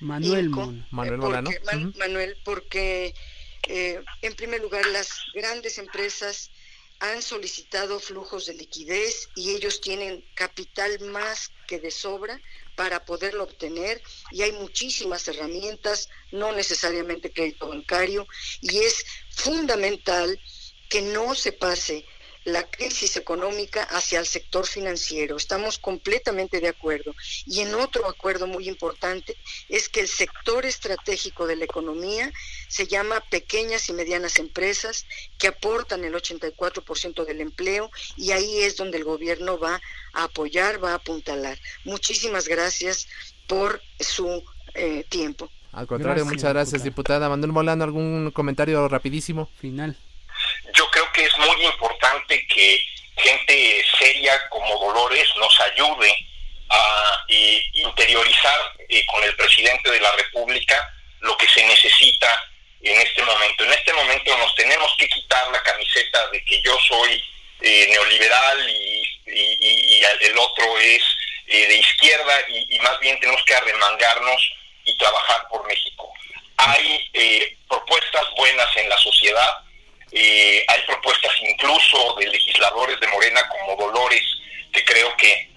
Manuel, 0.00 0.50
Manuel 0.90 1.20
porque, 1.20 1.60
Manuel, 1.96 2.36
porque 2.44 3.14
en 3.68 4.34
primer 4.34 4.60
lugar 4.60 4.86
las 4.86 5.10
grandes 5.34 5.78
empresas 5.78 6.50
han 6.98 7.22
solicitado 7.22 8.00
flujos 8.00 8.46
de 8.46 8.54
liquidez 8.54 9.28
y 9.34 9.50
ellos 9.50 9.80
tienen 9.80 10.24
capital 10.34 10.98
más 11.10 11.50
que 11.66 11.78
de 11.78 11.90
sobra 11.90 12.40
para 12.76 13.04
poderlo 13.04 13.44
obtener 13.44 14.00
y 14.30 14.42
hay 14.42 14.52
muchísimas 14.52 15.26
herramientas, 15.26 16.08
no 16.30 16.52
necesariamente 16.52 17.32
crédito 17.32 17.68
bancario, 17.68 18.28
y 18.60 18.78
es 18.78 19.04
fundamental 19.30 20.38
que 20.88 21.02
no 21.02 21.34
se 21.34 21.52
pase 21.52 22.06
la 22.46 22.62
crisis 22.62 23.16
económica 23.16 23.82
hacia 23.82 24.20
el 24.20 24.26
sector 24.26 24.66
financiero. 24.66 25.36
Estamos 25.36 25.78
completamente 25.78 26.60
de 26.60 26.68
acuerdo. 26.68 27.12
Y 27.44 27.60
en 27.60 27.74
otro 27.74 28.08
acuerdo 28.08 28.46
muy 28.46 28.68
importante 28.68 29.36
es 29.68 29.88
que 29.88 30.00
el 30.00 30.06
sector 30.06 30.64
estratégico 30.64 31.48
de 31.48 31.56
la 31.56 31.64
economía 31.64 32.32
se 32.68 32.86
llama 32.86 33.20
pequeñas 33.30 33.88
y 33.88 33.94
medianas 33.94 34.38
empresas 34.38 35.06
que 35.38 35.48
aportan 35.48 36.04
el 36.04 36.14
84% 36.14 37.24
del 37.24 37.40
empleo 37.40 37.90
y 38.16 38.30
ahí 38.30 38.60
es 38.60 38.76
donde 38.76 38.98
el 38.98 39.04
gobierno 39.04 39.58
va 39.58 39.80
a 40.12 40.24
apoyar, 40.24 40.82
va 40.82 40.92
a 40.92 40.96
apuntalar. 40.96 41.58
Muchísimas 41.84 42.46
gracias 42.46 43.08
por 43.48 43.82
su 43.98 44.44
eh, 44.74 45.04
tiempo. 45.08 45.50
Al 45.72 45.88
contrario, 45.88 46.24
muchas 46.24 46.52
gracias, 46.52 46.84
diputada. 46.84 47.28
Manuel 47.28 47.50
Molano, 47.50 47.82
¿algún 47.82 48.30
comentario 48.30 48.86
rapidísimo? 48.86 49.50
Final 49.60 49.96
yo 50.74 50.84
creo 50.90 51.04
que 51.12 51.24
es 51.24 51.38
muy 51.38 51.64
importante 51.64 51.85
que 52.26 52.86
gente 53.16 53.84
seria 53.98 54.48
como 54.48 54.78
Dolores 54.78 55.28
nos 55.36 55.60
ayude 55.60 56.14
a 56.68 57.24
eh, 57.28 57.62
interiorizar 57.74 58.72
eh, 58.88 59.04
con 59.06 59.22
el 59.24 59.34
presidente 59.36 59.90
de 59.90 60.00
la 60.00 60.12
República 60.12 60.92
lo 61.20 61.36
que 61.36 61.48
se 61.48 61.64
necesita 61.66 62.44
en 62.82 63.00
este 63.00 63.22
momento. 63.22 63.64
En 63.64 63.72
este 63.72 63.92
momento 63.92 64.36
nos 64.36 64.54
tenemos 64.54 64.94
que 64.98 65.08
quitar 65.08 65.50
la 65.50 65.62
camiseta 65.62 66.28
de 66.28 66.44
que 66.44 66.60
yo 66.62 66.78
soy 66.88 67.22
eh, 67.62 67.86
neoliberal 67.90 68.70
y, 68.70 69.02
el 70.20 70.38
otro 70.38 70.78
es 70.78 71.02
de 71.46 71.76
izquierda 71.76 72.34
y, 72.48 72.76
y 72.76 72.78
más 72.78 72.98
bien 73.00 73.18
tenemos 73.18 73.42
que 73.44 73.54
arremangarnos 73.54 74.52
y 74.84 74.96
trabajar 74.96 75.46
por 75.48 75.66
México. 75.66 76.12
hay 76.56 77.10
propuestas 77.68 78.24
buenas 78.36 78.76
en 78.76 78.88
la 78.88 78.96
sociedad, 78.98 79.58
eh, 80.12 80.64
hay 80.68 80.82
propuestas 80.86 81.32
incluso 81.42 82.14
de 82.18 82.28
legisladores 82.28 82.98
de 83.00 83.08
Morena 83.08 83.48
como 83.48 83.76
Dolores, 83.76 84.22
que 84.72 84.84
creo 84.84 85.16
que 85.16 85.50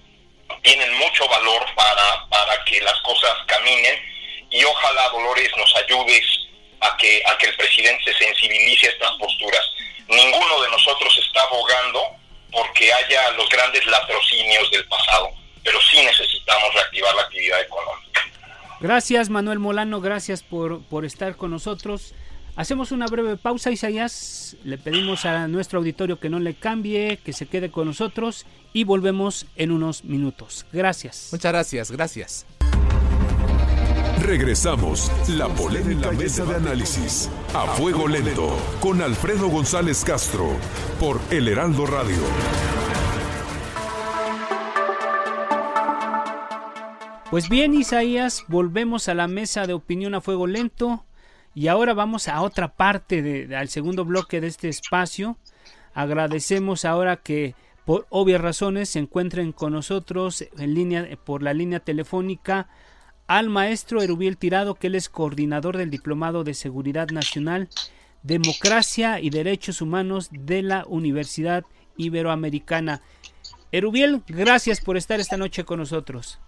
tienen 0.62 0.92
mucho 0.98 1.28
valor 1.28 1.64
para, 1.74 2.26
para 2.28 2.64
que 2.64 2.80
las 2.80 2.98
cosas 3.00 3.32
caminen 3.46 3.98
y 4.50 4.64
ojalá 4.64 5.08
Dolores 5.10 5.50
nos 5.56 5.74
ayudes 5.76 6.24
a 6.80 6.96
que, 6.96 7.22
a 7.26 7.38
que 7.38 7.46
el 7.46 7.56
presidente 7.56 8.12
se 8.12 8.24
sensibilice 8.24 8.88
a 8.88 8.90
estas 8.90 9.12
posturas. 9.12 9.62
Ninguno 10.08 10.62
de 10.62 10.70
nosotros 10.70 11.16
está 11.24 11.42
abogando 11.42 12.02
porque 12.50 12.92
haya 12.92 13.30
los 13.32 13.48
grandes 13.48 13.86
latrocinios 13.86 14.70
del 14.72 14.86
pasado, 14.88 15.30
pero 15.62 15.80
sí 15.82 16.02
necesitamos 16.02 16.74
reactivar 16.74 17.14
la 17.14 17.22
actividad 17.22 17.60
económica. 17.60 18.22
Gracias 18.80 19.28
Manuel 19.28 19.58
Molano, 19.58 20.00
gracias 20.00 20.42
por, 20.42 20.82
por 20.84 21.04
estar 21.04 21.36
con 21.36 21.50
nosotros. 21.50 22.14
Hacemos 22.56 22.92
una 22.92 23.06
breve 23.06 23.36
pausa, 23.36 23.70
Isaías. 23.70 24.56
Le 24.64 24.78
pedimos 24.78 25.24
a 25.24 25.48
nuestro 25.48 25.78
auditorio 25.78 26.20
que 26.20 26.28
no 26.28 26.40
le 26.40 26.54
cambie, 26.54 27.18
que 27.24 27.32
se 27.32 27.46
quede 27.46 27.70
con 27.70 27.86
nosotros 27.86 28.46
y 28.72 28.84
volvemos 28.84 29.46
en 29.56 29.70
unos 29.70 30.04
minutos. 30.04 30.66
Gracias. 30.72 31.28
Muchas 31.32 31.52
gracias, 31.52 31.90
gracias. 31.90 32.46
Regresamos. 34.22 35.10
La 35.28 35.48
polémica 35.48 35.90
en 35.92 36.00
la 36.02 36.12
mesa 36.12 36.44
de 36.44 36.56
análisis. 36.56 37.30
A 37.54 37.66
fuego 37.66 38.06
lento. 38.06 38.56
Con 38.80 39.00
Alfredo 39.00 39.48
González 39.48 40.04
Castro. 40.04 40.48
Por 41.00 41.20
El 41.30 41.48
Heraldo 41.48 41.86
Radio. 41.86 42.18
Pues 47.30 47.48
bien, 47.48 47.74
Isaías, 47.74 48.44
volvemos 48.48 49.08
a 49.08 49.14
la 49.14 49.28
mesa 49.28 49.66
de 49.66 49.72
opinión 49.72 50.14
a 50.14 50.20
fuego 50.20 50.46
lento. 50.46 51.04
Y 51.54 51.68
ahora 51.68 51.94
vamos 51.94 52.28
a 52.28 52.40
otra 52.42 52.74
parte 52.74 53.22
de, 53.22 53.56
al 53.56 53.68
segundo 53.68 54.04
bloque 54.04 54.40
de 54.40 54.46
este 54.46 54.68
espacio. 54.68 55.36
Agradecemos 55.94 56.84
ahora 56.84 57.16
que 57.16 57.54
por 57.84 58.06
obvias 58.10 58.40
razones 58.40 58.90
se 58.90 59.00
encuentren 59.00 59.52
con 59.52 59.72
nosotros 59.72 60.44
en 60.58 60.74
línea 60.74 61.08
por 61.24 61.42
la 61.42 61.52
línea 61.52 61.80
telefónica 61.80 62.68
al 63.26 63.48
maestro 63.48 64.02
Erubiel 64.02 64.36
Tirado, 64.36 64.74
que 64.74 64.88
él 64.88 64.96
es 64.96 65.08
coordinador 65.08 65.76
del 65.76 65.90
Diplomado 65.90 66.42
de 66.42 66.54
Seguridad 66.54 67.08
Nacional, 67.10 67.68
Democracia 68.22 69.20
y 69.20 69.30
Derechos 69.30 69.80
Humanos 69.80 70.28
de 70.32 70.62
la 70.62 70.84
Universidad 70.86 71.64
Iberoamericana. 71.96 73.02
Erubiel, 73.72 74.22
gracias 74.26 74.80
por 74.80 74.96
estar 74.96 75.20
esta 75.20 75.36
noche 75.36 75.64
con 75.64 75.78
nosotros. 75.78 76.40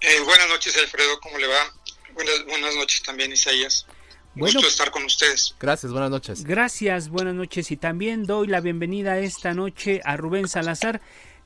Eh, 0.00 0.20
buenas 0.26 0.48
noches, 0.48 0.76
Alfredo, 0.76 1.18
¿cómo 1.20 1.38
le 1.38 1.46
va? 1.46 1.72
Buenas, 2.12 2.44
buenas 2.44 2.74
noches 2.76 3.02
también, 3.02 3.32
Isaías. 3.32 3.86
Bueno, 4.34 4.54
Gusto 4.54 4.68
estar 4.68 4.90
con 4.90 5.04
ustedes. 5.04 5.54
Gracias, 5.60 5.92
buenas 5.92 6.10
noches. 6.10 6.44
Gracias, 6.44 7.08
buenas 7.08 7.34
noches. 7.34 7.70
Y 7.70 7.76
también 7.76 8.24
doy 8.24 8.48
la 8.48 8.60
bienvenida 8.60 9.18
esta 9.18 9.54
noche 9.54 10.00
a 10.04 10.16
Rubén 10.16 10.48
Salazar, 10.48 11.00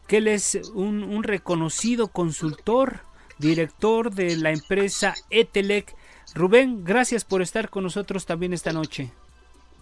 que 0.06 0.18
él 0.18 0.28
es 0.28 0.54
un, 0.72 1.02
un 1.02 1.22
reconocido 1.22 2.08
consultor 2.08 3.00
director 3.36 4.10
de 4.10 4.36
la 4.36 4.52
empresa 4.52 5.14
Etelec. 5.28 5.94
Rubén, 6.34 6.84
gracias 6.84 7.24
por 7.24 7.42
estar 7.42 7.68
con 7.68 7.84
nosotros 7.84 8.24
también 8.24 8.54
esta 8.54 8.72
noche. 8.72 9.10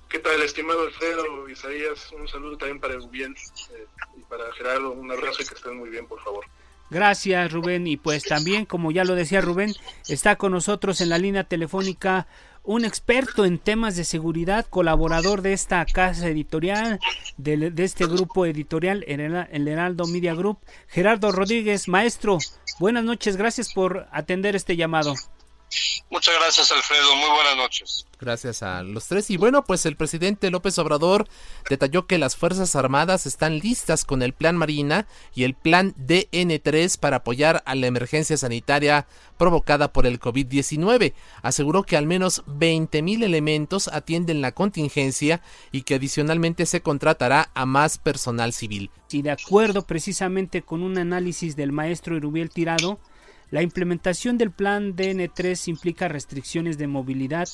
¿Qué 0.08 0.18
tal, 0.18 0.40
estimado 0.42 0.82
Alfredo, 0.82 1.48
Isaías? 1.48 2.12
Un 2.12 2.28
saludo 2.28 2.56
también 2.56 2.80
para 2.80 2.94
Rubén 2.94 3.34
eh, 3.72 3.86
y 4.16 4.22
para 4.22 4.52
Gerardo. 4.52 4.92
Un 4.92 5.10
abrazo 5.10 5.42
y 5.42 5.46
que 5.46 5.54
estén 5.54 5.76
muy 5.76 5.90
bien, 5.90 6.06
por 6.06 6.20
favor. 6.22 6.44
Gracias, 6.90 7.52
Rubén. 7.52 7.86
Y 7.86 7.96
pues 7.96 8.22
también, 8.24 8.64
como 8.64 8.92
ya 8.92 9.04
lo 9.04 9.16
decía 9.16 9.40
Rubén, 9.40 9.74
está 10.08 10.36
con 10.36 10.52
nosotros 10.52 11.00
en 11.00 11.08
la 11.08 11.18
línea 11.18 11.44
telefónica 11.44 12.28
un 12.66 12.84
experto 12.84 13.44
en 13.44 13.58
temas 13.58 13.96
de 13.96 14.04
seguridad, 14.04 14.66
colaborador 14.68 15.40
de 15.40 15.52
esta 15.52 15.86
casa 15.86 16.28
editorial, 16.28 16.98
de, 17.36 17.72
este 17.78 18.06
grupo 18.06 18.44
editorial, 18.44 19.04
el 19.06 19.68
Heraldo 19.68 20.06
Media 20.06 20.34
Group, 20.34 20.58
Gerardo 20.88 21.30
Rodríguez. 21.30 21.86
Maestro, 21.86 22.38
buenas 22.80 23.04
noches, 23.04 23.36
gracias 23.36 23.72
por 23.72 24.08
atender 24.10 24.56
este 24.56 24.76
llamado. 24.76 25.14
Muchas 26.10 26.34
gracias, 26.40 26.70
Alfredo. 26.70 27.16
Muy 27.16 27.28
buenas 27.30 27.56
noches. 27.56 28.06
Gracias 28.20 28.62
a 28.62 28.82
los 28.82 29.06
tres. 29.06 29.30
Y 29.30 29.36
bueno, 29.36 29.64
pues 29.64 29.84
el 29.84 29.96
presidente 29.96 30.50
López 30.50 30.78
Obrador 30.78 31.28
detalló 31.68 32.06
que 32.06 32.18
las 32.18 32.36
Fuerzas 32.36 32.76
Armadas 32.76 33.26
están 33.26 33.58
listas 33.58 34.04
con 34.04 34.22
el 34.22 34.32
Plan 34.32 34.56
Marina 34.56 35.06
y 35.34 35.44
el 35.44 35.54
Plan 35.54 35.94
DN3 35.96 36.98
para 36.98 37.16
apoyar 37.18 37.62
a 37.66 37.74
la 37.74 37.88
emergencia 37.88 38.36
sanitaria 38.36 39.06
provocada 39.36 39.92
por 39.92 40.06
el 40.06 40.20
COVID-19. 40.20 41.12
Aseguró 41.42 41.82
que 41.82 41.96
al 41.96 42.06
menos 42.06 42.42
20 42.46 43.02
mil 43.02 43.22
elementos 43.22 43.88
atienden 43.88 44.40
la 44.40 44.52
contingencia 44.52 45.42
y 45.72 45.82
que 45.82 45.96
adicionalmente 45.96 46.64
se 46.64 46.80
contratará 46.80 47.50
a 47.54 47.66
más 47.66 47.98
personal 47.98 48.52
civil. 48.52 48.90
Y 49.10 49.22
de 49.22 49.32
acuerdo 49.32 49.82
precisamente 49.82 50.62
con 50.62 50.82
un 50.82 50.98
análisis 50.98 51.56
del 51.56 51.72
maestro 51.72 52.16
Erubiel 52.16 52.50
Tirado, 52.50 52.98
la 53.50 53.62
implementación 53.62 54.38
del 54.38 54.50
plan 54.50 54.96
DN3 54.96 55.68
implica 55.68 56.08
restricciones 56.08 56.78
de 56.78 56.88
movilidad 56.88 57.48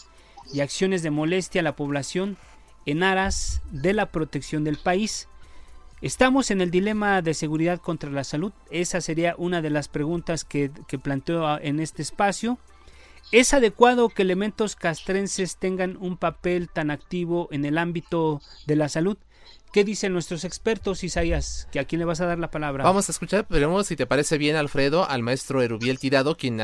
y 0.53 0.61
acciones 0.61 1.03
de 1.03 1.11
molestia 1.11 1.61
a 1.61 1.65
la 1.65 1.77
población 1.77 2.37
en 2.87 3.03
aras 3.03 3.63
de 3.71 3.93
la 3.93 4.07
protección 4.07 4.65
del 4.65 4.79
país. 4.79 5.29
Estamos 6.01 6.51
en 6.51 6.61
el 6.61 6.71
dilema 6.71 7.23
de 7.23 7.35
seguridad 7.35 7.79
contra 7.79 8.11
la 8.11 8.25
salud. 8.25 8.53
Esa 8.71 9.01
sería 9.01 9.35
una 9.39 9.63
de 9.63 9.71
las 9.71 9.89
preguntas 9.89 10.45
que, 10.45 10.71
que 10.89 10.99
planteo 10.99 11.59
en 11.61 11.79
este 11.79 12.03
espacio. 12.03 12.59
¿Es 13.31 13.55
adecuado 13.55 14.09
que 14.09 14.23
elementos 14.23 14.75
castrenses 14.75 15.57
tengan 15.59 15.97
un 16.01 16.17
papel 16.17 16.69
tan 16.69 16.91
activo 16.91 17.49
en 17.53 17.65
el 17.65 17.79
ámbito 17.79 18.41
de 18.67 18.77
la 18.77 18.89
salud? 18.89 19.17
¿Qué 19.73 19.85
dicen 19.85 20.13
nuestros 20.13 20.45
expertos, 20.45 21.03
Isaías? 21.03 21.67
¿Que 21.73 21.81
¿A 21.81 21.85
quién 21.85 21.99
le 21.99 22.05
vas 22.05 22.21
a 22.21 22.27
dar 22.27 22.39
la 22.39 22.51
palabra? 22.51 22.85
Vamos 22.85 23.09
a 23.09 23.13
escuchar, 23.13 23.47
pero 23.49 23.83
si 23.85 23.97
te 23.97 24.05
parece 24.05 24.37
bien, 24.37 24.55
Alfredo, 24.55 25.09
al 25.09 25.23
maestro 25.23 25.63
Erubiel 25.63 25.99
Tirado, 25.99 26.37
quien 26.37 26.61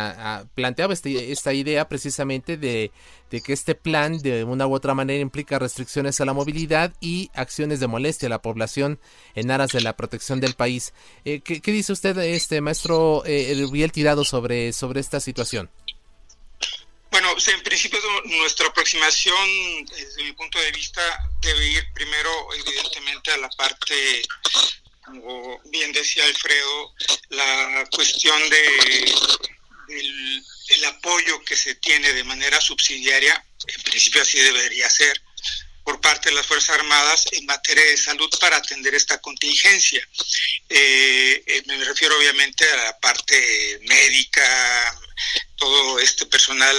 planteaba 0.54 0.92
este, 0.92 1.32
esta 1.32 1.54
idea 1.54 1.88
precisamente 1.88 2.58
de, 2.58 2.92
que 3.30 3.52
este 3.54 3.74
plan 3.74 4.18
de 4.18 4.44
una 4.44 4.66
u 4.66 4.74
otra 4.74 4.92
manera 4.92 5.22
implica 5.22 5.58
restricciones 5.58 6.20
a 6.20 6.26
la 6.26 6.34
movilidad 6.34 6.92
y 7.00 7.30
acciones 7.32 7.80
de 7.80 7.86
molestia 7.86 8.26
a 8.26 8.28
la 8.28 8.42
población 8.42 8.98
en 9.34 9.50
aras 9.50 9.70
de 9.70 9.80
la 9.80 9.96
protección 9.96 10.38
del 10.40 10.52
país. 10.52 10.92
Eh, 11.24 11.40
¿qué, 11.40 11.72
dice 11.72 11.94
usted, 11.94 12.18
este 12.18 12.60
maestro 12.60 13.24
eh, 13.24 13.52
Erubiel 13.52 13.90
Tirado, 13.90 14.22
sobre, 14.22 14.74
sobre 14.74 15.00
esta 15.00 15.18
situación? 15.20 15.70
Bueno, 17.20 17.34
en 17.48 17.62
principio 17.64 17.98
nuestra 18.26 18.68
aproximación, 18.68 19.84
desde 19.86 20.22
mi 20.22 20.32
punto 20.34 20.56
de 20.60 20.70
vista, 20.70 21.02
debe 21.40 21.66
ir 21.66 21.84
primero, 21.92 22.30
evidentemente, 22.54 23.32
a 23.32 23.38
la 23.38 23.48
parte, 23.48 24.22
como 25.04 25.60
bien 25.64 25.90
decía 25.90 26.24
Alfredo, 26.24 26.94
la 27.30 27.88
cuestión 27.90 28.38
de 28.50 29.14
el 30.68 30.84
apoyo 30.84 31.42
que 31.44 31.56
se 31.56 31.74
tiene 31.74 32.12
de 32.12 32.22
manera 32.22 32.60
subsidiaria, 32.60 33.44
en 33.66 33.82
principio 33.82 34.22
así 34.22 34.38
debería 34.38 34.88
ser, 34.88 35.20
por 35.88 36.02
parte 36.02 36.28
de 36.28 36.34
las 36.34 36.46
Fuerzas 36.46 36.76
Armadas 36.76 37.24
en 37.32 37.46
materia 37.46 37.82
de 37.82 37.96
salud 37.96 38.28
para 38.38 38.58
atender 38.58 38.94
esta 38.94 39.16
contingencia. 39.22 40.06
Eh, 40.68 41.42
eh, 41.46 41.62
me 41.64 41.82
refiero 41.82 42.14
obviamente 42.18 42.62
a 42.70 42.76
la 42.76 42.98
parte 42.98 43.80
médica, 43.84 45.00
todo 45.56 45.98
este 45.98 46.26
personal 46.26 46.76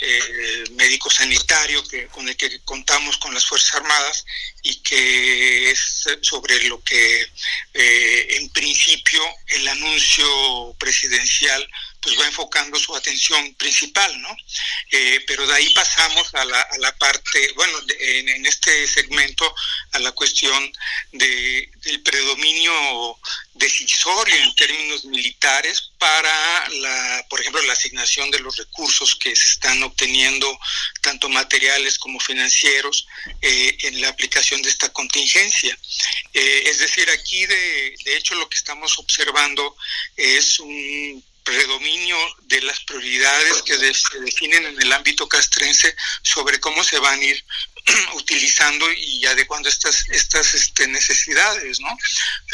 eh, 0.00 0.64
médico 0.72 1.08
sanitario 1.08 1.86
que, 1.86 2.08
con 2.08 2.28
el 2.28 2.36
que 2.36 2.60
contamos 2.64 3.16
con 3.18 3.32
las 3.32 3.46
Fuerzas 3.46 3.76
Armadas 3.76 4.24
y 4.64 4.74
que 4.82 5.70
es 5.70 6.04
sobre 6.22 6.64
lo 6.64 6.82
que 6.82 7.24
en 7.74 8.50
principio 8.50 9.22
el 9.46 9.68
anuncio 9.68 10.74
presidencial 10.80 11.64
pues 12.02 12.18
va 12.18 12.26
enfocando 12.26 12.78
su 12.78 12.94
atención 12.96 13.54
principal, 13.54 14.20
¿no? 14.20 14.36
Eh, 14.90 15.20
pero 15.26 15.46
de 15.46 15.54
ahí 15.54 15.70
pasamos 15.72 16.34
a 16.34 16.44
la, 16.44 16.60
a 16.60 16.78
la 16.78 16.92
parte, 16.98 17.52
bueno, 17.54 17.78
en, 18.00 18.44
este 18.44 18.88
segmento 18.88 19.54
a 19.92 20.00
la 20.00 20.10
cuestión 20.10 20.72
de, 21.12 21.70
del 21.84 22.02
predominio 22.02 23.16
decisorio 23.54 24.34
en 24.34 24.54
términos 24.56 25.04
militares 25.04 25.92
para, 25.96 26.68
la, 26.70 27.26
por 27.30 27.40
ejemplo, 27.40 27.62
la 27.62 27.74
asignación 27.74 28.30
de 28.32 28.40
los 28.40 28.56
recursos 28.56 29.14
que 29.14 29.36
se 29.36 29.50
están 29.50 29.80
obteniendo, 29.84 30.58
tanto 31.00 31.28
materiales 31.28 31.98
como 31.98 32.18
financieros, 32.18 33.06
eh, 33.40 33.78
en 33.82 34.00
la 34.00 34.08
aplicación 34.08 34.60
de 34.62 34.70
esta 34.70 34.88
contingencia. 34.88 35.78
Eh, 36.32 36.62
es 36.66 36.78
decir, 36.78 37.08
aquí 37.10 37.46
de, 37.46 37.94
de 38.04 38.16
hecho 38.16 38.34
lo 38.34 38.48
que 38.48 38.58
estamos 38.58 38.98
observando 38.98 39.76
es 40.16 40.58
un 40.58 41.22
predominio 41.44 42.16
de 42.42 42.60
las 42.62 42.80
prioridades 42.80 43.62
que 43.62 43.76
se 43.76 44.20
definen 44.20 44.66
en 44.66 44.80
el 44.80 44.92
ámbito 44.92 45.28
castrense 45.28 45.94
sobre 46.22 46.60
cómo 46.60 46.84
se 46.84 46.98
van 46.98 47.18
a 47.18 47.24
ir 47.24 47.44
utilizando 48.14 48.86
y 48.92 49.26
adecuando 49.26 49.68
estas 49.68 50.08
estas 50.10 50.54
este, 50.54 50.86
necesidades 50.86 51.80
no 51.80 51.96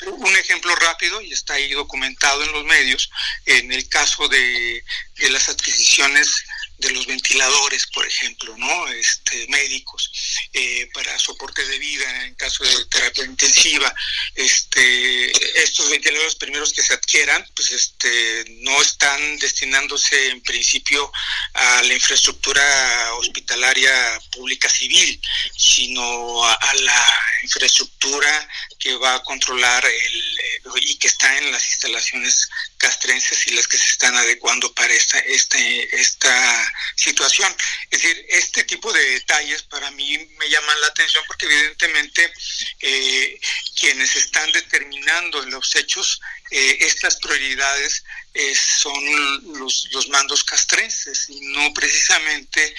un 0.06 0.36
ejemplo 0.36 0.74
rápido 0.76 1.20
y 1.20 1.32
está 1.32 1.54
ahí 1.54 1.72
documentado 1.72 2.42
en 2.44 2.52
los 2.52 2.64
medios 2.64 3.10
en 3.44 3.72
el 3.72 3.88
caso 3.88 4.28
de, 4.28 4.82
de 5.16 5.30
las 5.30 5.48
adquisiciones 5.48 6.44
de 6.78 6.90
los 6.90 7.06
ventiladores, 7.06 7.86
por 7.92 8.06
ejemplo, 8.06 8.56
¿no? 8.56 8.88
Este, 8.88 9.46
médicos, 9.48 10.10
eh, 10.52 10.88
para 10.94 11.18
soporte 11.18 11.64
de 11.66 11.78
vida 11.78 12.24
en 12.24 12.34
caso 12.36 12.62
de 12.62 12.84
terapia 12.86 13.24
intensiva. 13.24 13.92
Este, 14.34 15.62
estos 15.62 15.90
ventiladores 15.90 16.36
primeros 16.36 16.72
que 16.72 16.82
se 16.82 16.94
adquieran, 16.94 17.44
pues 17.56 17.72
este, 17.72 18.44
no 18.60 18.80
están 18.80 19.38
destinándose 19.38 20.28
en 20.28 20.40
principio 20.42 21.10
a 21.54 21.82
la 21.82 21.94
infraestructura 21.94 23.14
hospitalaria 23.14 24.20
pública 24.30 24.68
civil, 24.68 25.20
sino 25.56 26.44
a, 26.44 26.74
la 26.74 27.16
infraestructura 27.42 28.48
que 28.78 28.94
va 28.96 29.16
a 29.16 29.22
controlar 29.24 29.84
el, 29.84 30.38
eh, 30.38 30.60
y 30.82 30.96
que 30.96 31.08
está 31.08 31.38
en 31.38 31.50
las 31.50 31.68
instalaciones 31.68 32.48
castrenses 32.76 33.46
y 33.48 33.54
las 33.54 33.66
que 33.66 33.78
se 33.78 33.90
están 33.90 34.16
adecuando 34.16 34.72
para 34.74 34.92
esta, 34.94 35.18
este, 35.20 35.96
esta 35.96 36.67
situación. 36.96 37.54
Es 37.90 38.02
decir, 38.02 38.26
este 38.28 38.64
tipo 38.64 38.92
de 38.92 39.02
detalles 39.10 39.62
para 39.64 39.90
mí 39.92 40.18
me 40.38 40.48
llaman 40.48 40.80
la 40.80 40.88
atención 40.88 41.24
porque 41.26 41.46
evidentemente 41.46 42.32
eh, 42.80 43.40
quienes 43.78 44.16
están 44.16 44.50
determinando 44.52 45.44
los 45.46 45.74
hechos 45.76 46.20
eh, 46.50 46.78
estas 46.80 47.16
prioridades 47.16 48.04
eh, 48.34 48.54
son 48.54 49.58
los, 49.58 50.08
mandos 50.08 50.44
castrenses 50.44 51.26
y 51.28 51.40
no 51.40 51.72
precisamente 51.74 52.74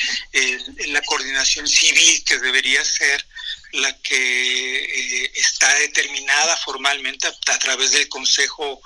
la 0.88 1.02
coordinación 1.04 1.68
civil 1.68 2.24
que 2.24 2.40
debería 2.40 2.84
ser 2.84 3.24
la 3.74 3.96
que 4.02 5.26
está 5.36 5.72
determinada 5.76 6.58
formalmente 6.58 7.28
a, 7.28 7.60
través 7.60 7.92
del 7.92 8.10
Consejo 8.10 8.82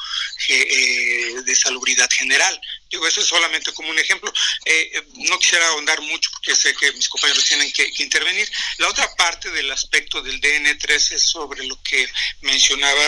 de 0.47 1.55
Salubridad 1.55 2.09
General. 2.11 2.59
Digo, 2.93 3.07
eso 3.07 3.21
es 3.21 3.27
solamente 3.27 3.73
como 3.73 3.89
un 3.89 3.97
ejemplo. 3.97 4.31
Eh, 4.65 5.03
no 5.15 5.39
quisiera 5.39 5.67
ahondar 5.69 5.99
mucho 6.01 6.29
porque 6.29 6.55
sé 6.55 6.75
que 6.75 6.91
mis 6.91 7.09
compañeros 7.09 7.43
tienen 7.43 7.71
que, 7.71 7.91
intervenir. 7.97 8.47
La 8.77 8.87
otra 8.87 9.11
parte 9.15 9.49
del 9.49 9.71
aspecto 9.71 10.21
del 10.21 10.39
DN3 10.39 11.11
es 11.13 11.23
sobre 11.23 11.65
lo 11.65 11.81
que 11.81 12.07
mencionaba 12.41 13.03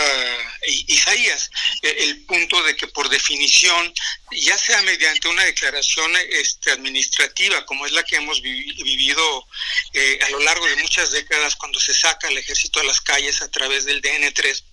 Isaías, 0.88 1.52
el 1.84 2.26
punto 2.26 2.64
de 2.64 2.76
que 2.76 2.88
por 2.88 3.10
definición, 3.10 3.94
ya 4.32 4.58
sea 4.58 4.82
mediante 4.82 5.28
una 5.28 5.44
declaración 5.44 6.12
este, 6.30 6.72
administrativa, 6.72 7.64
como 7.68 7.86
es 7.86 7.92
la 7.92 8.02
que 8.04 8.16
hemos 8.16 8.42
vivido 8.42 9.48
a 10.26 10.30
lo 10.32 10.40
largo 10.40 10.66
de 10.66 10.78
muchas 10.78 11.12
décadas, 11.12 11.56
cuando 11.58 11.80
se 11.80 11.94
saca 11.94 12.28
el 12.28 12.40
ejército 12.40 12.80
a 12.80 12.86
las 12.86 13.02
calles 13.02 13.40
a 13.44 13.52
través 13.52 13.86
del 13.86 14.02
DN3 14.02 14.64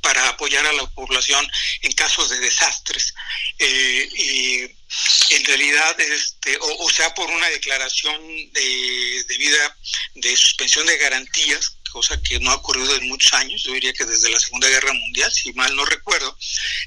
para 0.00 0.28
apoyar 0.28 0.66
a 0.66 0.72
la 0.72 0.86
población 0.90 1.46
en 1.82 1.92
casos 1.92 2.30
de 2.30 2.40
desastres. 2.40 3.14
Eh, 3.58 4.08
y 4.14 5.34
en 5.34 5.44
realidad, 5.44 6.00
este, 6.00 6.56
o, 6.60 6.90
sea, 6.90 7.14
por 7.14 7.30
una 7.30 7.48
declaración 7.48 8.20
de, 8.52 9.24
de 9.28 9.38
vida 9.38 9.76
de 10.14 10.36
suspensión 10.36 10.86
de 10.86 10.98
garantías, 10.98 11.72
cosa 11.90 12.20
que 12.22 12.38
no 12.40 12.50
ha 12.50 12.56
ocurrido 12.56 12.94
en 12.96 13.08
muchos 13.08 13.32
años, 13.34 13.62
yo 13.62 13.72
diría 13.72 13.92
que 13.92 14.04
desde 14.04 14.30
la 14.30 14.40
Segunda 14.40 14.68
Guerra 14.68 14.92
Mundial, 14.92 15.32
si 15.32 15.52
mal 15.52 15.74
no 15.74 15.84
recuerdo, 15.84 16.36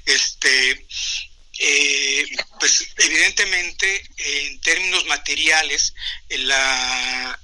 este, 0.05 0.88
eh, 1.59 2.26
pues 2.59 2.88
evidentemente 2.97 4.09
en 4.18 4.62
términos 4.62 5.05
materiales 5.05 5.93
la, 6.30 7.39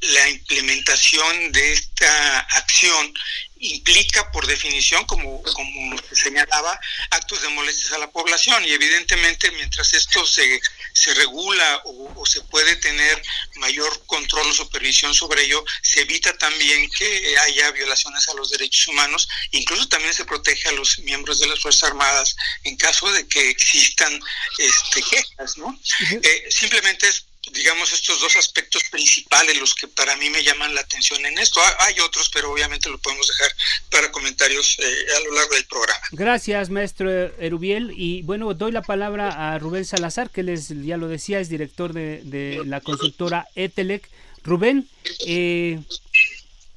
la 0.00 0.28
implementación 0.30 1.52
de 1.52 1.72
esta 1.72 2.40
acción 2.40 3.12
implica 3.60 4.30
por 4.32 4.46
definición, 4.46 5.04
como, 5.04 5.42
como 5.42 5.98
se 6.08 6.16
señalaba, 6.16 6.78
actos 7.10 7.42
de 7.42 7.48
molestias 7.50 7.92
a 7.92 7.98
la 7.98 8.10
población. 8.10 8.64
Y 8.64 8.72
evidentemente 8.72 9.50
mientras 9.52 9.92
esto 9.92 10.26
se, 10.26 10.60
se 10.92 11.14
regula 11.14 11.82
o, 11.84 12.24
se 12.26 12.40
puede 12.42 12.76
tener 12.76 13.22
mayor 13.56 14.04
control 14.06 14.48
o 14.48 14.54
supervisión 14.54 15.14
sobre 15.14 15.42
ello, 15.44 15.64
se 15.82 16.00
evita 16.00 16.36
también 16.38 16.90
que 16.90 17.36
haya 17.38 17.70
violaciones 17.72 18.28
a 18.28 18.34
los 18.34 18.50
derechos 18.50 18.88
humanos, 18.88 19.28
incluso 19.50 19.88
también 19.88 20.14
se 20.14 20.24
protege 20.24 20.68
a 20.68 20.72
los 20.72 20.98
miembros 21.00 21.38
de 21.38 21.46
las 21.46 21.60
Fuerzas 21.60 21.90
Armadas 21.90 22.36
en 22.64 22.76
caso 22.76 23.10
de 23.12 23.26
que 23.26 23.50
existan 23.50 24.20
este, 24.58 25.02
quejas, 25.02 25.56
¿no? 25.58 25.78
Eh, 26.22 26.44
simplemente 26.50 27.08
es 27.08 27.26
digamos, 27.52 27.92
estos 27.92 28.20
dos 28.20 28.36
aspectos 28.36 28.82
principales 28.90 29.58
los 29.58 29.74
que 29.74 29.88
para 29.88 30.16
mí 30.16 30.30
me 30.30 30.42
llaman 30.42 30.74
la 30.74 30.80
atención 30.80 31.24
en 31.24 31.38
esto. 31.38 31.60
Hay 31.80 31.98
otros, 32.00 32.30
pero 32.32 32.52
obviamente 32.52 32.88
lo 32.88 32.98
podemos 32.98 33.26
dejar 33.26 33.52
para 33.90 34.12
comentarios 34.12 34.78
eh, 34.78 35.06
a 35.16 35.20
lo 35.20 35.34
largo 35.34 35.54
del 35.54 35.64
programa. 35.66 36.00
Gracias, 36.12 36.70
maestro 36.70 37.10
Erubiel. 37.38 37.92
Y 37.96 38.22
bueno, 38.22 38.52
doy 38.54 38.72
la 38.72 38.82
palabra 38.82 39.52
a 39.52 39.58
Rubén 39.58 39.84
Salazar, 39.84 40.30
que 40.30 40.42
les, 40.42 40.68
ya 40.68 40.96
lo 40.96 41.08
decía, 41.08 41.40
es 41.40 41.48
director 41.48 41.92
de, 41.92 42.62
la 42.64 42.80
consultora 42.80 43.46
Etelec. 43.54 44.08
Rubén, 44.42 44.88
eh, 45.26 45.80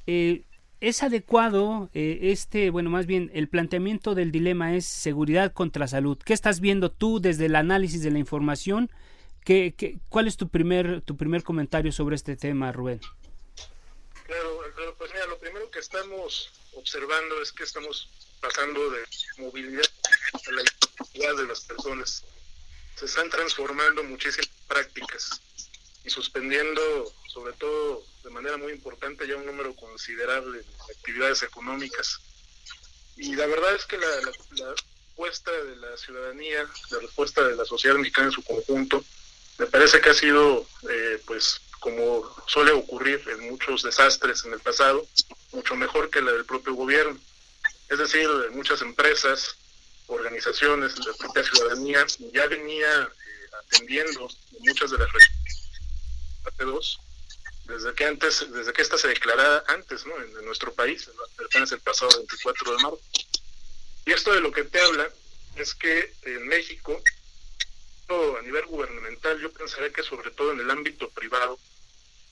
eh, 0.06 0.42
¿es 0.80 1.02
adecuado 1.02 1.88
este, 1.94 2.70
bueno, 2.70 2.90
más 2.90 3.06
bien 3.06 3.30
el 3.34 3.48
planteamiento 3.48 4.14
del 4.14 4.32
dilema 4.32 4.76
es 4.76 4.86
seguridad 4.86 5.52
contra 5.52 5.88
salud? 5.88 6.18
¿Qué 6.24 6.34
estás 6.34 6.60
viendo 6.60 6.90
tú 6.90 7.20
desde 7.20 7.46
el 7.46 7.56
análisis 7.56 8.02
de 8.02 8.10
la 8.10 8.18
información? 8.18 8.90
¿Qué, 9.44 9.74
qué, 9.76 9.98
cuál 10.08 10.26
es 10.26 10.38
tu 10.38 10.48
primer, 10.48 11.02
tu 11.02 11.16
primer 11.18 11.42
comentario 11.42 11.92
sobre 11.92 12.16
este 12.16 12.34
tema, 12.34 12.72
Rubén? 12.72 13.00
Claro, 14.26 14.96
pues 14.96 15.12
mira, 15.12 15.26
lo 15.26 15.38
primero 15.38 15.70
que 15.70 15.80
estamos 15.80 16.50
observando 16.72 17.42
es 17.42 17.52
que 17.52 17.64
estamos 17.64 18.08
pasando 18.40 18.90
de 18.90 19.00
movilidad 19.38 19.84
a 20.32 20.50
la 20.50 20.62
identidad 20.62 21.36
de 21.36 21.46
las 21.46 21.60
personas. 21.60 22.24
Se 22.96 23.04
están 23.04 23.28
transformando 23.28 24.02
muchísimas 24.04 24.48
prácticas 24.66 25.42
y 26.04 26.10
suspendiendo, 26.10 27.12
sobre 27.28 27.52
todo 27.54 28.02
de 28.22 28.30
manera 28.30 28.56
muy 28.56 28.72
importante, 28.72 29.28
ya 29.28 29.36
un 29.36 29.44
número 29.44 29.74
considerable 29.76 30.58
de 30.58 30.64
actividades 30.96 31.42
económicas. 31.42 32.18
Y 33.16 33.34
la 33.34 33.46
verdad 33.46 33.74
es 33.74 33.84
que 33.84 33.98
la 33.98 34.06
respuesta 34.70 35.50
de 35.50 35.76
la 35.76 35.96
ciudadanía, 35.98 36.66
la 36.90 36.98
respuesta 37.00 37.46
de 37.46 37.56
la 37.56 37.64
sociedad 37.66 37.96
mexicana 37.96 38.28
en 38.28 38.32
su 38.32 38.42
conjunto, 38.42 39.04
me 39.58 39.66
parece 39.66 40.00
que 40.00 40.10
ha 40.10 40.14
sido, 40.14 40.66
eh, 40.88 41.22
pues, 41.26 41.60
como 41.80 42.24
suele 42.46 42.72
ocurrir 42.72 43.22
en 43.28 43.50
muchos 43.50 43.82
desastres 43.82 44.44
en 44.44 44.52
el 44.52 44.60
pasado, 44.60 45.06
mucho 45.52 45.76
mejor 45.76 46.10
que 46.10 46.22
la 46.22 46.32
del 46.32 46.44
propio 46.44 46.74
gobierno. 46.74 47.18
Es 47.88 47.98
decir, 47.98 48.28
muchas 48.52 48.80
empresas, 48.82 49.56
organizaciones, 50.06 50.98
la 51.06 51.12
propia 51.14 51.44
ciudadanía 51.44 52.06
ya 52.32 52.46
venía 52.46 53.02
eh, 53.02 53.48
atendiendo 53.66 54.28
muchas 54.60 54.90
de 54.90 54.98
las 54.98 55.08
dos 56.58 57.00
desde 57.64 57.94
que 57.94 58.04
antes, 58.04 58.52
desde 58.52 58.72
que 58.72 58.82
esta 58.82 58.98
se 58.98 59.08
declarara 59.08 59.64
antes, 59.68 60.04
¿no? 60.06 60.16
En, 60.20 60.44
nuestro 60.44 60.72
país, 60.74 61.10
apenas 61.44 61.72
el 61.72 61.80
pasado 61.80 62.10
24 62.18 62.76
de 62.76 62.82
marzo. 62.82 63.00
Y 64.06 64.12
esto 64.12 64.32
de 64.32 64.40
lo 64.40 64.52
que 64.52 64.64
te 64.64 64.80
habla 64.80 65.08
es 65.56 65.74
que 65.74 66.12
en 66.24 66.46
México 66.46 67.02
a 68.08 68.42
nivel 68.42 68.66
gubernamental, 68.66 69.40
yo 69.40 69.50
pensaría 69.52 69.90
que 69.90 70.02
sobre 70.02 70.30
todo 70.30 70.52
en 70.52 70.60
el 70.60 70.70
ámbito 70.70 71.08
privado, 71.10 71.58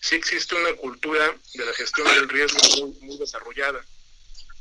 sí 0.01 0.17
existe 0.17 0.55
una 0.55 0.75
cultura 0.75 1.35
de 1.55 1.65
la 1.65 1.73
gestión 1.73 2.07
del 2.09 2.29
riesgo 2.29 2.59
muy, 3.01 3.17
desarrollada. 3.17 3.85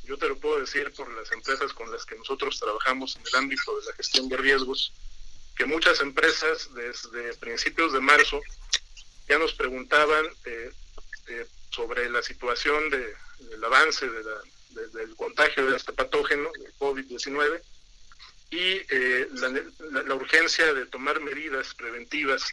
Yo 0.03 0.18
te 0.18 0.28
lo 0.28 0.38
puedo 0.38 0.59
decir 0.59 0.91
por 0.93 1.12
las 1.14 1.32
empresas 1.32 1.74
con 1.74 1.91
las 1.91 2.05
que 2.05 2.16
nosotros 2.16 2.59
trabajamos 2.59 3.16
en 3.16 3.24
el 3.28 3.36
ámbito 3.36 3.80
de 3.80 3.86
la 3.86 3.93
gestión 3.93 4.30
de 4.30 4.38
riesgos, 4.38 4.93
que 5.55 5.66
muchas 5.66 5.99
empresas 5.99 6.70
desde 6.74 7.36
principios 7.36 7.93
de 7.93 7.99
marzo 7.99 8.41
ya 9.28 9.38
nos 9.38 9.53
preguntaban 9.53 10.26
eh, 10.45 10.72
eh, 11.28 11.45
sobre 11.70 12.09
la 12.09 12.24
situación 12.24 12.89
de, 12.89 13.14
del 13.49 13.64
avance 13.64 14.07
de 14.07 14.24
la, 14.24 14.41
del 14.93 15.16
contagio 15.16 15.70
de 15.70 15.78
este 15.78 15.93
patógeno, 15.93 16.49
del 16.57 16.74
COVID-19, 16.78 17.62
y 18.52 18.82
eh, 18.89 19.30
la, 20.06 20.14
urgencia 20.14 20.74
de 20.74 20.86
tomar 20.86 21.22
medidas 21.22 21.74
preventivas, 21.74 22.43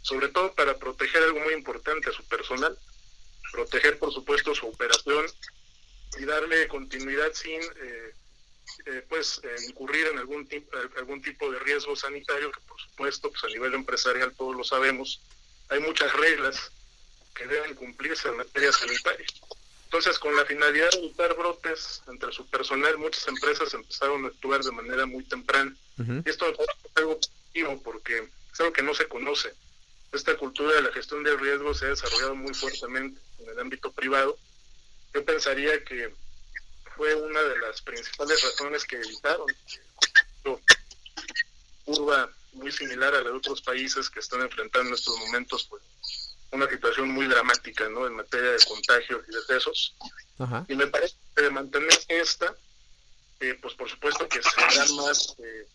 sobre 0.00 0.28
todo 0.28 0.54
para 0.54 0.78
proteger 0.78 1.22
algo 1.22 1.40
muy 1.40 1.52
importante 1.52 2.08
a 2.08 2.12
su 2.12 2.24
personal, 2.24 2.76
proteger 3.52 3.98
por 3.98 4.12
supuesto 4.12 4.54
su 4.54 4.66
operación 4.66 5.26
y 6.18 6.24
darle 6.24 6.66
continuidad 6.66 7.32
sin 7.34 7.60
eh, 7.60 8.14
eh, 8.86 9.04
pues 9.06 9.42
incurrir 9.68 10.06
en 10.06 10.18
algún 10.18 10.48
algún 10.96 11.20
tipo 11.20 11.52
de 11.52 11.58
riesgo 11.58 11.94
sanitario, 11.94 12.50
que 12.50 12.60
por 12.62 12.80
supuesto 12.80 13.30
pues 13.30 13.44
a 13.44 13.48
nivel 13.48 13.74
empresarial 13.74 14.34
todos 14.34 14.56
lo 14.56 14.64
sabemos, 14.64 15.20
hay 15.68 15.80
muchas 15.80 16.10
reglas 16.14 16.72
que 17.34 17.46
deben 17.46 17.74
cumplirse 17.74 18.28
en 18.28 18.38
materia 18.38 18.72
sanitaria. 18.72 19.26
Entonces, 19.94 20.18
con 20.18 20.34
la 20.34 20.44
finalidad 20.44 20.90
de 20.90 20.98
evitar 20.98 21.36
brotes 21.36 22.02
entre 22.08 22.32
su 22.32 22.44
personal, 22.50 22.98
muchas 22.98 23.28
empresas 23.28 23.72
empezaron 23.74 24.24
a 24.24 24.26
actuar 24.26 24.60
de 24.60 24.72
manera 24.72 25.06
muy 25.06 25.22
temprana. 25.22 25.72
Y 25.96 26.28
esto 26.28 26.48
es 26.48 26.58
algo 26.96 27.20
positivo 27.20 27.80
porque 27.80 28.28
es 28.52 28.58
algo 28.60 28.72
que 28.72 28.82
no 28.82 28.92
se 28.92 29.06
conoce. 29.06 29.54
Esta 30.10 30.36
cultura 30.36 30.74
de 30.74 30.82
la 30.82 30.90
gestión 30.90 31.22
del 31.22 31.38
riesgo 31.38 31.72
se 31.74 31.86
ha 31.86 31.90
desarrollado 31.90 32.34
muy 32.34 32.52
fuertemente 32.54 33.20
en 33.38 33.50
el 33.50 33.60
ámbito 33.60 33.92
privado. 33.92 34.36
Yo 35.14 35.24
pensaría 35.24 35.84
que 35.84 36.12
fue 36.96 37.14
una 37.14 37.42
de 37.42 37.58
las 37.60 37.80
principales 37.80 38.42
razones 38.42 38.84
que 38.86 38.96
evitaron 38.96 39.46
la 40.44 40.58
curva 41.84 42.30
muy 42.54 42.72
similar 42.72 43.14
a 43.14 43.22
la 43.22 43.30
de 43.30 43.36
otros 43.36 43.62
países 43.62 44.10
que 44.10 44.18
están 44.18 44.40
enfrentando 44.40 44.88
en 44.88 44.94
estos 44.94 45.16
momentos 45.18 45.68
pues 45.70 45.84
una 46.54 46.68
situación 46.68 47.10
muy 47.10 47.26
dramática 47.26 47.88
¿no? 47.88 48.06
en 48.06 48.14
materia 48.14 48.52
de 48.52 48.64
contagios 48.66 49.22
y 49.28 49.34
decesos. 49.34 49.96
Y 50.68 50.74
me 50.74 50.86
parece 50.86 51.16
que 51.34 51.42
de 51.42 51.50
mantener 51.50 51.90
esta, 52.08 52.54
eh, 53.40 53.58
pues 53.60 53.74
por 53.74 53.90
supuesto 53.90 54.28
que 54.28 54.40
será 54.42 54.86
más 54.94 55.34
eh, 55.38 55.66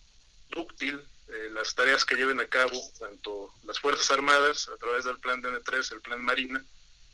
eh, 0.81 1.49
las 1.53 1.75
tareas 1.75 2.05
que 2.05 2.15
lleven 2.15 2.39
a 2.39 2.47
cabo 2.47 2.81
tanto 2.97 3.53
las 3.65 3.79
Fuerzas 3.79 4.09
Armadas 4.11 4.69
a 4.69 4.77
través 4.77 5.05
del 5.05 5.19
plan 5.19 5.43
DN3, 5.43 5.93
el 5.93 6.01
plan 6.01 6.21
Marina, 6.23 6.63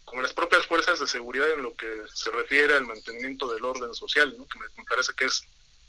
como 0.06 0.22
las 0.22 0.34
propias 0.34 0.66
fuerzas 0.68 1.00
de 1.00 1.08
seguridad 1.08 1.52
en 1.52 1.64
lo 1.64 1.76
que 1.76 2.04
se 2.14 2.30
refiere 2.32 2.76
al 2.76 2.86
mantenimiento 2.86 3.52
del 3.52 3.66
orden 3.66 3.94
social, 3.96 4.34
¿no? 4.38 4.48
que 4.48 4.60
me 4.60 4.86
parece 4.88 5.14
que 5.14 5.26
es 5.26 5.44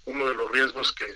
uno 0.06 0.28
de 0.28 0.34
los 0.34 0.50
riesgos 0.50 0.94
que 0.94 1.06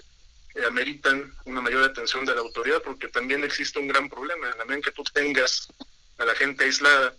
ameritan 0.66 1.32
una 1.46 1.60
mayor 1.60 1.84
atención 1.84 2.24
de 2.26 2.34
la 2.34 2.40
autoridad, 2.40 2.82
porque 2.82 3.08
también 3.08 3.44
existe 3.44 3.78
un 3.78 3.88
gran 3.88 4.08
problema. 4.08 4.50
En 4.50 4.58
la 4.58 4.64
medida 4.64 4.76
en 4.76 4.82
que 4.82 4.90
tú 4.90 5.04
tengas 5.04 5.68
a 6.20 6.24
la 6.26 6.34
gente 6.34 6.64
aislada 6.64 7.14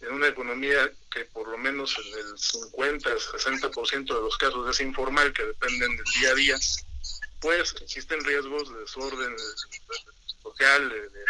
en 0.00 0.12
una 0.12 0.28
economía 0.28 0.92
que 1.10 1.24
por 1.26 1.48
lo 1.48 1.58
menos 1.58 1.96
en 1.98 2.18
el 2.20 2.38
50, 2.38 3.10
60% 3.10 4.06
de 4.06 4.20
los 4.20 4.38
casos 4.38 4.70
es 4.70 4.80
informal, 4.80 5.32
que 5.32 5.44
dependen 5.44 5.96
del 5.96 6.06
día 6.20 6.30
a 6.30 6.34
día, 6.34 6.56
pues 7.40 7.74
existen 7.82 8.24
riesgos 8.24 8.72
de 8.72 8.78
desorden 8.78 9.36
social, 10.40 10.88
de, 10.88 11.00
de, 11.08 11.24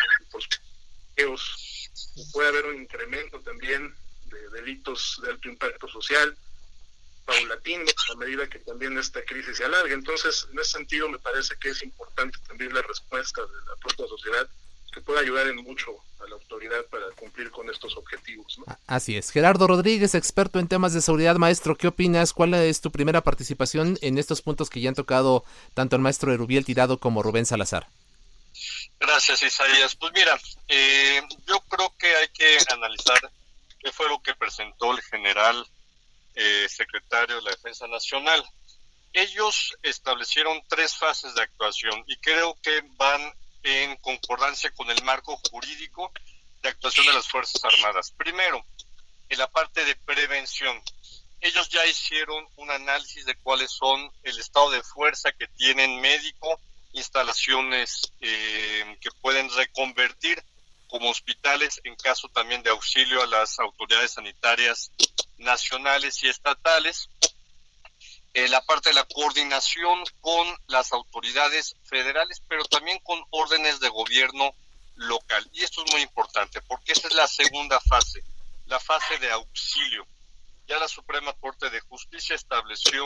puede 2.33 2.49
haber 2.49 2.67
un 2.67 2.83
incremento 2.83 3.41
también 3.41 3.95
de 4.27 4.51
delitos 4.51 5.19
de 5.23 5.31
alto 5.31 5.49
impacto 5.49 5.89
social, 5.89 6.37
paulatino 7.25 7.85
a 8.13 8.17
medida 8.17 8.49
que 8.49 8.59
también 8.61 8.99
esta 8.99 9.25
crisis 9.25 9.57
se 9.57 9.65
alargue. 9.65 9.95
Entonces, 9.95 10.47
en 10.53 10.59
ese 10.59 10.73
sentido, 10.73 11.09
me 11.09 11.19
parece 11.19 11.57
que 11.59 11.71
es 11.71 11.83
importante 11.83 12.39
también 12.47 12.75
la 12.75 12.83
respuesta 12.83 13.41
de 13.41 13.67
la 13.67 13.77
propia 13.77 14.07
sociedad 14.07 14.49
que 14.99 15.05
puede 15.05 15.21
ayudar 15.21 15.47
en 15.47 15.57
mucho 15.57 15.93
a 16.21 16.27
la 16.29 16.35
autoridad 16.35 16.85
para 16.91 17.07
cumplir 17.15 17.53
con 17.53 17.71
estos 17.71 17.97
objetivos. 17.97 18.59
Así 18.89 19.17
es. 19.17 19.31
Gerardo 19.31 19.69
Rodríguez, 19.69 20.17
experto 20.17 20.59
en 20.59 20.67
temas 20.67 20.93
de 20.93 21.01
seguridad, 21.01 21.37
maestro, 21.37 21.77
¿qué 21.77 21.87
opinas? 21.87 22.33
¿Cuál 22.33 22.55
es 22.55 22.81
tu 22.81 22.91
primera 22.91 23.21
participación 23.21 23.97
en 24.03 24.19
estos 24.19 24.43
puntos 24.43 24.69
que 24.69 24.81
ya 24.81 24.89
han 24.89 24.97
tocado 24.97 25.45
tanto 25.75 25.95
el 25.95 26.03
maestro 26.03 26.33
Erubiel 26.33 26.65
Tirado 26.65 26.99
como 26.99 27.23
Rubén 27.23 27.47
Salazar? 27.47 27.87
Gracias, 28.99 29.41
Isaías. 29.43 29.95
Pues 29.95 30.13
mira, 30.13 30.37
eh, 30.67 31.23
yo 31.47 31.61
creo 31.69 31.95
que 31.97 32.17
hay 32.17 32.29
que 32.29 32.59
analizar 32.73 33.21
qué 33.79 33.93
fue 33.93 34.09
lo 34.09 34.21
que 34.21 34.35
presentó 34.35 34.93
el 34.93 35.03
general 35.03 35.65
eh, 36.35 36.67
secretario 36.69 37.37
de 37.37 37.43
la 37.43 37.51
Defensa 37.51 37.87
Nacional. 37.87 38.45
Ellos 39.13 39.77
establecieron 39.85 40.61
tres 40.69 40.97
fases 40.97 41.37
de 41.37 41.43
actuación 41.43 42.03
y 42.09 42.17
creo 42.17 42.59
que 42.61 42.83
van 42.97 43.33
en 43.63 43.97
concordancia 43.97 44.71
con 44.73 44.91
el 44.91 45.03
marco 45.05 45.41
jurídico 45.51 46.13
de 46.63 46.69
actuación 46.69 47.07
de 47.07 47.13
las 47.13 47.29
Fuerzas 47.29 47.63
Armadas. 47.65 48.13
Primero, 48.13 48.65
en 49.29 49.39
la 49.39 49.49
parte 49.49 49.85
de 49.85 49.95
prevención. 49.95 50.81
Ellos 51.41 51.69
ya 51.69 51.87
hicieron 51.87 52.45
un 52.57 52.71
análisis 52.71 53.25
de 53.25 53.37
cuáles 53.37 53.71
son 53.71 54.11
el 54.25 54.39
estado 54.39 54.71
de 54.71 54.83
fuerza 54.83 55.31
que 55.33 55.47
tienen 55.47 56.01
médico, 56.01 56.61
instalaciones 56.93 58.13
eh, 58.21 58.99
que 59.01 59.11
pueden 59.21 59.49
reconvertir 59.55 60.43
como 60.89 61.11
hospitales 61.11 61.81
en 61.85 61.95
caso 61.97 62.29
también 62.29 62.63
de 62.63 62.71
auxilio 62.71 63.23
a 63.23 63.27
las 63.27 63.59
autoridades 63.59 64.13
sanitarias 64.13 64.91
nacionales 65.37 66.23
y 66.25 66.29
estatales. 66.29 67.09
Eh, 68.35 68.49
la 68.49 68.61
parte 68.63 68.91
de 68.91 68.95
la 68.95 69.05
coordinación 69.05 70.05
con 70.21 70.47
las 70.67 70.93
autoridades 70.93 71.77
federales, 71.85 72.43
pero 72.49 72.65
también 72.65 72.99
con 73.01 73.23
órdenes 73.31 73.81
de 73.81 73.89
gobierno 73.89 74.53
local. 74.97 75.49
Y 75.53 75.63
esto 75.63 75.85
es 75.85 75.93
muy 75.93 76.03
importante 76.03 76.61
porque 76.63 76.93
esa 76.93 77.09
es 77.09 77.15
la 77.15 77.27
segunda 77.27 77.81
fase, 77.81 78.23
la 78.67 78.79
fase 78.79 79.19
de 79.19 79.31
auxilio. 79.31 80.07
Ya 80.67 80.79
la 80.79 80.89
Suprema 80.89 81.33
Corte 81.35 81.71
de 81.71 81.81
Justicia 81.81 82.37
estableció 82.37 83.03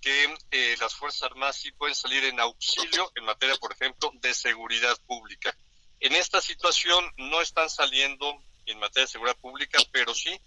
que 0.00 0.34
eh, 0.50 0.76
las 0.80 0.94
Fuerzas 0.94 1.24
Armadas 1.24 1.56
sí 1.56 1.70
pueden 1.72 1.94
salir 1.94 2.24
en 2.24 2.40
auxilio 2.40 3.10
en 3.14 3.24
materia, 3.24 3.56
por 3.56 3.72
ejemplo, 3.72 4.10
de 4.14 4.34
seguridad 4.34 4.96
pública. 5.06 5.56
En 6.00 6.14
esta 6.14 6.40
situación 6.40 7.12
no 7.16 7.40
están 7.40 7.68
saliendo 7.70 8.42
en 8.66 8.78
materia 8.78 9.06
de 9.06 9.12
seguridad 9.12 9.36
pública, 9.36 9.78
pero 9.92 10.14
sí 10.14 10.38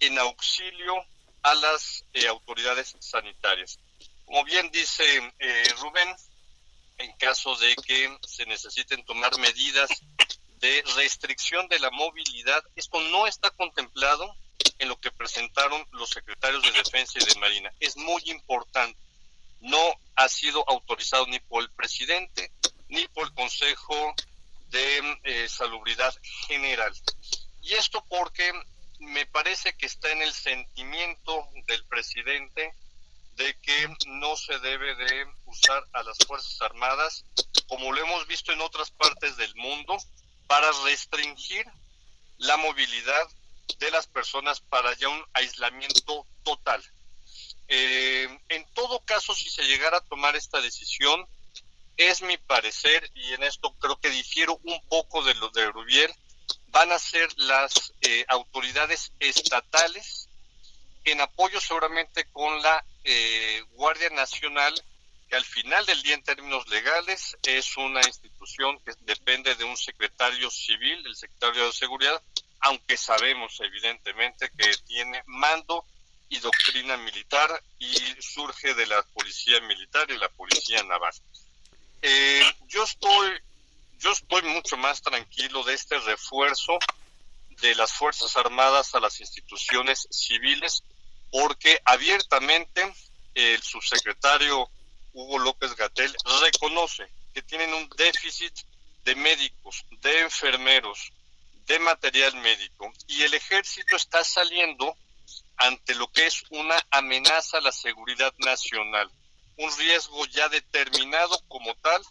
en 0.00 0.18
auxilio 0.18 0.94
a 1.42 1.54
las 1.54 2.04
eh, 2.12 2.26
autoridades 2.28 2.96
sanitarias. 3.00 3.78
Como 4.24 4.44
bien 4.44 4.70
dice 4.70 5.04
eh, 5.38 5.64
Rubén, 5.80 6.08
en 6.98 7.12
caso 7.16 7.56
de 7.56 7.74
que 7.76 8.16
se 8.26 8.46
necesiten 8.46 9.04
tomar 9.04 9.36
medidas 9.38 9.90
de 10.58 10.82
restricción 10.96 11.66
de 11.68 11.78
la 11.78 11.90
movilidad, 11.90 12.62
esto 12.76 13.00
no 13.00 13.26
está 13.26 13.50
contemplado 13.50 14.36
en 14.78 14.88
lo 14.88 14.98
que 15.00 15.10
presentaron 15.10 15.86
los 15.92 16.10
secretarios 16.10 16.62
de 16.62 16.72
Defensa 16.72 17.18
y 17.18 17.24
de 17.24 17.40
Marina. 17.40 17.72
Es 17.80 17.96
muy 17.96 18.22
importante. 18.26 18.98
No 19.60 19.94
ha 20.16 20.28
sido 20.28 20.64
autorizado 20.68 21.26
ni 21.26 21.38
por 21.40 21.62
el 21.62 21.70
presidente 21.70 22.50
ni 22.88 23.06
por 23.08 23.26
el 23.26 23.34
Consejo 23.34 24.14
de 24.68 25.18
eh, 25.24 25.48
Salubridad 25.48 26.14
General. 26.48 26.92
Y 27.62 27.74
esto 27.74 28.04
porque 28.08 28.52
me 29.00 29.26
parece 29.26 29.74
que 29.76 29.86
está 29.86 30.10
en 30.10 30.22
el 30.22 30.32
sentimiento 30.32 31.48
del 31.66 31.84
presidente 31.86 32.74
de 33.36 33.58
que 33.60 33.88
no 34.06 34.36
se 34.36 34.58
debe 34.58 34.94
de 34.94 35.26
usar 35.46 35.82
a 35.92 36.02
las 36.02 36.18
Fuerzas 36.26 36.60
Armadas, 36.60 37.24
como 37.68 37.92
lo 37.92 38.00
hemos 38.00 38.26
visto 38.26 38.52
en 38.52 38.60
otras 38.60 38.90
partes 38.90 39.36
del 39.36 39.54
mundo, 39.56 39.96
para 40.46 40.70
restringir 40.84 41.66
la 42.38 42.56
movilidad 42.58 43.28
de 43.78 43.90
las 43.90 44.06
personas 44.06 44.60
para 44.60 44.94
ya 44.96 45.08
un 45.08 45.24
aislamiento 45.32 46.26
total. 46.42 46.84
Eh, 47.68 48.28
en 48.48 48.66
todo 48.74 49.00
caso, 49.04 49.34
si 49.34 49.48
se 49.48 49.62
llegara 49.62 49.98
a 49.98 50.04
tomar 50.04 50.36
esta 50.36 50.60
decisión, 50.60 51.26
es 51.96 52.20
mi 52.22 52.36
parecer, 52.36 53.10
y 53.14 53.32
en 53.32 53.42
esto 53.44 53.72
creo 53.78 53.98
que 54.00 54.10
difiero 54.10 54.58
un 54.64 54.80
poco 54.88 55.22
de 55.22 55.34
lo 55.34 55.48
de 55.50 55.66
Rubier, 55.70 56.14
van 56.68 56.92
a 56.92 56.98
ser 56.98 57.28
las 57.38 57.92
eh, 58.02 58.24
autoridades 58.28 59.12
estatales 59.18 60.28
en 61.04 61.20
apoyo 61.20 61.60
seguramente 61.60 62.24
con 62.32 62.60
la 62.62 62.84
eh, 63.04 63.62
Guardia 63.72 64.10
Nacional, 64.10 64.74
que 65.28 65.36
al 65.36 65.44
final 65.44 65.84
del 65.86 66.02
día 66.02 66.14
en 66.14 66.22
términos 66.22 66.68
legales 66.68 67.36
es 67.42 67.76
una 67.76 68.00
institución 68.00 68.78
que 68.84 68.92
depende 69.00 69.54
de 69.54 69.64
un 69.64 69.76
secretario 69.76 70.50
civil, 70.50 71.02
el 71.06 71.16
secretario 71.16 71.66
de 71.66 71.72
Seguridad, 71.72 72.22
aunque 72.60 72.96
sabemos 72.96 73.58
evidentemente 73.60 74.50
que 74.56 74.70
tiene 74.86 75.22
mando 75.26 75.84
y 76.28 76.38
doctrina 76.38 76.96
militar 76.96 77.62
y 77.78 77.92
surge 78.20 78.74
de 78.74 78.86
la 78.86 79.02
policía 79.14 79.60
militar 79.62 80.10
y 80.10 80.18
la 80.18 80.28
policía 80.28 80.82
naval. 80.84 81.12
Eh, 82.02 82.42
yo 82.68 82.84
estoy 82.84 83.32
yo 84.00 84.12
estoy 84.12 84.42
mucho 84.42 84.76
más 84.78 85.02
tranquilo 85.02 85.62
de 85.62 85.74
este 85.74 85.98
refuerzo 85.98 86.78
de 87.60 87.74
las 87.74 87.92
Fuerzas 87.92 88.34
Armadas 88.36 88.94
a 88.94 89.00
las 89.00 89.20
instituciones 89.20 90.08
civiles 90.10 90.82
porque 91.30 91.80
abiertamente 91.84 92.82
el 93.34 93.62
subsecretario 93.62 94.68
Hugo 95.12 95.38
López 95.38 95.76
Gatel 95.76 96.14
reconoce 96.40 97.08
que 97.34 97.42
tienen 97.42 97.74
un 97.74 97.88
déficit 97.90 98.54
de 99.04 99.14
médicos, 99.14 99.84
de 100.00 100.20
enfermeros, 100.20 101.12
de 101.66 101.78
material 101.78 102.34
médico 102.36 102.90
y 103.06 103.22
el 103.22 103.34
ejército 103.34 103.96
está 103.96 104.24
saliendo 104.24 104.96
ante 105.58 105.94
lo 105.94 106.10
que 106.10 106.26
es 106.26 106.42
una 106.48 106.76
amenaza 106.90 107.58
a 107.58 107.60
la 107.60 107.72
seguridad 107.72 108.32
nacional, 108.38 109.10
un 109.58 109.70
riesgo 109.76 110.24
ya 110.26 110.48
determinado 110.48 111.38
como 111.48 111.74
tal 111.76 112.02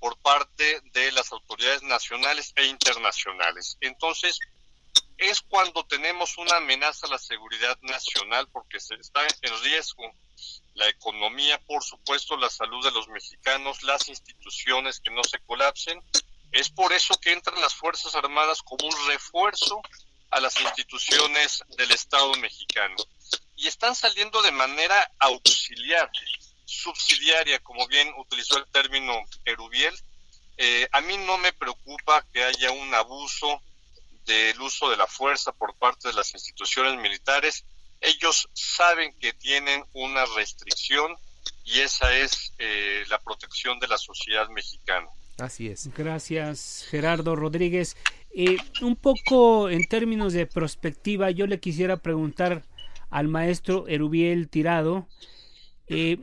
por 0.00 0.18
parte 0.18 0.80
de 0.92 1.12
las 1.12 1.30
autoridades 1.30 1.82
nacionales 1.82 2.52
e 2.56 2.66
internacionales. 2.66 3.76
Entonces, 3.80 4.40
es 5.18 5.40
cuando 5.42 5.84
tenemos 5.84 6.38
una 6.38 6.56
amenaza 6.56 7.06
a 7.06 7.10
la 7.10 7.18
seguridad 7.18 7.78
nacional 7.82 8.48
porque 8.48 8.80
se 8.80 8.94
está 8.94 9.20
en 9.42 9.62
riesgo 9.62 10.02
la 10.74 10.88
economía, 10.88 11.60
por 11.66 11.84
supuesto, 11.84 12.36
la 12.36 12.48
salud 12.48 12.82
de 12.82 12.90
los 12.92 13.08
mexicanos, 13.08 13.82
las 13.82 14.08
instituciones 14.08 15.00
que 15.00 15.10
no 15.10 15.22
se 15.22 15.38
colapsen 15.40 16.02
es 16.52 16.70
por 16.70 16.92
eso 16.92 17.14
que 17.20 17.32
entran 17.32 17.60
las 17.60 17.74
Fuerzas 17.74 18.14
Armadas 18.14 18.62
como 18.62 18.86
un 18.86 19.08
refuerzo 19.08 19.80
a 20.30 20.40
las 20.40 20.60
instituciones 20.60 21.62
del 21.76 21.90
Estado 21.90 22.32
mexicano. 22.36 22.96
Y 23.56 23.66
están 23.66 23.94
saliendo 23.94 24.40
de 24.42 24.52
manera 24.52 25.12
auxiliar, 25.18 26.10
subsidiaria, 26.70 27.58
como 27.60 27.86
bien 27.88 28.08
utilizó 28.18 28.58
el 28.58 28.66
término 28.72 29.12
Erubiel. 29.44 29.94
Eh, 30.56 30.88
a 30.92 31.00
mí 31.00 31.16
no 31.26 31.38
me 31.38 31.52
preocupa 31.52 32.24
que 32.32 32.44
haya 32.44 32.70
un 32.70 32.94
abuso 32.94 33.60
del 34.26 34.60
uso 34.60 34.90
de 34.90 34.96
la 34.96 35.06
fuerza 35.06 35.52
por 35.52 35.74
parte 35.74 36.08
de 36.08 36.14
las 36.14 36.32
instituciones 36.34 37.00
militares. 37.00 37.64
Ellos 38.00 38.48
saben 38.52 39.12
que 39.18 39.32
tienen 39.32 39.84
una 39.92 40.24
restricción 40.36 41.16
y 41.64 41.80
esa 41.80 42.14
es 42.16 42.52
eh, 42.58 43.04
la 43.08 43.18
protección 43.18 43.78
de 43.80 43.88
la 43.88 43.98
sociedad 43.98 44.48
mexicana. 44.48 45.08
Así 45.38 45.68
es. 45.68 45.92
Gracias, 45.94 46.86
Gerardo 46.90 47.34
Rodríguez. 47.34 47.96
Eh, 48.32 48.58
un 48.82 48.96
poco 48.96 49.68
en 49.70 49.88
términos 49.88 50.32
de 50.32 50.46
perspectiva, 50.46 51.30
yo 51.30 51.46
le 51.46 51.58
quisiera 51.58 51.96
preguntar 51.96 52.62
al 53.10 53.28
maestro 53.28 53.88
Erubiel 53.88 54.48
Tirado, 54.48 55.08
eh, 55.90 56.18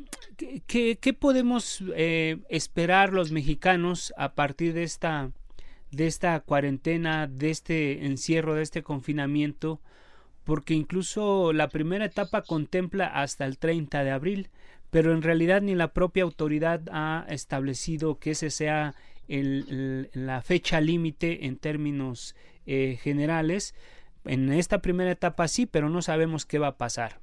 ¿qué, 0.65 1.13
podemos 1.13 1.83
eh, 1.93 2.37
esperar 2.49 3.11
los 3.11 3.33
mexicanos 3.33 4.13
a 4.15 4.33
partir 4.33 4.73
de 4.73 4.83
esta, 4.83 6.39
cuarentena, 6.45 7.27
de 7.27 7.49
este 7.49 8.05
encierro, 8.05 8.55
de 8.55 8.63
este 8.63 8.81
confinamiento? 8.81 9.81
Porque 10.45 10.73
incluso 10.73 11.51
la 11.51 11.67
primera 11.67 12.05
etapa 12.05 12.43
contempla 12.43 13.07
hasta 13.07 13.45
el 13.45 13.57
30 13.57 14.05
de 14.05 14.11
abril, 14.11 14.49
pero 14.89 15.11
en 15.11 15.21
realidad 15.21 15.61
ni 15.61 15.75
la 15.75 15.93
propia 15.93 16.23
autoridad 16.23 16.81
ha 16.89 17.25
establecido 17.27 18.19
que 18.19 18.31
ese 18.31 18.49
sea 18.49 18.95
la 19.27 20.41
fecha 20.41 20.79
límite 20.79 21.45
en 21.45 21.57
términos 21.57 22.35
eh, 22.65 22.97
generales. 23.01 23.75
En 24.23 24.49
esta 24.53 24.81
primera 24.81 25.11
etapa 25.11 25.49
sí, 25.49 25.65
pero 25.65 25.89
no 25.89 26.01
sabemos 26.01 26.45
qué 26.45 26.57
va 26.57 26.67
a 26.67 26.77
pasar. 26.77 27.19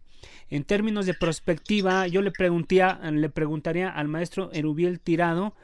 En 0.50 0.64
términos 0.64 1.06
de 1.06 1.14
perspectiva, 1.14 2.06
yo 2.06 2.22
le, 2.22 2.30
le 2.30 3.28
preguntaría 3.28 3.88
al 3.88 4.08
maestro 4.08 4.50
Erubiel 4.52 5.00
Tirado 5.00 5.54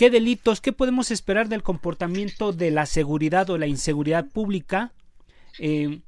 qué 0.00 0.08
delitos, 0.08 0.62
qué 0.62 0.72
podemos 0.72 1.10
esperar 1.10 1.48
del 1.48 1.62
comportamiento 1.62 2.52
de 2.52 2.70
la 2.70 2.86
seguridad 2.86 3.50
o 3.50 3.58
la 3.58 3.66
inseguridad 3.66 4.24
pública, 4.26 4.92
eh, 5.58 6.00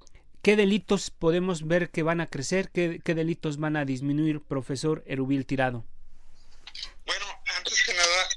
qué 0.43 0.57
delitos 0.57 1.11
podemos 1.11 1.67
ver 1.67 1.91
que 1.91 2.03
van 2.03 2.23
a 2.23 2.27
crecer, 2.27 2.71
qué, 2.71 3.01
delitos 3.05 3.59
van 3.59 3.77
a 3.77 3.85
disminuir, 3.85 4.41
profesor 4.41 5.05
Erubiel 5.07 5.45
Tirado. 5.45 5.85
Bueno, 7.05 7.27
antes 7.59 7.83
que 7.83 7.93
nada, 7.93 8.29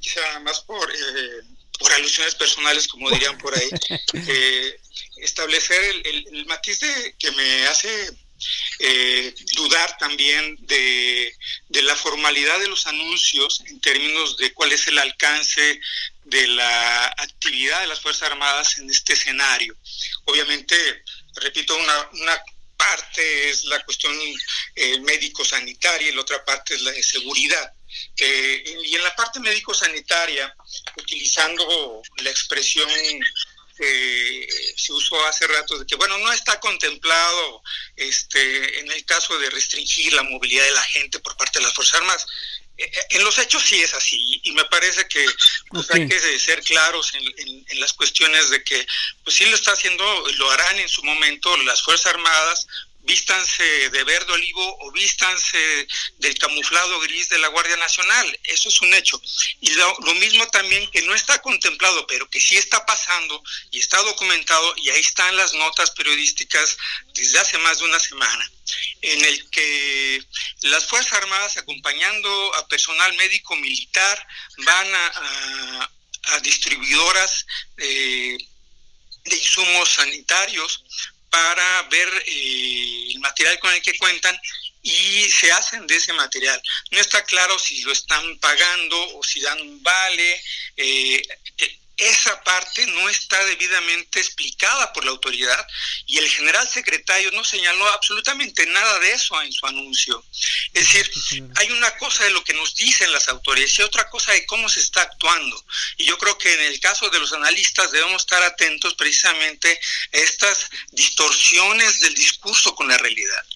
quizá 0.00 0.40
más 0.40 0.60
por, 0.60 0.90
eh, 0.90 1.42
por 1.78 1.92
alusiones 1.92 2.34
personales, 2.34 2.88
como 2.88 3.10
dirían 3.10 3.36
por 3.36 3.54
ahí, 3.54 3.68
eh, 4.14 4.80
establecer 5.18 5.78
el, 6.04 6.46
matiz 6.46 6.80
de, 6.80 7.14
que 7.18 7.30
me 7.32 7.66
hace 7.66 7.88
eh, 8.78 9.34
dudar 9.54 9.96
también 9.98 10.56
de, 10.60 11.34
de, 11.68 11.82
la 11.82 11.96
formalidad 11.96 12.58
de 12.60 12.68
los 12.68 12.86
anuncios 12.86 13.62
en 13.66 13.80
términos 13.80 14.36
de 14.36 14.52
cuál 14.52 14.72
es 14.72 14.86
el 14.86 14.98
alcance 14.98 15.80
de 16.24 16.46
la 16.48 17.06
actividad 17.06 17.80
de 17.80 17.86
las 17.88 18.00
Fuerzas 18.00 18.30
Armadas 18.30 18.78
en 18.78 18.90
este 18.90 19.12
escenario. 19.14 19.76
Obviamente, 20.24 20.76
repito, 21.36 21.76
una, 21.76 22.08
una 22.12 22.42
parte 22.76 23.50
es 23.50 23.64
la 23.64 23.82
cuestión 23.84 24.16
eh, 24.74 24.98
médico-sanitaria 25.00 26.08
y 26.08 26.14
la 26.14 26.22
otra 26.22 26.44
parte 26.44 26.74
es 26.74 26.82
la 26.82 26.90
de 26.90 27.02
seguridad. 27.02 27.72
Eh, 28.18 28.78
y 28.84 28.94
en 28.94 29.02
la 29.02 29.14
parte 29.14 29.38
médico-sanitaria, 29.40 30.54
utilizando 30.96 32.02
la 32.18 32.30
expresión 32.30 32.88
que 33.76 34.48
se 34.76 34.92
usó 34.92 35.24
hace 35.26 35.46
rato 35.46 35.78
de 35.78 35.86
que, 35.86 35.96
bueno, 35.96 36.18
no 36.18 36.32
está 36.32 36.58
contemplado 36.60 37.62
este, 37.96 38.80
en 38.80 38.90
el 38.90 39.04
caso 39.04 39.38
de 39.38 39.50
restringir 39.50 40.12
la 40.12 40.22
movilidad 40.22 40.64
de 40.64 40.72
la 40.72 40.84
gente 40.84 41.18
por 41.20 41.36
parte 41.36 41.58
de 41.58 41.64
las 41.64 41.74
Fuerzas 41.74 42.00
Armadas. 42.00 42.26
Eh, 42.78 42.84
eh, 42.84 43.06
en 43.10 43.24
los 43.24 43.38
hechos 43.38 43.62
sí 43.62 43.82
es 43.82 43.92
así 43.92 44.40
y 44.44 44.52
me 44.52 44.64
parece 44.64 45.06
que 45.06 45.26
pues, 45.68 45.90
hay 45.90 46.08
que 46.08 46.38
ser 46.38 46.62
claros 46.62 47.12
en, 47.14 47.64
en, 47.68 47.80
las 47.80 47.92
cuestiones 47.92 48.48
de 48.48 48.64
que 48.64 48.86
pues 49.24 49.36
sí 49.36 49.44
lo 49.44 49.54
está 49.54 49.72
haciendo, 49.72 50.04
lo 50.38 50.50
harán 50.50 50.78
en 50.78 50.88
su 50.88 51.02
momento 51.02 51.54
las 51.58 51.82
Fuerzas 51.82 52.14
Armadas 52.14 52.66
vístanse 53.02 53.90
de 53.90 54.04
verde 54.04 54.32
olivo 54.32 54.76
o 54.80 54.92
vístanse 54.92 55.86
del 56.18 56.38
camuflado 56.38 57.00
gris 57.00 57.28
de 57.28 57.38
la 57.38 57.48
Guardia 57.48 57.76
Nacional. 57.76 58.40
Eso 58.44 58.68
es 58.68 58.80
un 58.80 58.94
hecho. 58.94 59.20
Y 59.60 59.70
lo, 59.72 60.14
mismo 60.14 60.46
también 60.48 60.88
que 60.90 61.02
no 61.02 61.14
está 61.14 61.40
contemplado, 61.40 62.06
pero 62.06 62.28
que 62.30 62.40
sí 62.40 62.56
está 62.56 62.84
pasando 62.86 63.42
y 63.70 63.80
está 63.80 64.00
documentado, 64.02 64.74
y 64.76 64.90
ahí 64.90 65.00
están 65.00 65.36
las 65.36 65.52
notas 65.54 65.90
periodísticas 65.90 66.76
desde 67.14 67.40
hace 67.40 67.58
más 67.58 67.78
de 67.78 67.84
una 67.84 67.98
semana, 67.98 68.50
en 69.00 69.24
el 69.24 69.50
que 69.50 70.24
las 70.62 70.86
Fuerzas 70.86 71.14
Armadas, 71.14 71.56
acompañando 71.56 72.54
a 72.54 72.68
personal 72.68 73.12
médico 73.14 73.56
militar, 73.56 74.26
van 74.58 74.94
a, 74.94 75.90
distribuidoras 76.42 77.46
de 77.76 78.38
insumos 79.24 79.90
sanitarios 79.90 80.84
para 81.32 81.82
ver 81.84 82.24
eh, 82.26 83.06
el 83.08 83.20
material 83.20 83.58
con 83.58 83.72
el 83.72 83.80
que 83.80 83.96
cuentan 83.96 84.38
y 84.82 85.30
se 85.30 85.50
hacen 85.50 85.86
de 85.86 85.96
ese 85.96 86.12
material. 86.12 86.60
No 86.90 87.00
está 87.00 87.24
claro 87.24 87.58
si 87.58 87.80
lo 87.80 87.92
están 87.92 88.38
pagando 88.38 89.16
o 89.16 89.24
si 89.24 89.40
dan 89.40 89.58
un 89.62 89.82
vale. 89.82 90.42
Eh, 90.76 91.22
eh, 91.56 91.78
esa 92.08 92.42
parte 92.42 92.86
no 92.86 93.08
está 93.08 93.42
debidamente 93.44 94.20
explicada 94.20 94.92
por 94.92 95.04
la 95.04 95.12
autoridad 95.12 95.66
y 96.06 96.18
el 96.18 96.28
general 96.28 96.68
secretario 96.68 97.30
no 97.32 97.44
señaló 97.44 97.86
absolutamente 97.88 98.66
nada 98.66 98.98
de 98.98 99.12
eso 99.12 99.40
en 99.42 99.52
su 99.52 99.66
anuncio. 99.66 100.24
Es 100.72 100.92
decir, 100.92 101.10
hay 101.56 101.70
una 101.70 101.96
cosa 101.98 102.24
de 102.24 102.30
lo 102.30 102.42
que 102.42 102.54
nos 102.54 102.74
dicen 102.74 103.12
las 103.12 103.28
autoridades 103.28 103.78
y 103.78 103.82
otra 103.82 104.08
cosa 104.10 104.32
de 104.32 104.44
cómo 104.46 104.68
se 104.68 104.80
está 104.80 105.02
actuando. 105.02 105.64
Y 105.96 106.04
yo 106.04 106.18
creo 106.18 106.36
que 106.38 106.52
en 106.52 106.62
el 106.62 106.80
caso 106.80 107.08
de 107.08 107.20
los 107.20 107.32
analistas 107.32 107.92
debemos 107.92 108.22
estar 108.22 108.42
atentos 108.42 108.94
precisamente 108.94 109.78
a 110.12 110.16
estas 110.16 110.70
distorsiones 110.90 112.00
del 112.00 112.14
discurso 112.14 112.74
con 112.74 112.88
la 112.88 112.98
realidad 112.98 113.46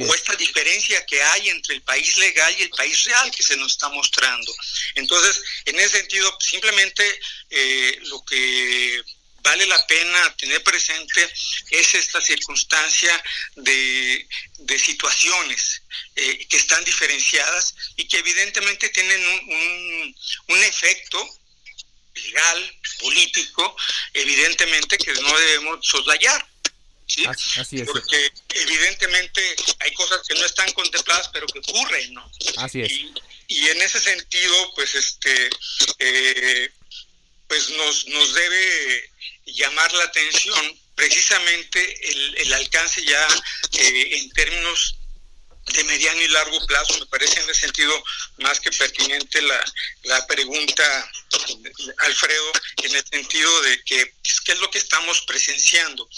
o 0.00 0.14
esta 0.14 0.34
diferencia 0.36 1.04
que 1.06 1.22
hay 1.22 1.48
entre 1.48 1.76
el 1.76 1.82
país 1.82 2.16
legal 2.18 2.54
y 2.58 2.62
el 2.62 2.70
país 2.70 3.04
real 3.04 3.30
que 3.30 3.42
se 3.42 3.56
nos 3.56 3.72
está 3.72 3.88
mostrando. 3.88 4.52
Entonces, 4.94 5.40
en 5.64 5.78
ese 5.80 5.98
sentido, 5.98 6.36
simplemente 6.40 7.20
eh, 7.50 7.93
lo 8.02 8.24
que 8.24 9.02
vale 9.44 9.66
la 9.66 9.86
pena 9.86 10.36
tener 10.36 10.62
presente 10.64 11.28
es 11.70 11.94
esta 11.94 12.20
circunstancia 12.20 13.22
de, 13.56 14.26
situaciones 14.78 15.82
eh, 16.16 16.46
que 16.48 16.56
están 16.56 16.84
diferenciadas 16.84 17.74
y 17.96 18.08
que 18.08 18.18
evidentemente 18.18 18.88
tienen 18.88 19.20
un, 19.24 20.16
un, 20.48 20.64
efecto 20.64 21.24
legal, 22.14 22.80
político, 23.00 23.76
evidentemente 24.14 24.98
que 24.98 25.12
no 25.12 25.38
debemos 25.38 25.86
soslayar. 25.86 26.44
¿sí? 27.06 27.24
Así, 27.26 27.80
es. 27.80 27.86
Porque 27.86 28.32
evidentemente 28.48 29.56
hay 29.80 29.92
cosas 29.94 30.26
que 30.26 30.34
no 30.34 30.44
están 30.44 30.70
contempladas, 30.72 31.28
pero 31.32 31.46
que 31.46 31.60
ocurren, 31.60 32.14
¿no? 32.14 32.30
Así 32.56 32.82
es. 32.82 32.90
Y, 32.90 33.14
y 33.48 33.68
en 33.68 33.82
ese 33.82 34.00
sentido, 34.00 34.74
pues 34.74 34.94
este, 34.94 35.50
eh, 35.98 36.70
pues 37.48 37.70
nos, 37.70 38.06
nos 38.06 38.34
debe 38.34 39.10
llamar 39.46 39.92
la 39.92 40.04
atención 40.04 40.80
precisamente 40.94 42.10
el, 42.10 42.36
el 42.38 42.52
alcance 42.52 43.04
ya 43.04 43.26
eh, 43.72 44.18
en 44.18 44.30
términos 44.30 44.96
de 45.72 45.84
mediano 45.84 46.20
y 46.20 46.28
largo 46.28 46.64
plazo. 46.66 46.98
Me 46.98 47.06
parece 47.06 47.40
en 47.40 47.48
ese 47.48 47.60
sentido 47.60 48.04
más 48.38 48.60
que 48.60 48.70
pertinente 48.70 49.40
la, 49.42 49.64
la 50.04 50.26
pregunta, 50.26 51.10
Alfredo, 51.98 52.52
en 52.82 52.94
el 52.94 53.04
sentido 53.06 53.62
de 53.62 53.82
que 53.84 54.06
pues, 54.06 54.40
qué 54.42 54.52
es 54.52 54.58
lo 54.58 54.70
que 54.70 54.78
estamos 54.78 55.22
presenciando 55.22 56.08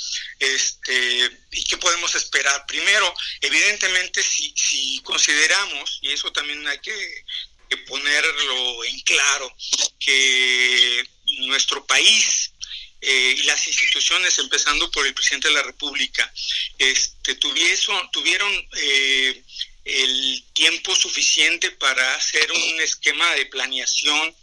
este, 0.41 1.31
y 1.53 1.65
qué 1.65 1.77
podemos 1.79 2.15
esperar. 2.15 2.65
Primero, 2.67 3.15
evidentemente, 3.41 4.23
si, 4.23 4.53
si 4.57 5.01
consideramos, 5.05 5.99
y 6.03 6.13
eso 6.13 6.31
también 6.33 6.67
hay 6.67 6.79
que, 6.81 7.25
que 7.71 7.77
ponerlo 7.79 8.85
en 8.85 9.01
claro, 9.01 9.57
que 10.01 11.09
nuestro 11.47 11.85
país 11.87 12.53
eh, 13.01 13.35
y 13.39 13.43
las 13.45 13.67
instituciones, 13.67 14.39
empezando 14.39 14.91
por 14.91 15.07
el 15.07 15.15
presidente 15.15 15.49
de 15.49 15.55
la 15.55 15.63
República, 15.63 16.33
este, 16.79 17.37
tuvieron 17.37 18.69
eh, 18.79 19.43
el 19.85 20.45
tiempo 20.53 20.95
suficiente 20.97 21.71
para 21.73 22.15
hacer 22.15 22.51
un 22.51 22.81
esquema 22.81 23.35
de 23.35 23.47
planeación 23.47 24.35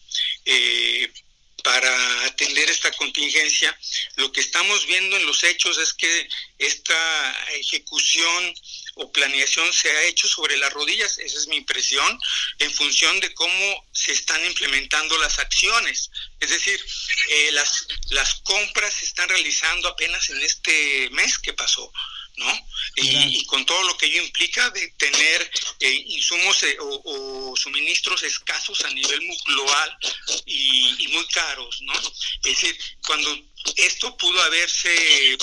eh, 0.45 1.11
para 1.63 2.25
atender 2.25 2.69
esta 2.69 2.91
contingencia. 2.91 3.77
Lo 4.15 4.31
que 4.31 4.41
estamos 4.41 4.85
viendo 4.85 5.17
en 5.17 5.25
los 5.25 5.43
hechos 5.43 5.77
es 5.77 5.93
que 5.93 6.29
esta 6.59 7.47
ejecución 7.55 8.53
o 8.95 9.11
planeación 9.11 9.71
se 9.73 9.89
ha 9.89 10.03
hecho 10.03 10.27
sobre 10.27 10.57
las 10.57 10.71
rodillas, 10.73 11.17
esa 11.17 11.37
es 11.37 11.47
mi 11.47 11.57
impresión, 11.57 12.19
en 12.59 12.71
función 12.71 13.19
de 13.19 13.33
cómo 13.33 13.87
se 13.91 14.11
están 14.11 14.45
implementando 14.45 15.17
las 15.17 15.39
acciones. 15.39 16.11
Es 16.39 16.49
decir, 16.49 16.79
eh, 17.29 17.51
las, 17.53 17.87
las 18.09 18.35
compras 18.41 18.93
se 18.93 19.05
están 19.05 19.29
realizando 19.29 19.87
apenas 19.87 20.29
en 20.29 20.41
este 20.41 21.09
mes 21.11 21.39
que 21.39 21.53
pasó. 21.53 21.91
¿No? 22.37 22.67
Y, 22.95 23.45
con 23.45 23.65
todo 23.65 23.81
lo 23.83 23.97
que 23.97 24.05
ello 24.05 24.23
implica 24.23 24.69
de 24.71 24.87
tener 24.97 25.51
eh, 25.79 26.03
insumos 26.07 26.61
eh, 26.63 26.77
o, 26.79 27.53
suministros 27.55 28.23
escasos 28.23 28.83
a 28.85 28.89
nivel 28.89 29.19
global 29.45 29.97
y, 30.45 31.07
muy 31.11 31.25
caros, 31.27 31.81
¿no? 31.81 31.93
Es 31.93 32.61
decir, 32.61 32.77
cuando 33.05 33.35
esto 33.77 34.15
pudo 34.17 34.41
haberse 34.41 34.89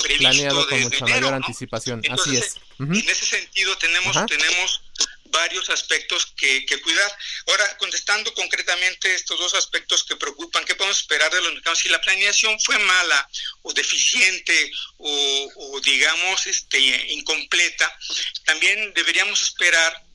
previsto 0.03 0.19
Planeado 0.19 0.69
con 0.69 0.81
mucha 0.83 1.07
mayor 1.07 1.35
anticipación, 1.35 2.03
así 2.11 2.37
es. 2.37 2.57
En 2.79 3.09
ese 3.09 3.27
sentido 3.27 3.77
tenemos, 3.79 4.17
tenemos 4.27 4.83
varios 5.31 5.71
aspectos 5.71 6.27
que, 6.37 6.65
cuidar. 6.83 7.19
Ahora, 7.47 7.77
contestando 7.79 8.33
concretamente 8.35 9.15
estos 9.15 9.39
dos 9.39 9.55
aspectos 9.55 10.05
que 10.05 10.17
preocupan, 10.17 10.65
¿qué 10.65 10.75
podemos 10.75 10.99
esperar 10.99 11.33
de 11.33 11.41
los 11.41 11.53
mercados? 11.53 11.79
Si 11.79 11.89
la 11.89 12.01
planeación 12.01 12.59
fue 12.61 12.79
mala 12.79 13.31
o 13.63 13.73
deficiente 13.73 14.73
o, 14.99 15.81
digamos, 15.83 16.47
este, 16.47 16.79
incompleta, 17.13 17.99
también 18.45 18.93
deberíamos 18.95 19.43
esperar 19.43 20.11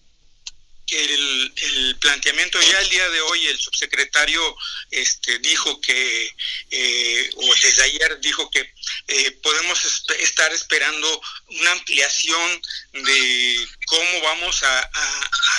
que 0.86 1.04
el, 1.04 1.54
el, 1.56 1.96
planteamiento 1.98 2.62
ya 2.62 2.80
el 2.80 2.90
día 2.90 3.10
de 3.10 3.22
hoy 3.22 3.48
el 3.48 3.60
subsecretario 3.60 4.56
este 4.92 5.40
dijo 5.40 5.82
que 5.82 6.32
eh, 6.70 7.30
o 7.36 7.56
desde 7.56 7.84
ayer 7.84 8.20
dijo 8.22 8.50
que 8.52 8.72
eh, 9.08 9.32
podemos 9.42 9.84
estar 10.20 10.54
esperando 10.54 11.22
una 11.48 11.72
ampliación 11.72 12.62
de 12.94 13.68
cómo 13.86 14.22
vamos 14.24 14.64
a, 14.64 14.90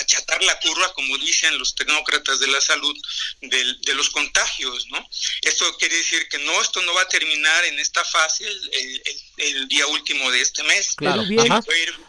achatar 0.01 0.43
la 0.43 0.59
curva, 0.61 0.93
como 0.95 1.17
dicen 1.19 1.59
los 1.59 1.75
tecnócratas 1.75 2.39
de 2.39 2.49
la 2.49 2.61
salud, 2.61 2.95
de, 3.41 3.95
los 3.95 4.11
contagios, 4.11 4.87
¿no? 4.91 5.09
Esto 5.43 5.65
quiere 5.79 5.97
decir 5.97 6.29
que 6.29 6.39
no, 6.39 6.61
esto 6.61 6.83
no 6.83 6.93
va 6.95 7.03
a 7.03 7.09
terminar 7.09 7.65
en 7.65 7.79
esta 7.79 8.05
fase 8.05 8.45
el, 9.39 9.69
día 9.69 9.87
último 9.87 10.31
de 10.31 10.41
este 10.41 10.63
mes. 10.65 10.95
Claro, 10.97 11.23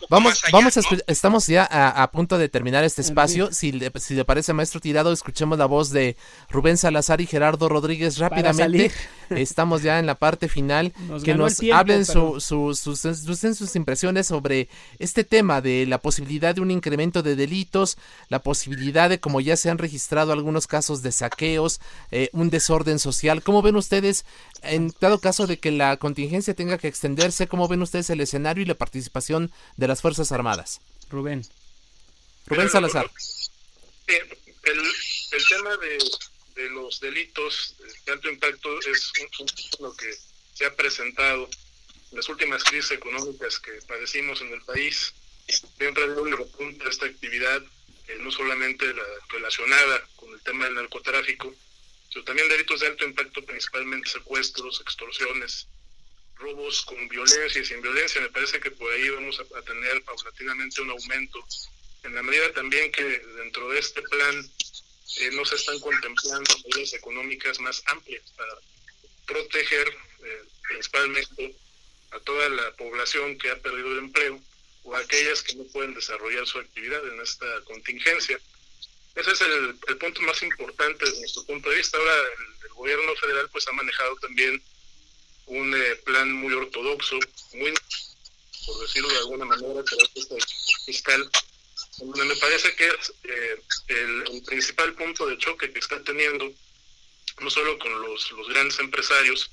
vamos, 0.09 0.41
vamos 0.51 0.73
estamos 1.07 1.47
ya 1.47 1.67
a, 1.69 2.11
punto 2.11 2.37
de 2.37 2.49
terminar 2.49 2.83
este 2.83 3.01
espacio. 3.01 3.51
Si 3.51 3.71
le, 3.71 3.91
si 3.99 4.15
le 4.15 4.25
parece, 4.25 4.53
maestro 4.53 4.79
Tirado, 4.79 5.13
escuchemos 5.13 5.57
la 5.57 5.65
voz 5.65 5.91
de 5.91 6.17
Rubén 6.49 6.77
Salazar 6.77 7.21
y 7.21 7.27
Gerardo 7.27 7.69
Rodríguez 7.69 8.17
rápidamente. 8.17 8.91
Estamos 9.29 9.81
ya 9.81 9.99
en 9.99 10.05
la 10.05 10.15
parte 10.15 10.47
final. 10.47 10.93
que 11.23 11.33
nos 11.33 11.59
hablen 11.73 12.05
sus, 12.05 12.43
sus, 12.43 12.79
sus 12.79 13.75
impresiones 13.75 14.27
sobre 14.27 14.69
este 14.99 15.23
tema 15.23 15.61
de 15.61 15.85
la 15.85 15.99
posibilidad 15.99 16.55
de 16.55 16.61
un 16.61 16.71
incremento 16.71 17.23
de 17.23 17.35
delitos, 17.35 17.97
la 18.29 18.39
posibilidad 18.39 19.09
de, 19.09 19.19
como 19.19 19.41
ya 19.41 19.57
se 19.57 19.69
han 19.69 19.77
registrado 19.77 20.31
algunos 20.31 20.67
casos 20.67 21.01
de 21.01 21.11
saqueos, 21.11 21.79
eh, 22.11 22.29
un 22.33 22.49
desorden 22.49 22.99
social. 22.99 23.43
¿Cómo 23.43 23.61
ven 23.61 23.75
ustedes, 23.75 24.25
en 24.61 24.93
dado 24.99 25.19
caso 25.19 25.47
de 25.47 25.57
que 25.57 25.71
la 25.71 25.97
contingencia 25.97 26.53
tenga 26.53 26.77
que 26.77 26.87
extenderse, 26.87 27.47
cómo 27.47 27.67
ven 27.67 27.81
ustedes 27.81 28.09
el 28.09 28.21
escenario 28.21 28.63
y 28.63 28.65
la 28.65 28.75
participación 28.75 29.51
de 29.75 29.87
las 29.87 30.01
Fuerzas 30.01 30.31
Armadas? 30.31 30.79
Rubén. 31.09 31.43
Rubén 32.47 32.69
Salazar. 32.69 33.09
El, 34.07 34.79
el 35.31 35.45
tema 35.47 35.69
de, 35.77 35.97
de, 36.57 36.69
los 36.69 36.99
delitos 36.99 37.75
de 38.05 38.11
alto 38.11 38.29
impacto 38.29 38.79
es 38.81 39.11
lo 39.79 39.95
que 39.95 40.11
se 40.53 40.65
ha 40.65 40.75
presentado 40.75 41.49
en 42.11 42.17
las 42.17 42.27
últimas 42.29 42.63
crisis 42.63 42.91
económicas 42.91 43.59
que 43.59 43.71
padecimos 43.87 44.41
en 44.41 44.53
el 44.53 44.61
país 44.63 45.13
siempre 45.47 46.03
ha 46.03 46.07
un 46.07 46.31
repunte 46.31 46.89
esta 46.89 47.05
actividad, 47.05 47.63
eh, 48.07 48.17
no 48.19 48.31
solamente 48.31 48.85
la 48.93 49.03
relacionada 49.29 50.07
con 50.15 50.33
el 50.33 50.41
tema 50.41 50.65
del 50.65 50.75
narcotráfico, 50.75 51.53
sino 52.09 52.23
también 52.23 52.49
delitos 52.49 52.79
de 52.79 52.87
alto 52.87 53.05
impacto, 53.05 53.43
principalmente 53.45 54.09
secuestros, 54.09 54.81
extorsiones, 54.81 55.67
robos 56.35 56.83
con 56.83 57.07
violencia 57.07 57.61
y 57.61 57.65
sin 57.65 57.81
violencia. 57.81 58.21
Me 58.21 58.29
parece 58.29 58.59
que 58.59 58.71
por 58.71 58.91
ahí 58.91 59.09
vamos 59.09 59.39
a, 59.39 59.61
tener 59.61 60.03
paulatinamente 60.03 60.81
un 60.81 60.91
aumento, 60.91 61.45
en 62.03 62.15
la 62.15 62.23
medida 62.23 62.53
también 62.53 62.91
que 62.91 63.03
dentro 63.03 63.69
de 63.69 63.79
este 63.79 64.01
plan 64.03 64.51
eh, 65.15 65.29
no 65.31 65.45
se 65.45 65.55
están 65.55 65.79
contemplando 65.79 66.51
medidas 66.65 66.93
económicas 66.93 67.59
más 67.59 67.81
amplias 67.87 68.23
para 68.35 68.53
proteger 69.25 69.87
eh, 70.23 70.43
principalmente 70.67 71.55
a 72.11 72.19
toda 72.19 72.49
la 72.49 72.71
población 72.75 73.37
que 73.37 73.49
ha 73.49 73.57
perdido 73.57 73.91
el 73.93 73.99
empleo 73.99 74.39
o 74.83 74.95
aquellas 74.95 75.41
que 75.43 75.55
no 75.55 75.63
pueden 75.65 75.93
desarrollar 75.93 76.45
su 76.45 76.59
actividad 76.59 77.05
en 77.07 77.19
esta 77.21 77.45
contingencia. 77.65 78.39
Ese 79.15 79.31
es 79.31 79.41
el, 79.41 79.97
punto 79.97 80.21
más 80.21 80.41
importante 80.43 81.03
desde 81.03 81.19
nuestro 81.19 81.43
punto 81.45 81.69
de 81.69 81.77
vista. 81.77 81.97
Ahora 81.97 82.13
el, 82.13 82.73
gobierno 82.73 83.15
federal 83.15 83.49
pues 83.49 83.67
ha 83.67 83.71
manejado 83.71 84.15
también 84.17 84.61
un 85.47 85.75
eh, 85.75 85.95
plan 86.05 86.31
muy 86.31 86.53
ortodoxo, 86.53 87.17
muy, 87.53 87.73
por 88.67 88.81
decirlo 88.81 89.09
de 89.09 89.17
alguna 89.17 89.45
manera, 89.45 89.83
fiscal, 90.85 91.27
me 92.05 92.35
parece 92.35 92.75
que 92.75 92.87
es 92.87 93.13
eh, 93.23 93.61
el, 93.87 94.43
principal 94.43 94.93
punto 94.93 95.25
de 95.25 95.37
choque 95.37 95.71
que 95.71 95.79
está 95.79 96.01
teniendo, 96.03 96.51
no 97.39 97.49
solo 97.49 97.77
con 97.79 98.01
los, 98.01 98.31
los 98.31 98.47
grandes 98.49 98.79
empresarios, 98.79 99.51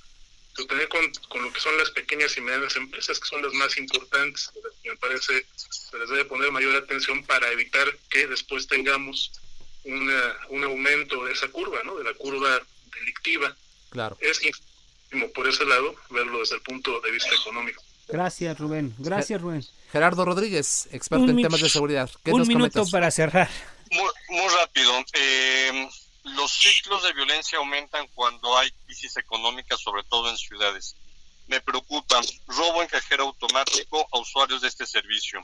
sino 0.54 0.66
también 0.66 0.88
con, 0.88 1.10
con, 1.28 1.42
lo 1.42 1.52
que 1.52 1.60
son 1.60 1.76
las 1.78 1.90
pequeñas 1.90 2.36
y 2.36 2.40
medianas 2.40 2.76
empresas, 2.76 3.18
que 3.18 3.28
son 3.28 3.42
las 3.42 3.52
más 3.54 3.76
importantes. 3.78 4.50
Me 4.84 4.96
parece 4.96 5.46
se 5.56 5.98
les 5.98 6.08
debe 6.08 6.24
poner 6.24 6.50
mayor 6.50 6.76
atención 6.76 7.24
para 7.24 7.50
evitar 7.50 7.86
que 8.08 8.26
después 8.26 8.66
tengamos 8.66 9.32
una, 9.84 10.36
un 10.50 10.64
aumento 10.64 11.24
de 11.24 11.32
esa 11.32 11.48
curva, 11.48 11.82
¿no? 11.84 11.96
de 11.96 12.04
la 12.04 12.14
curva 12.14 12.60
delictiva. 12.94 13.56
Claro. 13.90 14.16
Es 14.20 14.40
por 15.34 15.48
ese 15.48 15.64
lado 15.64 15.94
verlo 16.10 16.40
desde 16.40 16.56
el 16.56 16.62
punto 16.62 17.00
de 17.00 17.10
vista 17.10 17.34
económico. 17.34 17.82
Gracias, 18.08 18.58
Rubén. 18.58 18.94
Gracias, 18.98 19.40
Rubén. 19.40 19.64
Gerardo 19.94 20.24
Rodríguez, 20.24 20.88
experto 20.90 21.30
en 21.30 21.40
temas 21.40 21.60
de 21.60 21.68
seguridad. 21.68 22.10
¿Qué 22.24 22.32
un 22.32 22.48
minuto 22.48 22.84
para 22.90 23.12
cerrar. 23.12 23.48
Muy, 23.92 24.10
muy 24.28 24.48
rápido. 24.48 24.92
Eh, 25.12 25.88
los 26.24 26.50
ciclos 26.50 27.04
de 27.04 27.12
violencia 27.12 27.58
aumentan 27.58 28.08
cuando 28.12 28.58
hay 28.58 28.72
crisis 28.86 29.16
económica, 29.18 29.76
sobre 29.76 30.02
todo 30.02 30.28
en 30.30 30.36
ciudades. 30.36 30.96
Me 31.46 31.60
preocupa 31.60 32.20
robo 32.48 32.82
en 32.82 32.88
cajero 32.88 33.22
automático 33.26 34.04
a 34.10 34.18
usuarios 34.18 34.62
de 34.62 34.66
este 34.66 34.84
servicio. 34.84 35.40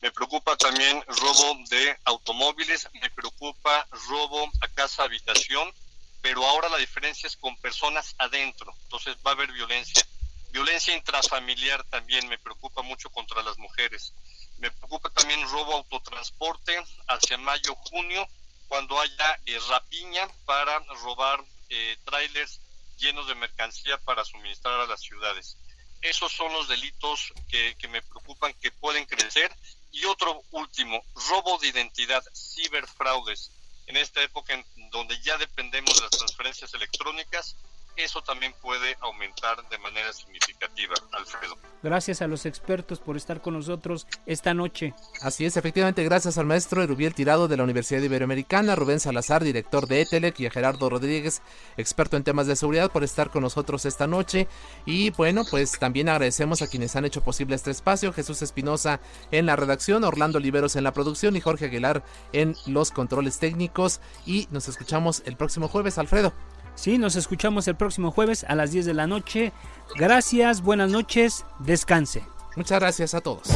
Me 0.00 0.12
preocupa 0.12 0.56
también 0.56 1.02
robo 1.08 1.58
de 1.68 1.98
automóviles, 2.04 2.88
me 3.02 3.10
preocupa 3.10 3.84
robo 4.08 4.48
a 4.60 4.68
casa 4.68 5.02
habitación, 5.02 5.74
pero 6.22 6.46
ahora 6.46 6.68
la 6.68 6.78
diferencia 6.78 7.26
es 7.26 7.36
con 7.36 7.56
personas 7.56 8.14
adentro, 8.18 8.72
entonces 8.84 9.16
va 9.26 9.32
a 9.32 9.34
haber 9.34 9.50
violencia. 9.50 10.06
Violencia 10.50 10.94
intrafamiliar 10.94 11.84
también 11.84 12.28
me 12.28 12.38
preocupa 12.38 12.82
mucho 12.82 13.10
contra 13.10 13.42
las 13.42 13.58
mujeres. 13.58 14.14
Me 14.58 14.70
preocupa 14.70 15.10
también 15.10 15.42
robo 15.48 15.74
autotransporte 15.74 16.82
hacia 17.06 17.38
mayo, 17.38 17.74
junio, 17.90 18.26
cuando 18.66 19.00
haya 19.00 19.40
eh, 19.46 19.58
rapiña 19.68 20.26
para 20.44 20.78
robar 21.02 21.44
eh, 21.68 21.96
trailers 22.04 22.60
llenos 22.98 23.28
de 23.28 23.34
mercancía 23.34 23.98
para 23.98 24.24
suministrar 24.24 24.80
a 24.80 24.86
las 24.86 25.00
ciudades. 25.00 25.56
Esos 26.00 26.32
son 26.32 26.52
los 26.52 26.68
delitos 26.68 27.32
que, 27.48 27.76
que 27.78 27.88
me 27.88 28.02
preocupan, 28.02 28.54
que 28.54 28.70
pueden 28.70 29.04
crecer. 29.04 29.54
Y 29.90 30.04
otro 30.04 30.42
último, 30.52 31.02
robo 31.28 31.58
de 31.58 31.68
identidad, 31.68 32.22
ciberfraudes. 32.34 33.52
En 33.86 33.96
esta 33.96 34.22
época 34.22 34.52
en 34.52 34.90
donde 34.90 35.18
ya 35.22 35.38
dependemos 35.38 35.94
de 35.94 36.02
las 36.02 36.10
transferencias 36.10 36.74
electrónicas, 36.74 37.56
eso 37.98 38.22
también 38.22 38.54
puede 38.62 38.96
aumentar 39.00 39.68
de 39.68 39.78
manera 39.78 40.12
significativa, 40.12 40.94
Alfredo. 41.12 41.58
Gracias 41.82 42.22
a 42.22 42.26
los 42.26 42.46
expertos 42.46 42.98
por 42.98 43.16
estar 43.16 43.40
con 43.40 43.54
nosotros 43.54 44.06
esta 44.26 44.54
noche. 44.54 44.94
Así 45.22 45.44
es, 45.44 45.56
efectivamente, 45.56 46.02
gracias 46.02 46.38
al 46.38 46.46
maestro 46.46 46.82
Erubiel 46.82 47.14
Tirado 47.14 47.46
de 47.46 47.56
la 47.56 47.64
Universidad 47.64 48.02
Iberoamericana, 48.02 48.74
Rubén 48.74 49.00
Salazar, 49.00 49.44
director 49.44 49.86
de 49.86 50.00
ETELEC, 50.02 50.40
y 50.40 50.46
a 50.46 50.50
Gerardo 50.50 50.90
Rodríguez, 50.90 51.40
experto 51.76 52.16
en 52.16 52.24
temas 52.24 52.46
de 52.46 52.56
seguridad, 52.56 52.90
por 52.90 53.04
estar 53.04 53.30
con 53.30 53.42
nosotros 53.42 53.84
esta 53.84 54.06
noche. 54.06 54.48
Y 54.86 55.10
bueno, 55.10 55.44
pues 55.48 55.78
también 55.78 56.08
agradecemos 56.08 56.62
a 56.62 56.66
quienes 56.68 56.96
han 56.96 57.04
hecho 57.04 57.22
posible 57.22 57.54
este 57.54 57.70
espacio, 57.70 58.12
Jesús 58.12 58.42
Espinosa 58.42 59.00
en 59.30 59.46
la 59.46 59.56
redacción, 59.56 60.04
Orlando 60.04 60.38
Oliveros 60.38 60.76
en 60.76 60.84
la 60.84 60.92
producción 60.92 61.36
y 61.36 61.40
Jorge 61.40 61.66
Aguilar 61.66 62.02
en 62.32 62.56
los 62.66 62.90
controles 62.90 63.38
técnicos. 63.38 64.00
Y 64.26 64.48
nos 64.50 64.68
escuchamos 64.68 65.22
el 65.26 65.36
próximo 65.36 65.68
jueves, 65.68 65.98
Alfredo. 65.98 66.32
Sí, 66.78 66.96
nos 66.96 67.16
escuchamos 67.16 67.66
el 67.66 67.74
próximo 67.74 68.12
jueves 68.12 68.44
a 68.46 68.54
las 68.54 68.70
10 68.70 68.86
de 68.86 68.94
la 68.94 69.08
noche. 69.08 69.52
Gracias, 69.96 70.62
buenas 70.62 70.92
noches, 70.92 71.44
descanse. 71.58 72.22
Muchas 72.54 72.78
gracias 72.78 73.14
a 73.14 73.20
todos. 73.20 73.48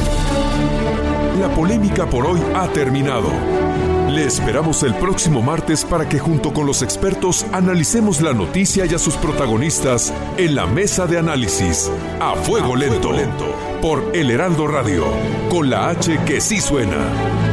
La 1.39 1.47
polémica 1.55 2.05
por 2.05 2.25
hoy 2.25 2.41
ha 2.53 2.67
terminado. 2.73 3.29
Le 4.09 4.25
esperamos 4.25 4.83
el 4.83 4.93
próximo 4.95 5.41
martes 5.41 5.85
para 5.85 6.07
que 6.09 6.19
junto 6.19 6.51
con 6.51 6.65
los 6.65 6.81
expertos 6.81 7.45
analicemos 7.53 8.19
la 8.19 8.33
noticia 8.33 8.85
y 8.85 8.93
a 8.93 8.99
sus 8.99 9.15
protagonistas 9.15 10.13
en 10.35 10.55
la 10.55 10.67
mesa 10.67 11.07
de 11.07 11.17
análisis 11.17 11.89
a 12.19 12.35
fuego, 12.35 12.75
lento, 12.75 13.13
lento 13.13 13.45
por 13.81 14.03
El 14.13 14.31
Heraldo 14.31 14.67
Radio, 14.67 15.05
con 15.49 15.69
la 15.69 15.87
H 15.89 16.19
que 16.25 16.41
sí 16.41 16.59
suena. 16.59 17.52